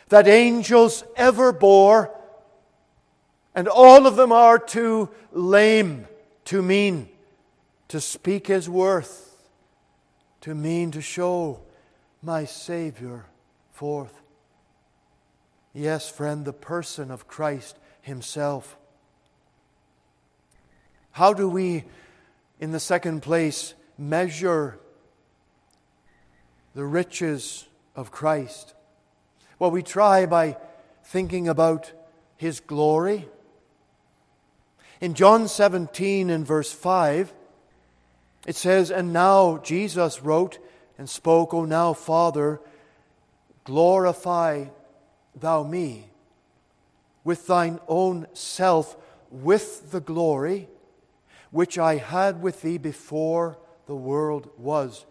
that 0.09 0.27
angels 0.27 1.05
ever 1.15 1.53
bore, 1.53 2.11
and 3.55 3.69
all 3.69 4.09
of 4.09 4.17
them 4.17 4.33
are 4.33 4.59
too 4.59 5.09
lame 5.31 6.09
too 6.45 6.63
mean 6.63 7.09
to 7.89 8.01
speak 8.01 8.49
His 8.49 8.69
worth, 8.69 9.37
too 10.41 10.57
mean 10.57 10.91
to 10.93 11.01
show 11.01 11.61
my 12.23 12.45
Savior 12.45 13.27
forth. 13.73 14.21
Yes, 15.73 16.11
friend, 16.11 16.45
the 16.45 16.53
person 16.53 17.11
of 17.11 17.29
Christ 17.29 17.79
Himself. 18.03 18.77
How 21.13 21.33
do 21.33 21.49
we, 21.49 21.85
in 22.61 22.73
the 22.73 22.81
second 22.81 23.23
place, 23.23 23.75
measure 23.97 24.79
the 26.75 26.85
riches 26.85 27.67
of 27.95 28.11
Christ? 28.11 28.75
Well, 29.59 29.71
we 29.71 29.83
try 29.83 30.27
by 30.27 30.57
thinking 31.05 31.49
about 31.49 31.93
His 32.37 32.61
glory. 32.61 33.29
In 35.01 35.15
John 35.15 35.47
17 35.47 36.31
and 36.31 36.47
verse 36.47 36.73
5, 36.73 37.33
it 38.47 38.57
says, 38.57 38.91
And 38.91 39.13
now 39.13 39.59
Jesus 39.59 40.23
wrote, 40.23 40.59
and 40.99 41.09
spoke, 41.09 41.55
O 41.55 41.65
now, 41.65 41.93
Father, 41.93 42.61
glorify 43.65 44.67
thou 45.35 45.63
me 45.63 46.11
with 47.25 47.47
thine 47.47 47.79
own 47.87 48.27
self, 48.33 48.97
with 49.31 49.91
the 49.93 50.01
glory 50.01 50.69
which 51.51 51.79
I 51.79 51.97
had 51.97 52.43
with 52.43 52.63
thee 52.63 52.79
before 52.79 53.59
the 53.87 53.95
world 53.95 54.51
was. 54.59 55.07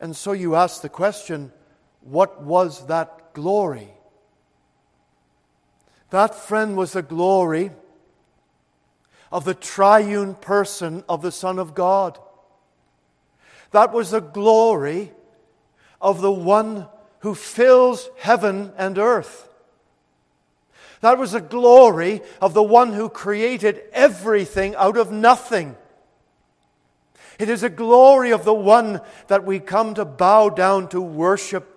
And 0.00 0.14
so 0.14 0.32
you 0.32 0.54
ask 0.54 0.82
the 0.82 0.88
question 0.88 1.52
what 2.00 2.42
was 2.42 2.86
that 2.86 3.34
glory? 3.34 3.88
That 6.10 6.34
friend 6.34 6.76
was 6.76 6.92
the 6.92 7.02
glory 7.02 7.72
of 9.32 9.44
the 9.44 9.54
triune 9.54 10.34
person 10.34 11.02
of 11.08 11.20
the 11.22 11.32
Son 11.32 11.58
of 11.58 11.74
God. 11.74 12.18
That 13.72 13.92
was 13.92 14.10
the 14.10 14.20
glory 14.20 15.12
of 16.00 16.20
the 16.20 16.32
one 16.32 16.88
who 17.20 17.34
fills 17.34 18.08
heaven 18.18 18.72
and 18.76 18.98
earth. 18.98 19.48
That 21.00 21.18
was 21.18 21.32
the 21.32 21.40
glory 21.40 22.22
of 22.40 22.54
the 22.54 22.62
one 22.62 22.92
who 22.92 23.08
created 23.08 23.82
everything 23.92 24.74
out 24.76 24.96
of 24.96 25.12
nothing. 25.12 25.76
It 27.38 27.48
is 27.48 27.62
a 27.62 27.68
glory 27.68 28.30
of 28.30 28.44
the 28.44 28.54
one 28.54 29.00
that 29.28 29.44
we 29.44 29.60
come 29.60 29.94
to 29.94 30.04
bow 30.04 30.48
down 30.48 30.88
to 30.88 31.00
worship 31.00 31.72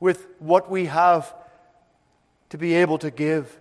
with 0.00 0.26
what 0.38 0.70
we 0.70 0.86
have 0.86 1.34
to 2.50 2.58
be 2.58 2.74
able 2.74 2.98
to 2.98 3.10
give. 3.10 3.60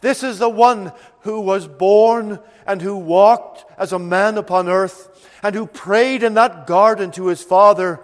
This 0.00 0.22
is 0.22 0.38
the 0.38 0.48
one 0.48 0.92
who 1.20 1.40
was 1.40 1.66
born 1.66 2.40
and 2.66 2.80
who 2.80 2.96
walked 2.96 3.64
as 3.78 3.92
a 3.92 3.98
man 3.98 4.38
upon 4.38 4.68
earth 4.68 5.28
and 5.42 5.54
who 5.54 5.66
prayed 5.66 6.22
in 6.22 6.34
that 6.34 6.66
garden 6.66 7.10
to 7.12 7.26
his 7.26 7.42
Father, 7.42 8.00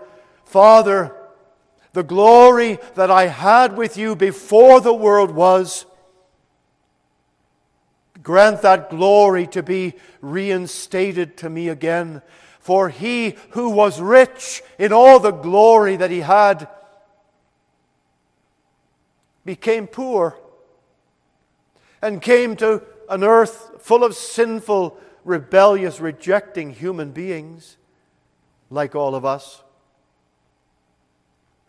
Father, 0.55 1.12
the 1.94 2.05
glory 2.05 2.78
that 2.94 3.11
I 3.11 3.26
had 3.26 3.76
with 3.76 3.96
you 3.96 4.14
before 4.14 4.80
the 4.80 4.94
world 4.94 5.32
was, 5.32 5.84
grant 8.22 8.62
that 8.62 8.88
glory 8.88 9.48
to 9.48 9.64
be 9.64 9.94
reinstated 10.20 11.36
to 11.38 11.50
me 11.50 11.68
again. 11.68 12.22
For 12.61 12.88
he 12.88 13.34
who 13.50 13.70
was 13.70 14.00
rich 14.00 14.62
in 14.78 14.92
all 14.92 15.18
the 15.18 15.32
glory 15.32 15.96
that 15.96 16.12
he 16.12 16.20
had 16.20 16.68
became 19.44 19.88
poor 19.88 20.38
and 22.00 22.22
came 22.22 22.55
to 22.59 22.80
an 23.11 23.24
earth 23.24 23.82
full 23.82 24.05
of 24.05 24.14
sinful, 24.14 25.00
rebellious, 25.24 25.98
rejecting 25.98 26.70
human 26.70 27.11
beings 27.11 27.76
like 28.70 28.94
all 28.94 29.16
of 29.16 29.24
us. 29.24 29.63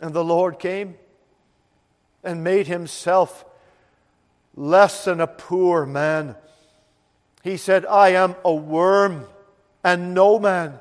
And 0.06 0.14
the 0.14 0.24
Lord 0.24 0.60
came 0.60 0.98
and 2.24 2.44
made 2.44 2.68
himself 2.68 3.44
less 4.56 5.06
than 5.06 5.20
a 5.20 5.26
poor 5.26 5.84
man. 5.88 6.36
He 7.42 7.58
said, 7.58 7.88
I 7.88 8.10
am 8.10 8.36
a 8.46 8.54
worm 8.54 9.26
and 9.84 10.14
no 10.14 10.38
man. 10.38 10.78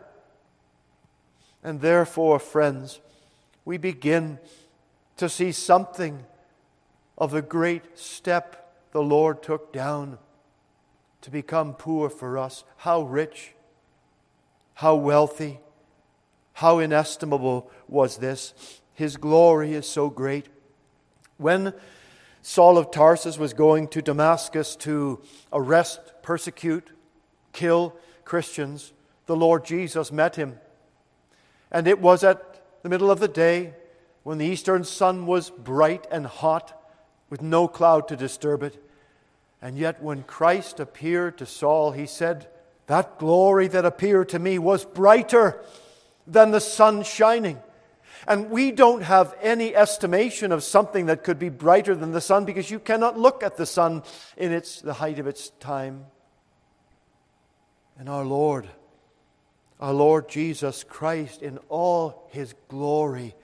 And 1.63 1.81
therefore, 1.81 2.39
friends, 2.39 3.01
we 3.65 3.79
begin 3.79 4.41
to 5.17 5.31
see 5.31 5.53
something 5.53 6.27
of 7.17 7.31
the 7.31 7.41
great 7.41 7.99
step 7.99 8.75
the 8.93 9.03
Lord 9.03 9.43
took 9.43 9.73
down 9.73 10.19
to 11.23 11.31
become 11.31 11.73
poor 11.73 12.11
for 12.11 12.37
us. 12.37 12.63
How 12.77 13.01
rich, 13.01 13.55
how 14.75 14.97
wealthy, 14.97 15.61
how 16.53 16.79
inestimable 16.79 17.71
was 17.89 18.19
this. 18.19 18.83
His 18.95 19.17
glory 19.17 19.75
is 19.75 19.87
so 19.87 20.09
great. 20.09 20.49
When 21.37 21.75
Saul 22.43 22.79
of 22.79 22.91
Tarsus 22.91 23.39
was 23.39 23.53
going 23.53 23.89
to 23.89 24.03
Damascus 24.03 24.77
to 24.77 25.21
arrest, 25.53 26.01
persecute, 26.23 26.91
kill 27.53 27.97
Christians, 28.25 28.93
the 29.27 29.37
Lord 29.37 29.65
Jesus 29.65 30.13
met 30.13 30.37
him. 30.37 30.59
And 31.71 31.89
it 31.89 31.99
was 31.99 32.23
at 32.23 32.63
the 32.83 32.89
middle 32.89 33.11
of 33.11 33.19
the 33.19 33.29
day 33.29 33.75
when 34.23 34.39
the 34.39 34.47
eastern 34.47 34.85
sun 34.85 35.27
was 35.27 35.51
bright 35.51 36.07
and 36.11 36.27
hot, 36.27 36.81
with 37.31 37.43
no 37.43 37.67
cloud 37.67 38.07
to 38.09 38.17
disturb 38.17 38.63
it. 38.63 38.83
And 39.61 39.79
yet, 39.79 40.03
when 40.03 40.23
Christ 40.23 40.79
appeared 40.79 41.39
to 41.39 41.47
Saul, 41.47 41.93
he 41.93 42.07
said, 42.07 42.49
That 42.87 43.19
glory 43.19 43.67
that 43.69 43.85
appeared 43.85 44.29
to 44.31 44.39
me 44.39 44.59
was 44.59 44.85
brighter 44.85 45.63
than 46.27 46.51
the 46.51 46.61
sun 46.61 47.03
shining. 47.03 47.59
And 48.27 48.51
we 48.51 48.71
don't 48.73 49.03
have 49.03 49.35
any 49.43 49.75
estimation 49.75 50.53
of 50.53 50.63
something 50.63 51.07
that 51.07 51.25
could 51.25 51.39
be 51.39 51.51
brighter 51.51 51.95
than 51.95 52.13
the 52.13 52.21
sun 52.21 52.45
because 52.45 52.71
you 52.71 52.79
cannot 52.79 53.19
look 53.19 53.43
at 53.43 53.57
the 53.57 53.67
sun 53.67 54.03
in 54.37 54.53
its, 54.53 54.81
the 54.81 54.95
height 54.95 55.19
of 55.19 55.27
its 55.27 55.51
time. 55.61 56.07
And 57.99 58.09
our 58.09 58.25
Lord, 58.25 58.67
our 59.79 59.93
Lord 59.93 60.29
Jesus 60.29 60.85
Christ, 60.85 61.43
in 61.43 61.59
all 61.69 62.29
his 62.31 62.55
glory, 62.69 63.35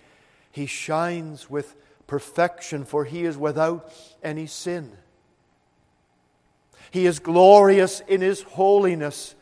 he 0.51 0.67
shines 0.67 1.49
with 1.49 1.77
perfection, 2.07 2.85
for 2.85 3.05
he 3.05 3.25
is 3.25 3.37
without 3.37 3.93
any 4.23 4.47
sin. 4.47 4.93
He 6.91 7.07
is 7.07 7.21
glorious 7.21 8.01
in 8.09 8.21
his 8.21 8.43
holiness 8.43 9.37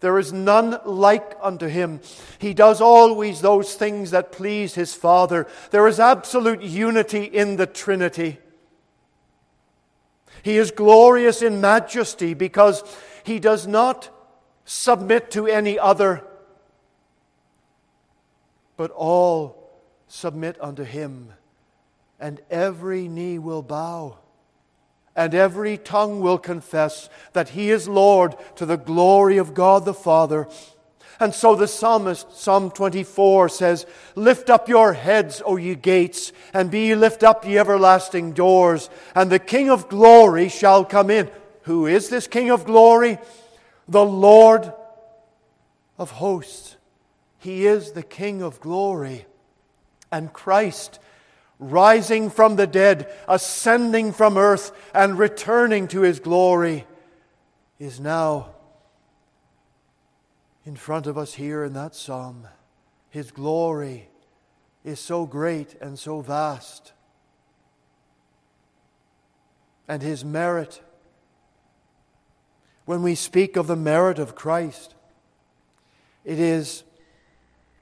there 0.00 0.18
is 0.18 0.32
none 0.32 0.78
like 0.84 1.36
unto 1.42 1.66
him. 1.66 2.00
He 2.38 2.54
does 2.54 2.80
always 2.80 3.40
those 3.40 3.74
things 3.74 4.10
that 4.10 4.32
please 4.32 4.74
his 4.74 4.94
Father. 4.94 5.46
There 5.70 5.86
is 5.86 6.00
absolute 6.00 6.62
unity 6.62 7.24
in 7.24 7.56
the 7.56 7.66
Trinity. 7.66 8.38
He 10.42 10.56
is 10.56 10.70
glorious 10.70 11.42
in 11.42 11.60
majesty 11.60 12.32
because 12.32 12.82
he 13.24 13.38
does 13.38 13.66
not 13.66 14.08
submit 14.64 15.30
to 15.32 15.46
any 15.46 15.78
other, 15.78 16.24
but 18.78 18.90
all 18.92 19.70
submit 20.08 20.56
unto 20.62 20.82
him, 20.82 21.32
and 22.18 22.40
every 22.50 23.06
knee 23.06 23.38
will 23.38 23.62
bow 23.62 24.16
and 25.20 25.34
every 25.34 25.76
tongue 25.76 26.22
will 26.22 26.38
confess 26.38 27.10
that 27.34 27.50
he 27.50 27.70
is 27.70 27.86
Lord 27.86 28.34
to 28.56 28.64
the 28.64 28.78
glory 28.78 29.36
of 29.36 29.52
God 29.52 29.84
the 29.84 29.92
Father. 29.92 30.48
And 31.20 31.34
so 31.34 31.54
the 31.54 31.68
psalmist, 31.68 32.34
Psalm 32.34 32.70
24, 32.70 33.50
says, 33.50 33.84
Lift 34.14 34.48
up 34.48 34.66
your 34.66 34.94
heads, 34.94 35.42
O 35.44 35.56
ye 35.56 35.74
gates, 35.74 36.32
and 36.54 36.70
be 36.70 36.86
ye 36.86 36.94
lift 36.94 37.22
up 37.22 37.44
ye 37.44 37.58
everlasting 37.58 38.32
doors, 38.32 38.88
and 39.14 39.30
the 39.30 39.38
King 39.38 39.68
of 39.68 39.90
glory 39.90 40.48
shall 40.48 40.86
come 40.86 41.10
in. 41.10 41.30
Who 41.64 41.86
is 41.86 42.08
this 42.08 42.26
King 42.26 42.50
of 42.50 42.64
glory? 42.64 43.18
The 43.88 44.06
Lord 44.06 44.72
of 45.98 46.12
hosts. 46.12 46.76
He 47.36 47.66
is 47.66 47.92
the 47.92 48.02
King 48.02 48.40
of 48.40 48.58
glory. 48.58 49.26
And 50.10 50.32
Christ 50.32 50.98
rising 51.60 52.30
from 52.30 52.56
the 52.56 52.66
dead, 52.66 53.12
ascending 53.28 54.12
from 54.12 54.36
earth, 54.36 54.72
and 54.94 55.18
returning 55.18 55.86
to 55.88 56.00
his 56.00 56.18
glory, 56.18 56.86
is 57.78 58.00
now 58.00 58.54
in 60.64 60.74
front 60.74 61.06
of 61.06 61.16
us 61.16 61.34
here 61.34 61.62
in 61.62 61.74
that 61.74 61.94
psalm. 61.94 62.48
His 63.10 63.30
glory 63.30 64.08
is 64.84 64.98
so 64.98 65.26
great 65.26 65.76
and 65.80 65.98
so 65.98 66.20
vast. 66.20 66.92
And 69.86 70.02
his 70.02 70.24
merit, 70.24 70.80
when 72.86 73.02
we 73.02 73.14
speak 73.14 73.56
of 73.56 73.66
the 73.66 73.76
merit 73.76 74.18
of 74.18 74.34
Christ, 74.34 74.94
it 76.24 76.38
is, 76.38 76.84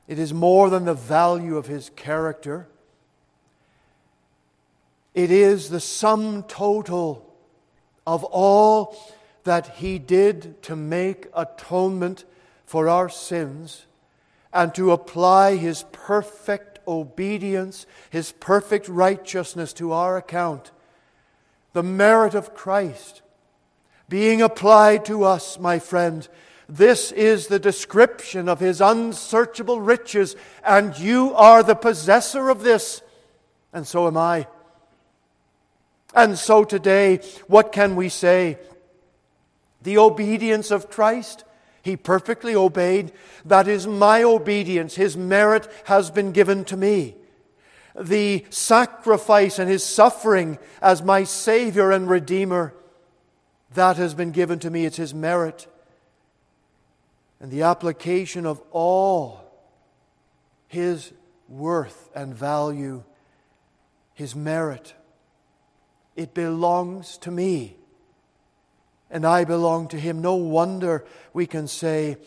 it 0.07 0.19
is 0.19 0.33
more 0.33 0.71
than 0.71 0.85
the 0.85 0.95
value 0.95 1.57
of 1.57 1.67
his 1.67 1.91
character 1.91 2.69
it 5.19 5.33
is 5.33 5.69
the 5.69 5.81
sum 5.81 6.45
total 6.45 7.29
of 8.07 8.23
all 8.23 8.97
that 9.43 9.67
He 9.79 9.99
did 9.99 10.63
to 10.63 10.77
make 10.77 11.27
atonement 11.35 12.25
for 12.65 12.89
our 12.89 13.09
sins 13.09 13.87
and 14.53 14.73
to 14.77 14.93
apply 14.93 15.57
His 15.57 15.85
perfect 15.91 16.79
obedience, 16.87 17.85
His 18.11 18.31
perfect 18.31 18.87
righteousness 18.87 19.73
to 19.73 19.91
our 19.91 20.17
account. 20.17 20.71
The 21.73 21.83
merit 21.83 22.35
of 22.35 22.55
Christ 22.55 23.23
being 24.09 24.41
applied 24.41 25.05
to 25.07 25.25
us, 25.25 25.59
my 25.59 25.81
friend. 25.81 26.29
This 26.69 27.11
is 27.11 27.49
the 27.49 27.59
description 27.59 28.49
of 28.49 28.61
his 28.61 28.81
unsearchable 28.81 29.81
riches, 29.81 30.37
and 30.65 30.97
you 30.97 31.35
are 31.35 31.65
the 31.65 31.75
possessor 31.75 32.51
of 32.51 32.63
this, 32.63 33.03
and 33.73 33.85
so 33.85 34.07
am 34.07 34.17
I. 34.17 34.47
And 36.15 36.39
so 36.39 36.65
today, 36.65 37.21
what 37.47 37.73
can 37.73 37.97
we 37.97 38.09
say? 38.09 38.59
The 39.83 39.99
obedience 39.99 40.71
of 40.71 40.91
Christ, 40.91 41.45
He 41.83 41.97
perfectly 41.97 42.55
obeyed. 42.55 43.13
That 43.45 43.69
is 43.69 43.87
my 43.87 44.23
obedience. 44.23 44.95
His 44.95 45.17
merit 45.17 45.71
has 45.85 46.11
been 46.11 46.33
given 46.33 46.65
to 46.67 46.77
me. 46.77 47.15
The 47.99 48.47
sacrifice 48.51 49.59
and 49.59 49.71
His 49.71 49.85
suffering 49.85 50.59
as 50.81 51.03
my 51.03 51.25
Savior 51.25 51.91
and 51.91 52.09
Redeemer, 52.09 52.75
that 53.75 53.97
has 53.97 54.15
been 54.15 54.31
given 54.31 54.59
to 54.61 54.71
me. 54.71 54.87
It's 54.87 54.97
His 54.97 55.15
merit. 55.15 55.67
And 57.41 57.51
the 57.51 57.63
application 57.63 58.47
of 58.47 58.63
all 58.71 59.45
His 60.69 61.13
worth 61.49 62.09
and 62.15 62.35
value, 62.35 63.05
His 64.15 64.35
merit 64.35 64.95
it 66.19 66.35
belongs 66.35 67.17
to 67.19 67.31
me. 67.31 67.77
and 69.11 69.25
I 69.25 69.45
belong 69.45 69.89
to 69.89 69.99
him. 69.99 70.21
No 70.21 70.35
wonder 70.35 71.05
we 71.33 71.47
can 71.47 71.67
say, 71.67 72.19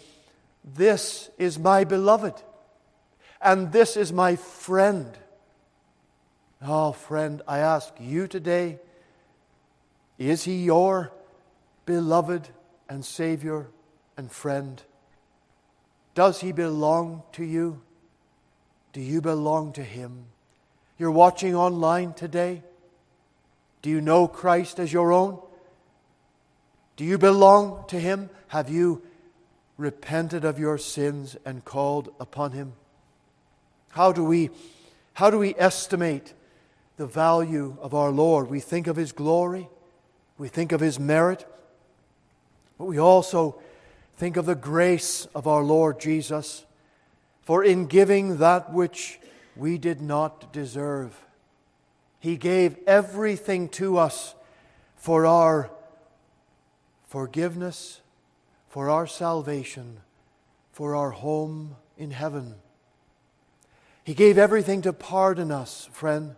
This 0.63 1.29
is 1.37 1.59
my 1.59 1.83
beloved, 1.83 2.41
and 3.39 3.71
this 3.71 3.97
is 3.97 4.11
my 4.11 4.35
friend. 4.35 5.15
Oh, 6.61 6.91
friend, 6.91 7.41
I 7.47 7.59
ask 7.59 7.93
you 7.99 8.27
today, 8.27 8.79
is 10.17 10.43
he 10.43 10.63
your 10.63 11.11
beloved 11.85 12.49
and 12.89 13.03
Savior 13.03 13.67
and 14.17 14.31
friend? 14.31 14.81
Does 16.15 16.41
he 16.41 16.51
belong 16.51 17.23
to 17.33 17.43
you? 17.43 17.81
Do 18.93 19.01
you 19.01 19.21
belong 19.21 19.73
to 19.73 19.83
him? 19.83 20.25
You're 20.97 21.11
watching 21.11 21.55
online 21.55 22.13
today. 22.13 22.63
Do 23.81 23.89
you 23.89 24.01
know 24.01 24.27
Christ 24.27 24.79
as 24.79 24.93
your 24.93 25.11
own? 25.11 25.39
Do 26.95 27.03
you 27.03 27.17
belong 27.17 27.85
to 27.87 27.99
Him? 27.99 28.29
Have 28.49 28.69
you 28.69 29.01
repented 29.77 30.45
of 30.45 30.59
your 30.59 30.77
sins 30.77 31.35
and 31.45 31.65
called 31.65 32.13
upon 32.19 32.51
Him? 32.51 32.73
How 33.89 34.11
do 34.11 34.23
we, 34.23 34.51
how 35.13 35.29
do 35.29 35.39
we 35.39 35.55
estimate 35.57 36.33
the 36.97 37.07
value 37.07 37.75
of 37.81 37.93
our 37.93 38.11
Lord? 38.11 38.49
We 38.49 38.59
think 38.59 38.87
of 38.87 38.95
His 38.95 39.11
glory, 39.11 39.67
we 40.37 40.47
think 40.47 40.71
of 40.71 40.79
His 40.79 40.99
merit, 40.99 41.45
but 42.77 42.85
we 42.85 42.99
also 42.99 43.59
think 44.17 44.37
of 44.37 44.45
the 44.45 44.55
grace 44.55 45.25
of 45.33 45.47
our 45.47 45.63
Lord 45.63 45.99
Jesus. 45.99 46.65
For 47.41 47.63
in 47.63 47.87
giving 47.87 48.37
that 48.37 48.71
which 48.71 49.19
we 49.55 49.77
did 49.77 49.99
not 49.99 50.53
deserve, 50.53 51.25
He 52.21 52.37
gave 52.37 52.77
everything 52.85 53.67
to 53.69 53.97
us 53.97 54.35
for 54.95 55.25
our 55.25 55.71
forgiveness, 57.07 57.99
for 58.69 58.91
our 58.91 59.07
salvation, 59.07 59.97
for 60.71 60.95
our 60.95 61.09
home 61.09 61.75
in 61.97 62.11
heaven. 62.11 62.53
He 64.03 64.13
gave 64.13 64.37
everything 64.37 64.83
to 64.83 64.93
pardon 64.93 65.51
us, 65.51 65.89
friend. 65.91 66.35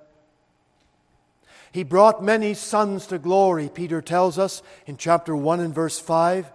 He 1.74 1.84
brought 1.84 2.24
many 2.24 2.54
sons 2.54 3.06
to 3.08 3.20
glory, 3.20 3.68
Peter 3.68 4.02
tells 4.02 4.40
us 4.40 4.64
in 4.86 4.96
chapter 4.96 5.36
1 5.36 5.60
and 5.60 5.76
verse 5.76 6.00
5. 6.00 6.50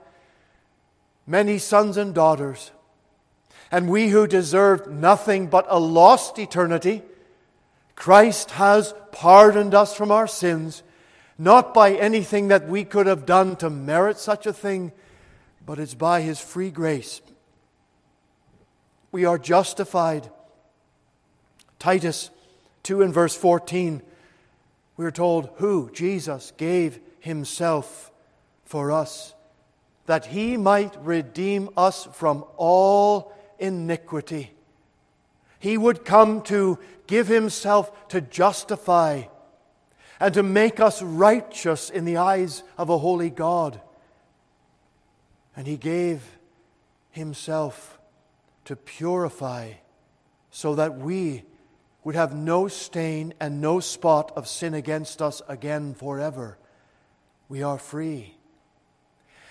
Many 1.27 1.59
sons 1.59 1.99
and 1.99 2.15
daughters. 2.15 2.71
And 3.71 3.91
we 3.91 4.09
who 4.09 4.27
deserved 4.27 4.91
nothing 4.91 5.49
but 5.49 5.67
a 5.69 5.79
lost 5.79 6.39
eternity, 6.39 7.03
Christ 7.99 8.53
has 8.53 8.95
pardoned 9.11 9.75
us 9.75 9.93
from 9.93 10.13
our 10.13 10.29
sins 10.29 10.85
not 11.37 11.75
by 11.75 11.95
anything 11.95 12.47
that 12.47 12.69
we 12.69 12.85
could 12.85 13.09
have 13.09 13.27
done 13.27 13.57
to 13.57 13.69
merit 13.69 14.19
such 14.19 14.47
a 14.47 14.53
thing, 14.53 14.93
but 15.67 15.81
it's 15.81 15.95
by 15.95 16.21
His 16.21 16.39
free 16.39 16.71
grace. 16.71 17.21
We 19.11 19.25
are 19.25 19.37
justified. 19.37 20.31
Titus 21.81 22.31
2 22.85 23.03
and 23.03 23.13
verse 23.13 23.35
14, 23.35 24.01
we 24.97 25.05
are 25.05 25.11
told, 25.11 25.51
Who? 25.57 25.91
Jesus 25.93 26.53
gave 26.57 27.01
Himself 27.19 28.13
for 28.65 28.93
us, 28.93 29.35
that 30.07 30.27
He 30.27 30.57
might 30.57 30.97
redeem 31.05 31.69
us 31.77 32.07
from 32.13 32.45
all 32.57 33.33
iniquity. 33.59 34.53
He 35.59 35.77
would 35.77 36.05
come 36.05 36.43
to 36.43 36.79
give 37.07 37.29
Himself 37.29 38.09
to 38.09 38.21
justify 38.21 39.25
and 40.21 40.35
to 40.35 40.43
make 40.43 40.81
us 40.81 41.03
righteous 41.03 41.91
in 41.91 42.05
the 42.05 42.17
eyes 42.17 42.63
of 42.77 42.91
a 42.91 42.99
holy 42.99 43.31
God. 43.31 43.81
And 45.57 45.67
He 45.67 45.77
gave 45.77 46.23
Himself 47.11 47.99
to 48.65 48.77
purify 48.77 49.73
so 50.51 50.75
that 50.75 50.99
we 50.99 51.45
would 52.05 52.15
have 52.15 52.35
no 52.35 52.69
stain 52.69 53.35
and 53.41 53.61
no 53.61 53.81
spot 53.81 54.33
of 54.37 54.49
sin 54.49 54.75
against 54.75 55.21
us 55.21 55.43
again 55.49 55.95
forever. 55.95 56.59
We 57.49 57.63
are 57.63 57.79
free. 57.79 58.37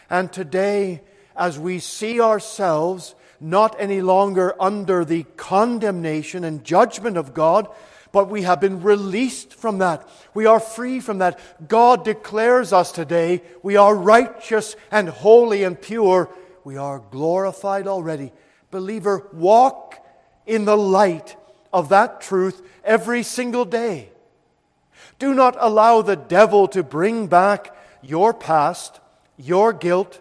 And 0.09 0.31
today, 0.31 1.01
as 1.35 1.59
we 1.59 1.79
see 1.79 2.21
ourselves 2.21 3.15
not 3.39 3.75
any 3.79 4.01
longer 4.01 4.55
under 4.59 5.05
the 5.05 5.23
condemnation 5.35 6.43
and 6.43 6.63
judgment 6.63 7.17
of 7.17 7.33
God, 7.33 7.67
but 8.11 8.29
we 8.29 8.43
have 8.43 8.61
been 8.61 8.81
released 8.81 9.53
from 9.53 9.79
that. 9.79 10.07
We 10.33 10.45
are 10.45 10.59
free 10.59 10.99
from 10.99 11.19
that. 11.19 11.39
God 11.67 12.05
declares 12.05 12.73
us 12.73 12.91
today 12.91 13.41
we 13.63 13.75
are 13.75 13.95
righteous 13.95 14.75
and 14.91 15.09
holy 15.09 15.63
and 15.63 15.79
pure. 15.79 16.29
We 16.63 16.77
are 16.77 16.99
glorified 17.11 17.87
already. 17.87 18.31
Believer, 18.71 19.27
walk 19.33 20.03
in 20.45 20.65
the 20.65 20.77
light 20.77 21.35
of 21.71 21.89
that 21.89 22.21
truth 22.21 22.61
every 22.83 23.23
single 23.23 23.65
day. 23.65 24.09
Do 25.19 25.33
not 25.33 25.55
allow 25.59 26.01
the 26.01 26.15
devil 26.15 26.67
to 26.69 26.83
bring 26.83 27.27
back 27.27 27.75
your 28.01 28.33
past, 28.33 28.99
your 29.37 29.73
guilt, 29.73 30.19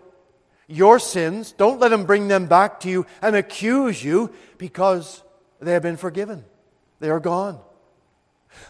your 0.67 0.99
sins. 0.99 1.53
Don't 1.53 1.81
let 1.81 1.89
them 1.89 2.05
bring 2.05 2.29
them 2.29 2.47
back 2.47 2.81
to 2.81 2.91
you 2.91 3.07
and 3.23 3.37
accuse 3.37 4.03
you 4.03 4.33
because 4.59 5.23
they 5.61 5.73
have 5.73 5.83
been 5.83 5.97
forgiven. 5.97 6.45
They 7.01 7.11
are 7.11 7.21
gone. 7.21 7.61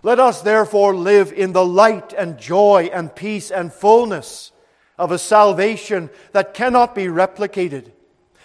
Let 0.03 0.19
us 0.19 0.43
therefore 0.43 0.95
live 0.95 1.33
in 1.33 1.53
the 1.53 1.65
light 1.65 2.13
and 2.13 2.39
joy 2.39 2.91
and 2.93 3.15
peace 3.15 3.51
and 3.51 3.73
fullness 3.73 4.53
of 4.99 5.13
a 5.13 5.19
salvation 5.19 6.11
that 6.33 6.55
cannot 6.55 6.95
be 6.95 7.05
replicated, 7.05 7.93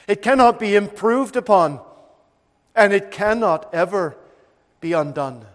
it 0.07 0.21
cannot 0.21 0.59
be 0.59 0.75
improved 0.75 1.35
upon, 1.35 1.79
and 2.75 2.93
it 2.93 3.11
cannot 3.11 3.73
ever 3.73 4.17
be 4.81 4.93
undone. 4.93 5.45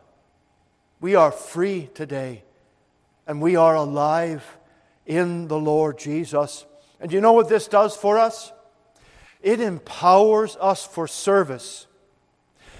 We 1.01 1.15
are 1.15 1.31
free 1.31 1.91
today, 1.95 2.45
and 3.27 3.43
we 3.43 3.57
are 3.57 3.75
alive 3.75 4.59
in 5.05 5.49
the 5.49 5.59
Lord 5.59 5.99
Jesus. 5.99 6.65
And 7.01 7.13
you 7.13 7.21
know 7.21 7.33
what 7.33 7.49
this 7.49 7.69
does 7.69 7.97
for 7.97 8.19
us? 8.19 8.53
It 9.43 9.61
empowers 9.61 10.57
us 10.61 10.85
for 10.87 11.07
service 11.07 11.87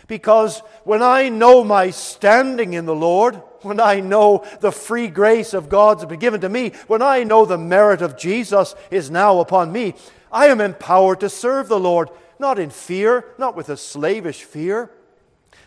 because 0.07 0.61
when 0.85 1.03
I 1.03 1.29
know 1.29 1.65
my 1.65 1.91
standing 1.91 2.75
in 2.75 2.87
the 2.87 2.95
Lord, 2.95 3.43
when 3.63 3.81
I 3.81 4.01
know 4.01 4.45
the 4.61 4.71
free 4.71 5.09
grace 5.09 5.53
of 5.53 5.69
God's 5.69 6.05
been 6.05 6.21
given 6.21 6.41
to 6.43 6.49
me, 6.49 6.71
when 6.87 7.03
I 7.03 7.25
know 7.25 7.45
the 7.45 7.59
merit 7.59 8.03
of 8.03 8.17
Jesus 8.17 8.75
is 8.91 9.11
now 9.11 9.41
upon 9.41 9.73
me, 9.73 9.95
I 10.31 10.47
am 10.47 10.61
empowered 10.61 11.21
to 11.21 11.29
serve 11.29 11.69
the 11.69 11.81
Lord, 11.81 12.11
not 12.39 12.59
in 12.59 12.71
fear, 12.71 13.25
not 13.39 13.57
with 13.57 13.69
a 13.69 13.77
slavish 13.77 14.45
fear, 14.45 14.91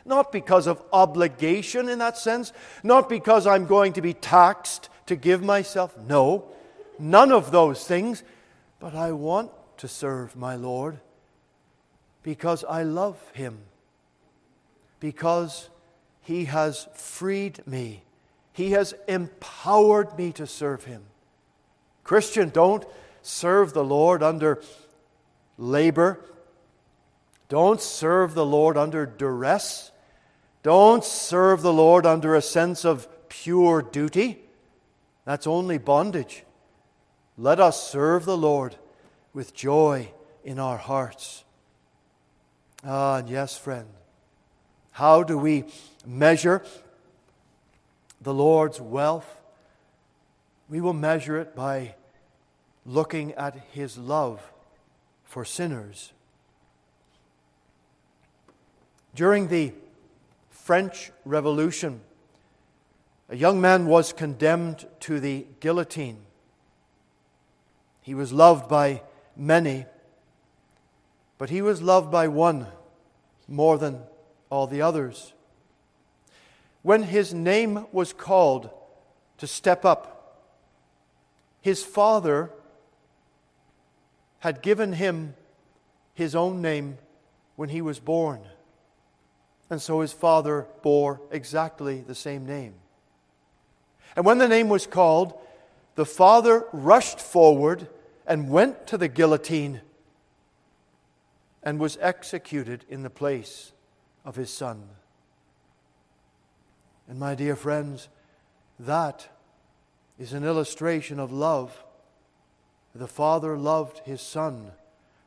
not 0.05 0.31
because 0.31 0.67
of 0.67 0.81
obligation 0.93 1.89
in 1.89 1.99
that 1.99 2.17
sense, 2.17 2.53
not 2.81 3.09
because 3.09 3.45
I'm 3.45 3.65
going 3.65 3.93
to 3.93 4.01
be 4.01 4.13
taxed 4.13 4.89
to 5.07 5.15
give 5.17 5.43
myself. 5.43 5.97
No, 5.97 6.45
none 6.97 7.31
of 7.31 7.51
those 7.51 7.85
things. 7.85 8.23
But 8.79 8.95
I 8.95 9.11
want 9.11 9.51
to 9.77 9.87
serve 9.87 10.35
my 10.35 10.55
Lord 10.55 10.99
because 12.23 12.63
I 12.63 12.83
love 12.83 13.17
Him 13.33 13.59
because 14.99 15.69
He 16.21 16.45
has 16.45 16.87
freed 16.93 17.65
me. 17.65 18.03
He 18.53 18.71
has 18.71 18.93
empowered 19.07 20.17
me 20.17 20.31
to 20.33 20.45
serve 20.47 20.85
Him. 20.85 21.03
Christian, 22.03 22.49
don't 22.49 22.85
serve 23.21 23.73
the 23.73 23.83
Lord 23.83 24.23
under 24.23 24.61
labor. 25.57 26.19
Don't 27.47 27.81
serve 27.81 28.33
the 28.33 28.45
Lord 28.45 28.77
under 28.77 29.05
duress. 29.05 29.91
Don't 30.63 31.03
serve 31.03 31.61
the 31.61 31.73
Lord 31.73 32.05
under 32.05 32.35
a 32.35 32.41
sense 32.41 32.83
of 32.85 33.07
pure 33.29 33.81
duty. 33.81 34.39
That's 35.25 35.47
only 35.47 35.77
bondage. 35.77 36.43
Let 37.41 37.61
us 37.61 37.89
serve 37.89 38.25
the 38.25 38.35
Lord 38.35 38.75
with 39.33 39.53
joy 39.53 40.11
in 40.43 40.59
our 40.59 40.75
hearts. 40.75 41.45
Ah, 42.83 43.19
and 43.19 43.29
yes, 43.29 43.57
friend, 43.57 43.87
how 44.91 45.23
do 45.23 45.37
we 45.37 45.63
measure 46.05 46.61
the 48.19 48.33
Lord's 48.33 48.81
wealth? 48.81 49.37
We 50.67 50.81
will 50.81 50.91
measure 50.91 51.37
it 51.37 51.55
by 51.55 51.95
looking 52.85 53.31
at 53.35 53.55
his 53.71 53.97
love 53.97 54.51
for 55.23 55.45
sinners. 55.45 56.11
During 59.15 59.47
the 59.47 59.71
French 60.49 61.13
Revolution, 61.23 62.01
a 63.29 63.37
young 63.37 63.61
man 63.61 63.85
was 63.85 64.11
condemned 64.11 64.85
to 64.99 65.21
the 65.21 65.45
guillotine. 65.61 66.25
He 68.01 68.13
was 68.13 68.33
loved 68.33 68.69
by 68.69 69.01
many, 69.35 69.85
but 71.37 71.49
he 71.49 71.61
was 71.61 71.81
loved 71.81 72.11
by 72.11 72.27
one 72.27 72.67
more 73.47 73.77
than 73.77 74.01
all 74.49 74.67
the 74.67 74.81
others. 74.81 75.33
When 76.81 77.03
his 77.03 77.33
name 77.33 77.85
was 77.91 78.13
called 78.13 78.69
to 79.37 79.47
step 79.47 79.85
up, 79.85 80.45
his 81.61 81.83
father 81.83 82.51
had 84.39 84.61
given 84.61 84.93
him 84.93 85.35
his 86.13 86.35
own 86.35 86.61
name 86.61 86.97
when 87.55 87.69
he 87.69 87.81
was 87.81 87.99
born. 87.99 88.41
And 89.69 89.81
so 89.81 89.99
his 90.01 90.13
father 90.13 90.65
bore 90.81 91.21
exactly 91.31 92.01
the 92.01 92.15
same 92.15 92.45
name. 92.45 92.73
And 94.15 94.25
when 94.25 94.37
the 94.37 94.47
name 94.47 94.69
was 94.69 94.87
called, 94.87 95.39
the 95.99 96.05
father 96.05 96.65
rushed 96.71 97.19
forward 97.19 97.89
and 98.25 98.49
went 98.49 98.87
to 98.87 98.97
the 98.97 99.09
guillotine 99.09 99.81
and 101.61 101.77
was 101.77 101.97
executed 101.99 102.85
in 102.87 103.03
the 103.03 103.09
place 103.09 103.73
of 104.23 104.37
his 104.37 104.49
son. 104.49 104.81
And 107.09 107.19
my 107.19 107.35
dear 107.35 107.53
friends, 107.57 108.07
that 108.79 109.27
is 110.17 110.31
an 110.31 110.45
illustration 110.45 111.19
of 111.19 111.33
love. 111.33 111.83
The 112.95 113.05
Father 113.05 113.57
loved 113.57 113.99
his 114.05 114.21
Son 114.21 114.71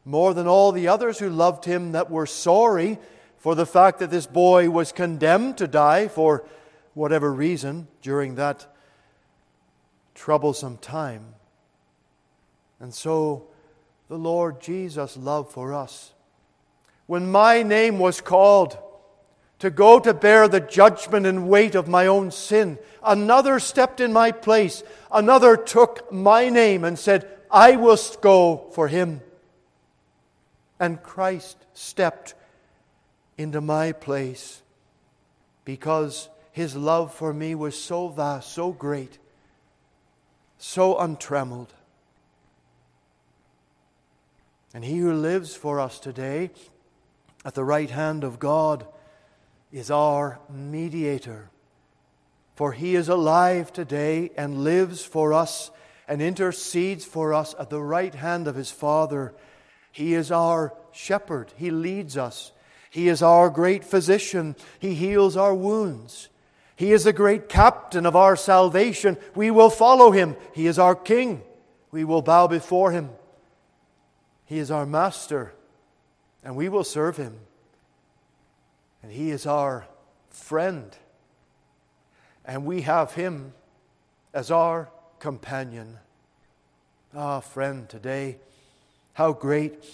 more 0.06 0.32
than 0.32 0.46
all 0.46 0.72
the 0.72 0.88
others 0.88 1.18
who 1.18 1.28
loved 1.28 1.66
him 1.66 1.92
that 1.92 2.10
were 2.10 2.24
sorry 2.24 2.98
for 3.36 3.54
the 3.54 3.66
fact 3.66 3.98
that 3.98 4.10
this 4.10 4.26
boy 4.26 4.70
was 4.70 4.90
condemned 4.90 5.58
to 5.58 5.68
die 5.68 6.08
for 6.08 6.46
whatever 6.94 7.30
reason 7.30 7.88
during 8.00 8.36
that 8.36 8.71
troublesome 10.14 10.78
time. 10.78 11.34
And 12.80 12.92
so 12.92 13.46
the 14.08 14.18
Lord 14.18 14.60
Jesus' 14.60 15.16
love 15.16 15.50
for 15.50 15.72
us. 15.72 16.12
When 17.06 17.30
my 17.30 17.62
name 17.62 17.98
was 17.98 18.20
called, 18.20 18.78
to 19.62 19.70
go 19.70 20.00
to 20.00 20.12
bear 20.12 20.48
the 20.48 20.58
judgment 20.58 21.24
and 21.24 21.48
weight 21.48 21.76
of 21.76 21.86
my 21.86 22.08
own 22.08 22.32
sin. 22.32 22.76
Another 23.00 23.60
stepped 23.60 24.00
in 24.00 24.12
my 24.12 24.32
place. 24.32 24.82
Another 25.08 25.56
took 25.56 26.12
my 26.12 26.48
name 26.48 26.82
and 26.82 26.98
said, 26.98 27.30
I 27.48 27.76
will 27.76 27.96
go 28.20 28.68
for 28.72 28.88
him. 28.88 29.20
And 30.80 31.00
Christ 31.00 31.56
stepped 31.74 32.34
into 33.38 33.60
my 33.60 33.92
place 33.92 34.62
because 35.64 36.28
his 36.50 36.74
love 36.74 37.14
for 37.14 37.32
me 37.32 37.54
was 37.54 37.80
so 37.80 38.08
vast, 38.08 38.52
so 38.52 38.72
great, 38.72 39.20
so 40.62 40.96
untrammeled. 40.96 41.74
And 44.72 44.84
he 44.84 44.98
who 44.98 45.12
lives 45.12 45.56
for 45.56 45.80
us 45.80 45.98
today 45.98 46.50
at 47.44 47.54
the 47.54 47.64
right 47.64 47.90
hand 47.90 48.22
of 48.22 48.38
God 48.38 48.86
is 49.72 49.90
our 49.90 50.38
mediator. 50.48 51.50
For 52.54 52.72
he 52.72 52.94
is 52.94 53.08
alive 53.08 53.72
today 53.72 54.30
and 54.36 54.62
lives 54.62 55.04
for 55.04 55.32
us 55.32 55.72
and 56.06 56.22
intercedes 56.22 57.04
for 57.04 57.34
us 57.34 57.56
at 57.58 57.68
the 57.68 57.82
right 57.82 58.14
hand 58.14 58.46
of 58.46 58.54
his 58.54 58.70
Father. 58.70 59.34
He 59.90 60.14
is 60.14 60.30
our 60.30 60.74
shepherd. 60.92 61.52
He 61.56 61.72
leads 61.72 62.16
us. 62.16 62.52
He 62.88 63.08
is 63.08 63.20
our 63.20 63.50
great 63.50 63.82
physician. 63.84 64.54
He 64.78 64.94
heals 64.94 65.36
our 65.36 65.54
wounds. 65.54 66.28
He 66.82 66.90
is 66.90 67.04
the 67.04 67.12
great 67.12 67.48
captain 67.48 68.06
of 68.06 68.16
our 68.16 68.34
salvation. 68.34 69.16
We 69.36 69.52
will 69.52 69.70
follow 69.70 70.10
him. 70.10 70.34
He 70.52 70.66
is 70.66 70.80
our 70.80 70.96
king. 70.96 71.42
We 71.92 72.02
will 72.02 72.22
bow 72.22 72.48
before 72.48 72.90
him. 72.90 73.10
He 74.46 74.58
is 74.58 74.68
our 74.72 74.84
master, 74.84 75.52
and 76.42 76.56
we 76.56 76.68
will 76.68 76.82
serve 76.82 77.18
him. 77.18 77.38
And 79.00 79.12
He 79.12 79.30
is 79.30 79.46
our 79.46 79.86
friend. 80.30 80.96
And 82.44 82.64
we 82.64 82.82
have 82.82 83.14
Him 83.14 83.52
as 84.34 84.50
our 84.50 84.88
companion. 85.20 85.98
Ah, 87.14 87.38
friend, 87.38 87.88
today, 87.88 88.38
how 89.14 89.32
great 89.32 89.84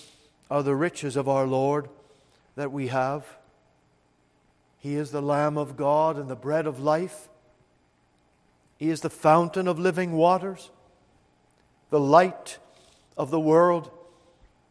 are 0.50 0.62
the 0.62 0.74
riches 0.74 1.16
of 1.16 1.28
our 1.28 1.46
Lord 1.46 1.90
that 2.56 2.72
we 2.72 2.88
have. 2.88 3.26
He 4.78 4.94
is 4.94 5.10
the 5.10 5.22
Lamb 5.22 5.58
of 5.58 5.76
God 5.76 6.16
and 6.16 6.28
the 6.28 6.36
bread 6.36 6.66
of 6.66 6.80
life. 6.80 7.28
He 8.76 8.90
is 8.90 9.00
the 9.00 9.10
fountain 9.10 9.66
of 9.66 9.78
living 9.78 10.12
waters, 10.12 10.70
the 11.90 11.98
light 12.00 12.58
of 13.16 13.30
the 13.30 13.40
world, 13.40 13.90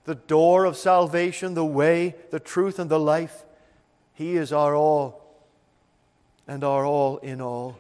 the 0.06 0.16
door 0.16 0.64
of 0.64 0.78
salvation, 0.78 1.54
the 1.54 1.66
way, 1.66 2.16
the 2.32 2.40
truth, 2.40 2.80
and 2.80 2.90
the 2.90 3.00
life. 3.00 3.44
He 4.14 4.38
is 4.38 4.54
our 4.54 4.74
all 4.74 5.22
and 6.48 6.64
our 6.64 6.86
all 6.86 7.18
in 7.18 7.42
all. 7.42 7.78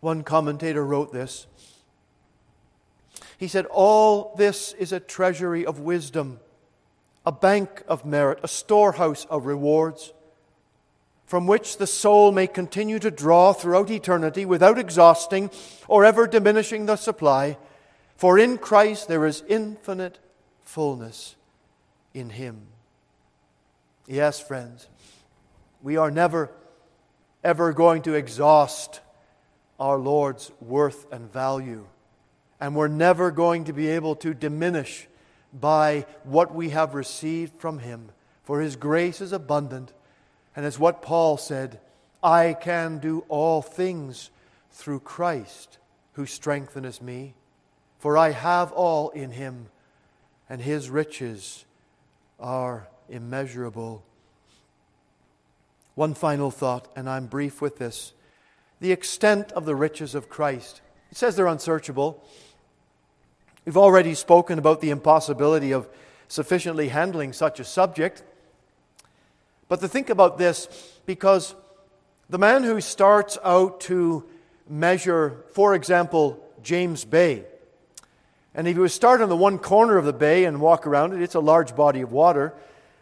One 0.00 0.22
commentator 0.22 0.84
wrote 0.84 1.12
this. 1.12 1.46
He 3.36 3.48
said, 3.48 3.66
All 3.66 4.34
this 4.36 4.72
is 4.74 4.92
a 4.92 5.00
treasury 5.00 5.66
of 5.66 5.80
wisdom, 5.80 6.38
a 7.26 7.32
bank 7.32 7.82
of 7.88 8.04
merit, 8.04 8.38
a 8.42 8.48
storehouse 8.48 9.24
of 9.26 9.46
rewards, 9.46 10.12
from 11.24 11.46
which 11.46 11.78
the 11.78 11.86
soul 11.86 12.32
may 12.32 12.46
continue 12.46 12.98
to 12.98 13.10
draw 13.10 13.52
throughout 13.52 13.90
eternity 13.90 14.44
without 14.44 14.78
exhausting 14.78 15.50
or 15.88 16.04
ever 16.04 16.26
diminishing 16.26 16.86
the 16.86 16.96
supply. 16.96 17.56
For 18.16 18.38
in 18.38 18.58
Christ 18.58 19.08
there 19.08 19.24
is 19.24 19.42
infinite 19.48 20.18
fullness 20.62 21.36
in 22.12 22.30
Him. 22.30 22.66
Yes, 24.06 24.38
friends, 24.38 24.86
we 25.82 25.96
are 25.96 26.10
never, 26.10 26.50
ever 27.42 27.72
going 27.72 28.02
to 28.02 28.14
exhaust 28.14 29.00
our 29.80 29.98
Lord's 29.98 30.52
worth 30.60 31.10
and 31.10 31.32
value. 31.32 31.86
And 32.60 32.76
we're 32.76 32.88
never 32.88 33.30
going 33.30 33.64
to 33.64 33.72
be 33.72 33.88
able 33.88 34.14
to 34.16 34.34
diminish 34.34 35.08
by 35.58 36.06
what 36.24 36.54
we 36.54 36.70
have 36.70 36.94
received 36.94 37.58
from 37.58 37.78
Him. 37.78 38.10
For 38.42 38.60
His 38.60 38.76
grace 38.76 39.20
is 39.20 39.32
abundant. 39.32 39.92
And 40.56 40.66
it's 40.66 40.78
what 40.78 41.02
Paul 41.02 41.36
said 41.36 41.80
I 42.22 42.54
can 42.54 42.98
do 42.98 43.24
all 43.28 43.62
things 43.62 44.30
through 44.70 45.00
Christ 45.00 45.78
who 46.12 46.26
strengtheneth 46.26 47.00
me. 47.00 47.34
For 47.98 48.18
I 48.18 48.30
have 48.30 48.72
all 48.72 49.10
in 49.10 49.30
Him, 49.30 49.68
and 50.48 50.60
His 50.60 50.90
riches 50.90 51.64
are 52.38 52.88
immeasurable. 53.08 54.04
One 55.94 56.14
final 56.14 56.50
thought, 56.50 56.88
and 56.96 57.08
I'm 57.08 57.26
brief 57.26 57.60
with 57.60 57.78
this 57.78 58.12
the 58.80 58.92
extent 58.92 59.50
of 59.52 59.64
the 59.64 59.74
riches 59.74 60.14
of 60.14 60.28
Christ. 60.28 60.82
It 61.10 61.16
says 61.16 61.36
they're 61.36 61.46
unsearchable. 61.46 62.22
We've 63.64 63.76
already 63.78 64.14
spoken 64.14 64.58
about 64.58 64.82
the 64.82 64.90
impossibility 64.90 65.72
of 65.72 65.88
sufficiently 66.28 66.88
handling 66.88 67.32
such 67.32 67.60
a 67.60 67.64
subject. 67.64 68.22
But 69.68 69.80
to 69.80 69.88
think 69.88 70.10
about 70.10 70.36
this, 70.36 70.68
because 71.06 71.54
the 72.28 72.38
man 72.38 72.62
who 72.62 72.80
starts 72.82 73.38
out 73.42 73.80
to 73.82 74.28
measure, 74.68 75.44
for 75.52 75.74
example, 75.74 76.46
James 76.62 77.06
Bay, 77.06 77.44
and 78.54 78.68
if 78.68 78.76
you 78.76 78.86
start 78.88 79.22
on 79.22 79.30
the 79.30 79.36
one 79.36 79.58
corner 79.58 79.96
of 79.96 80.04
the 80.04 80.12
bay 80.12 80.44
and 80.44 80.60
walk 80.60 80.86
around 80.86 81.14
it, 81.14 81.22
it's 81.22 81.34
a 81.34 81.40
large 81.40 81.74
body 81.74 82.02
of 82.02 82.12
water, 82.12 82.52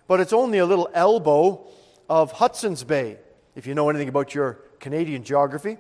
but 0.07 0.21
it's 0.21 0.33
only 0.33 0.59
a 0.59 0.67
little 0.67 0.89
elbow 0.95 1.67
of 2.09 2.33
Hudson's 2.33 2.85
Bay, 2.85 3.19
if 3.57 3.67
you 3.67 3.75
know 3.75 3.91
anything 3.91 4.09
about 4.09 4.35
your 4.35 4.61
Canadian 4.79 5.25
geography. 5.25 5.77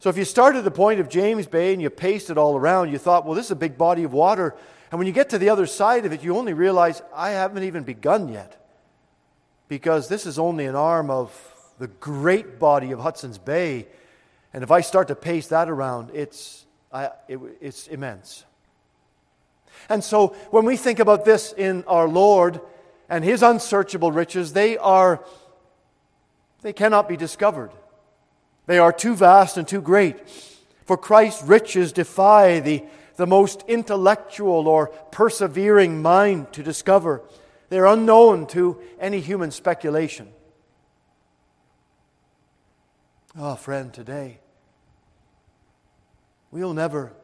So 0.00 0.08
if 0.10 0.16
you 0.16 0.24
started 0.24 0.58
at 0.58 0.64
the 0.64 0.70
point 0.70 1.00
of 1.00 1.08
James 1.08 1.46
Bay 1.46 1.72
and 1.72 1.82
you 1.82 1.90
paced 1.90 2.30
it 2.30 2.38
all 2.38 2.56
around, 2.56 2.90
you 2.90 2.98
thought, 2.98 3.24
well, 3.24 3.34
this 3.34 3.46
is 3.46 3.50
a 3.50 3.56
big 3.56 3.76
body 3.76 4.04
of 4.04 4.12
water. 4.12 4.54
And 4.90 4.98
when 4.98 5.06
you 5.06 5.12
get 5.12 5.30
to 5.30 5.38
the 5.38 5.50
other 5.50 5.66
side 5.66 6.06
of 6.06 6.12
it, 6.12 6.22
you 6.22 6.36
only 6.36 6.52
realize, 6.52 7.02
I 7.14 7.30
haven't 7.30 7.64
even 7.64 7.82
begun 7.82 8.28
yet. 8.28 8.64
Because 9.66 10.08
this 10.08 10.24
is 10.24 10.38
only 10.38 10.66
an 10.66 10.76
arm 10.76 11.10
of 11.10 11.30
the 11.78 11.88
great 11.88 12.58
body 12.58 12.92
of 12.92 13.00
Hudson's 13.00 13.38
Bay. 13.38 13.88
And 14.54 14.62
if 14.62 14.70
I 14.70 14.80
start 14.80 15.08
to 15.08 15.14
pace 15.14 15.48
that 15.48 15.68
around, 15.68 16.10
it's, 16.14 16.64
I, 16.92 17.10
it, 17.26 17.38
it's 17.60 17.86
immense. 17.88 18.44
And 19.88 20.02
so 20.02 20.28
when 20.50 20.64
we 20.64 20.76
think 20.76 21.00
about 21.00 21.24
this 21.24 21.52
in 21.52 21.84
our 21.86 22.08
Lord 22.08 22.60
and 23.08 23.24
his 23.24 23.42
unsearchable 23.42 24.12
riches, 24.12 24.52
they 24.52 24.78
are 24.78 25.24
they 26.62 26.72
cannot 26.72 27.08
be 27.08 27.16
discovered. 27.16 27.70
They 28.68 28.78
are 28.78 28.92
too 28.92 29.16
vast 29.16 29.56
and 29.56 29.66
too 29.66 29.80
great. 29.80 30.28
For 30.84 30.98
Christ's 30.98 31.42
riches 31.42 31.90
defy 31.90 32.60
the, 32.60 32.84
the 33.16 33.26
most 33.26 33.64
intellectual 33.66 34.68
or 34.68 34.88
persevering 35.10 36.02
mind 36.02 36.52
to 36.52 36.62
discover. 36.62 37.22
They're 37.70 37.86
unknown 37.86 38.46
to 38.48 38.78
any 39.00 39.20
human 39.20 39.52
speculation. 39.52 40.28
Oh, 43.38 43.54
friend, 43.54 43.90
today, 43.90 44.38
we'll 46.50 46.74
never, 46.74 47.14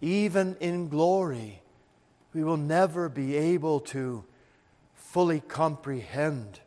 even 0.00 0.56
in 0.58 0.88
glory, 0.88 1.62
we 2.32 2.42
will 2.42 2.56
never 2.56 3.08
be 3.08 3.36
able 3.36 3.78
to 3.80 4.24
fully 4.94 5.38
comprehend 5.38 6.58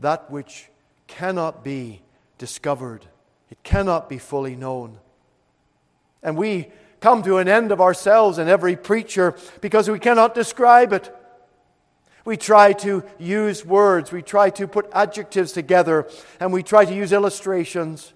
that 0.00 0.32
which 0.32 0.68
cannot 1.06 1.62
be 1.62 2.00
discovered, 2.38 3.06
it 3.50 3.62
cannot 3.62 4.08
be 4.08 4.18
fully 4.18 4.56
known. 4.56 4.98
And 6.22 6.36
we 6.36 6.68
come 7.00 7.22
to 7.22 7.38
an 7.38 7.48
end 7.48 7.70
of 7.70 7.80
ourselves 7.80 8.38
and 8.38 8.48
every 8.48 8.76
preacher 8.76 9.36
because 9.60 9.90
we 9.90 9.98
cannot 9.98 10.34
describe 10.34 10.92
it. 10.92 11.14
We 12.24 12.38
try 12.38 12.72
to 12.74 13.04
use 13.18 13.64
words, 13.66 14.10
we 14.10 14.22
try 14.22 14.48
to 14.50 14.66
put 14.66 14.88
adjectives 14.92 15.52
together, 15.52 16.08
and 16.40 16.52
we 16.52 16.62
try 16.62 16.86
to 16.86 16.94
use 16.94 17.12
illustrations. 17.12 18.14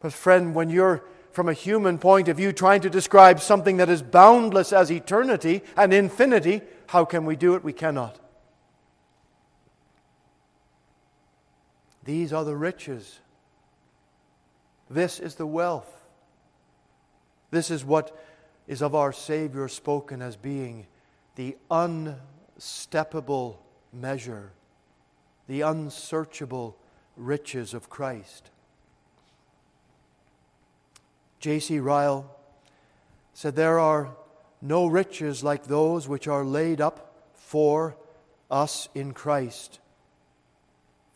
But, 0.00 0.12
friend, 0.12 0.54
when 0.54 0.70
you're 0.70 1.04
from 1.30 1.48
a 1.48 1.52
human 1.52 1.98
point 1.98 2.26
of 2.26 2.36
view 2.36 2.52
trying 2.52 2.80
to 2.80 2.90
describe 2.90 3.40
something 3.40 3.76
that 3.76 3.88
is 3.88 4.02
boundless 4.02 4.72
as 4.72 4.90
eternity 4.90 5.62
and 5.76 5.94
infinity, 5.94 6.62
how 6.88 7.04
can 7.04 7.24
we 7.24 7.36
do 7.36 7.54
it? 7.54 7.62
We 7.62 7.72
cannot. 7.72 8.18
These 12.08 12.32
are 12.32 12.42
the 12.42 12.56
riches. 12.56 13.18
This 14.88 15.20
is 15.20 15.34
the 15.34 15.46
wealth. 15.46 16.08
This 17.50 17.70
is 17.70 17.84
what 17.84 18.18
is 18.66 18.80
of 18.80 18.94
our 18.94 19.12
Savior 19.12 19.68
spoken 19.68 20.22
as 20.22 20.34
being 20.34 20.86
the 21.34 21.58
unsteppable 21.70 23.56
measure, 23.92 24.52
the 25.48 25.60
unsearchable 25.60 26.78
riches 27.14 27.74
of 27.74 27.90
Christ. 27.90 28.48
J.C. 31.40 31.78
Ryle 31.78 32.34
said, 33.34 33.54
There 33.54 33.78
are 33.78 34.16
no 34.62 34.86
riches 34.86 35.44
like 35.44 35.64
those 35.64 36.08
which 36.08 36.26
are 36.26 36.42
laid 36.42 36.80
up 36.80 37.12
for 37.34 37.98
us 38.50 38.88
in 38.94 39.12
Christ, 39.12 39.78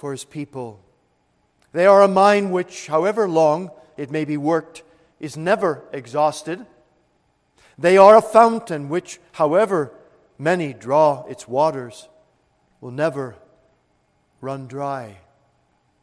for 0.03 0.11
his 0.11 0.25
people. 0.25 0.81
They 1.71 1.87
are 1.87 2.03
a 2.03 2.09
mine 2.09 2.51
which, 2.51 2.89
however 2.89 3.29
long 3.29 3.71
it 3.97 4.11
may 4.11 4.25
be 4.25 4.37
worked, 4.37 4.83
is 5.21 5.37
never 5.37 5.85
exhausted. 5.93 6.67
They 7.79 7.97
are 7.97 8.17
a 8.17 8.21
fountain 8.21 8.89
which, 8.89 9.21
however 9.31 9.93
many 10.41 10.73
draw 10.73 11.25
its 11.27 11.47
waters, 11.47 12.09
will 12.81 12.91
never 12.91 13.37
run 14.41 14.67
dry. 14.67 15.19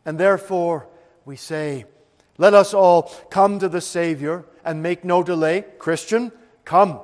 And 0.06 0.18
therefore, 0.18 0.88
we 1.26 1.36
say, 1.36 1.84
let 2.38 2.54
us 2.54 2.74
all 2.74 3.12
come 3.30 3.60
to 3.60 3.68
the 3.68 3.82
Savior 3.82 4.46
and 4.64 4.82
make 4.82 5.04
no 5.04 5.24
delay. 5.24 5.66
Christian, 5.78 6.32
come. 6.64 7.02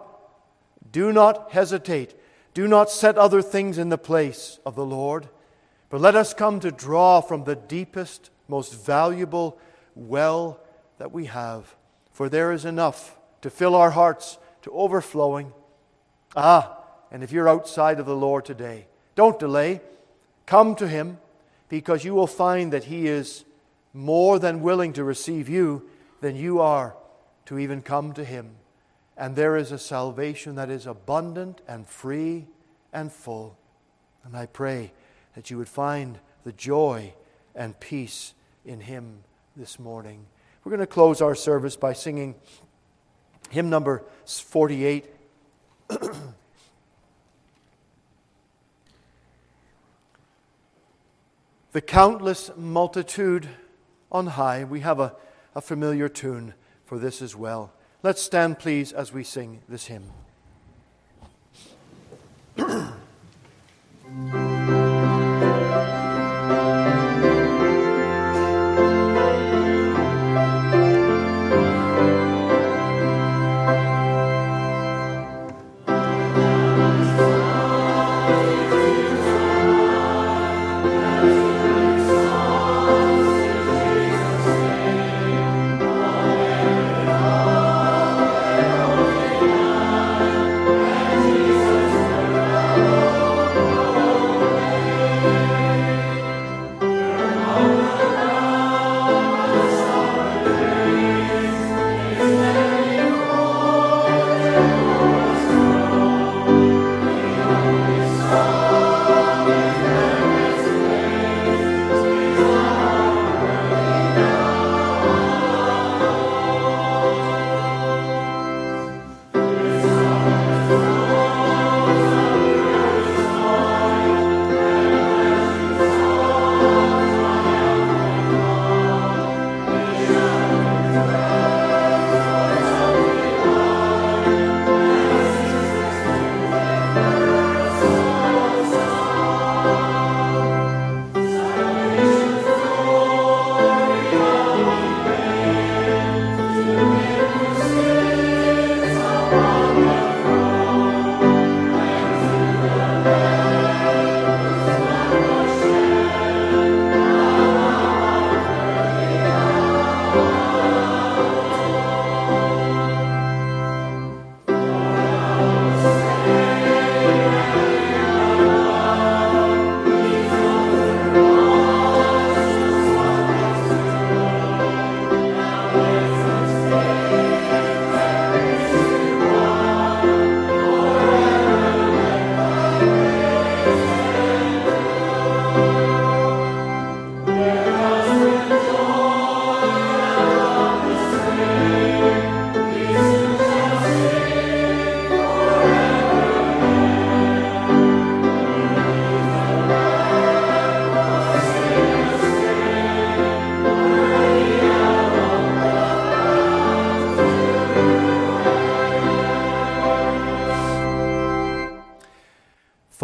Do 0.94 1.12
not 1.12 1.52
hesitate. 1.52 2.18
Do 2.54 2.70
not 2.70 2.90
set 2.90 3.18
other 3.18 3.42
things 3.42 3.78
in 3.78 3.90
the 3.90 3.98
place 3.98 4.60
of 4.66 4.76
the 4.76 4.86
Lord, 4.86 5.28
but 5.90 6.02
let 6.02 6.16
us 6.16 6.34
come 6.34 6.60
to 6.60 6.72
draw 6.72 7.22
from 7.22 7.44
the 7.44 7.56
deepest, 7.56 8.30
most 8.48 8.74
valuable 8.74 9.58
well 9.96 10.60
that 10.98 11.12
we 11.12 11.26
have. 11.26 11.76
For 12.12 12.30
there 12.30 12.52
is 12.52 12.66
enough 12.66 13.18
to 13.42 13.50
fill 13.50 13.76
our 13.76 13.92
hearts 13.92 14.38
to 14.64 14.72
overflowing. 14.72 15.54
Ah, 16.36 16.78
and 17.12 17.24
if 17.24 17.32
you're 17.32 17.50
outside 17.50 18.00
of 18.00 18.06
the 18.06 18.16
Lord 18.16 18.46
today, 18.46 18.88
don't 19.16 19.40
delay. 19.40 19.82
Come 20.46 20.76
to 20.76 20.88
Him 20.88 21.20
because 21.70 22.04
you 22.04 22.14
will 22.14 22.28
find 22.28 22.74
that 22.74 22.86
He 22.86 23.08
is 23.08 23.46
more 23.94 24.40
than 24.40 24.62
willing 24.62 24.94
to 24.94 25.04
receive 25.04 25.48
you 25.48 25.88
than 26.22 26.36
you 26.36 26.60
are 26.60 26.96
to 27.46 27.60
even 27.60 27.82
come 27.82 28.14
to 28.14 28.26
Him. 28.26 28.56
And 29.18 29.36
there 29.36 29.56
is 29.56 29.72
a 29.72 29.80
salvation 29.80 30.56
that 30.56 30.70
is 30.70 30.86
abundant 30.86 31.62
and 31.68 31.88
free 31.88 32.48
and 32.92 33.12
full. 33.12 33.58
And 34.24 34.36
I 34.36 34.48
pray 34.48 34.92
that 35.36 35.52
you 35.52 35.58
would 35.58 35.70
find 35.70 36.20
the 36.44 36.52
joy 36.52 37.14
and 37.54 37.80
peace 37.80 38.34
in 38.66 38.80
Him 38.82 39.20
this 39.56 39.80
morning. 39.80 40.26
We're 40.64 40.72
going 40.72 40.80
to 40.80 40.88
close 40.88 41.22
our 41.22 41.36
service 41.36 41.76
by 41.76 41.94
singing 41.94 42.36
hymn 43.52 43.70
number 43.70 44.04
48. 44.26 45.06
the 51.72 51.82
countless 51.82 52.50
multitude 52.56 53.48
on 54.12 54.28
high. 54.28 54.64
We 54.64 54.80
have 54.80 55.00
a, 55.00 55.16
a 55.54 55.62
familiar 55.62 56.10
tune 56.10 56.54
for 56.86 56.98
this 56.98 57.22
as 57.22 57.36
well. 57.36 57.74
Let's 58.02 58.22
stand, 58.22 58.60
please, 58.60 58.94
as 58.94 59.12
we 59.12 59.24
sing 59.24 59.62
this 59.68 59.88
hymn. 59.88 60.06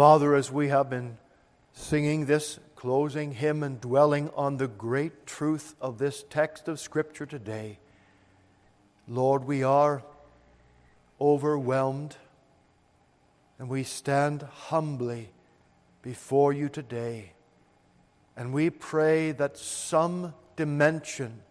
Father, 0.02 0.34
as 0.34 0.50
we 0.50 0.66
have 0.66 0.90
been 0.90 1.16
singing 1.74 2.26
this 2.26 2.58
closing 2.74 3.30
hymn 3.30 3.62
and 3.62 3.80
dwelling 3.80 4.30
on 4.34 4.56
the 4.56 4.66
great 4.66 5.26
truth 5.26 5.76
of 5.80 5.98
this 5.98 6.24
text 6.28 6.66
of 6.66 6.80
Scripture 6.80 7.24
today, 7.24 7.78
Lord, 9.06 9.44
we 9.44 9.62
are 9.62 10.02
overwhelmed. 11.20 12.16
And 13.60 13.68
we 13.68 13.84
stand 13.84 14.42
humbly 14.42 15.30
before 16.02 16.52
you 16.52 16.68
today. 16.68 17.34
And 18.36 18.52
we 18.52 18.70
pray 18.70 19.30
that 19.30 19.56
some 19.56 20.34
dimension, 20.56 21.42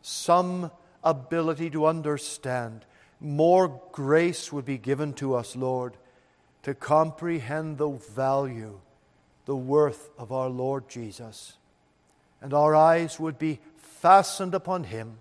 some 0.00 0.70
ability 1.02 1.70
to 1.70 1.86
understand, 1.86 2.86
more 3.18 3.82
grace 3.90 4.52
would 4.52 4.64
be 4.64 4.78
given 4.78 5.12
to 5.14 5.34
us, 5.34 5.56
Lord, 5.56 5.96
to 6.68 6.74
comprehend 6.74 7.78
the 7.78 7.88
value, 7.88 8.78
the 9.46 9.56
worth 9.56 10.10
of 10.18 10.30
our 10.30 10.50
Lord 10.50 10.86
Jesus. 10.86 11.56
And 12.42 12.52
our 12.52 12.76
eyes 12.76 13.18
would 13.18 13.38
be 13.38 13.60
fastened 13.78 14.52
upon 14.52 14.84
him, 14.84 15.16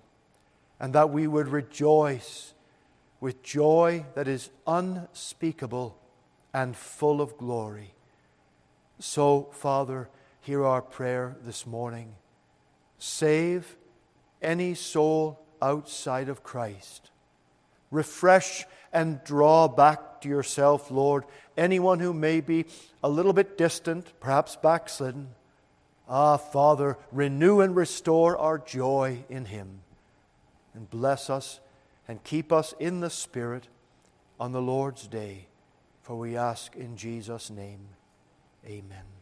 and 0.78 0.92
that 0.92 1.10
we 1.10 1.26
would 1.26 1.48
rejoice 1.48 2.54
with 3.22 3.42
joy 3.44 4.06
that 4.14 4.28
is 4.28 4.50
unspeakable 4.68 5.98
and 6.54 6.76
full 6.76 7.22
of 7.22 7.38
glory. 7.38 7.94
So, 9.00 9.48
Father, 9.54 10.10
hear 10.42 10.66
our 10.66 10.82
prayer 10.82 11.38
this 11.46 11.66
morning. 11.66 12.16
Save 13.00 13.78
any 14.42 14.74
soul 14.74 15.40
outside 15.62 16.28
of 16.28 16.44
Christ. 16.44 17.10
Refresh 17.90 18.66
and 18.94 19.24
draw 19.24 19.68
back 19.68 20.22
to 20.22 20.30
yourself, 20.30 20.90
Lord, 20.92 21.26
anyone 21.56 22.00
who 22.00 22.14
may 22.14 22.42
be 22.42 22.66
a 23.04 23.10
little 23.10 23.34
bit 23.34 23.58
distant, 23.58 24.12
perhaps 24.20 24.56
backslidden. 24.56 25.30
Ah, 26.10 26.38
Father, 26.38 26.98
renew 27.12 27.60
and 27.60 27.76
restore 27.76 28.38
our 28.38 28.58
joy 28.58 29.24
in 29.30 29.46
Him. 29.46 29.82
And 30.74 30.90
bless 30.90 31.30
us 31.30 31.60
and 32.08 32.24
keep 32.24 32.52
us 32.52 32.74
in 32.80 33.02
the 33.02 33.10
Spirit 33.10 33.68
on 34.40 34.52
the 34.52 34.62
Lord's 34.62 35.08
day. 35.08 35.48
For 36.04 36.16
we 36.16 36.38
ask 36.38 36.76
in 36.76 36.96
Jesus' 36.96 37.50
name. 37.50 37.80
Amen. 38.66 39.17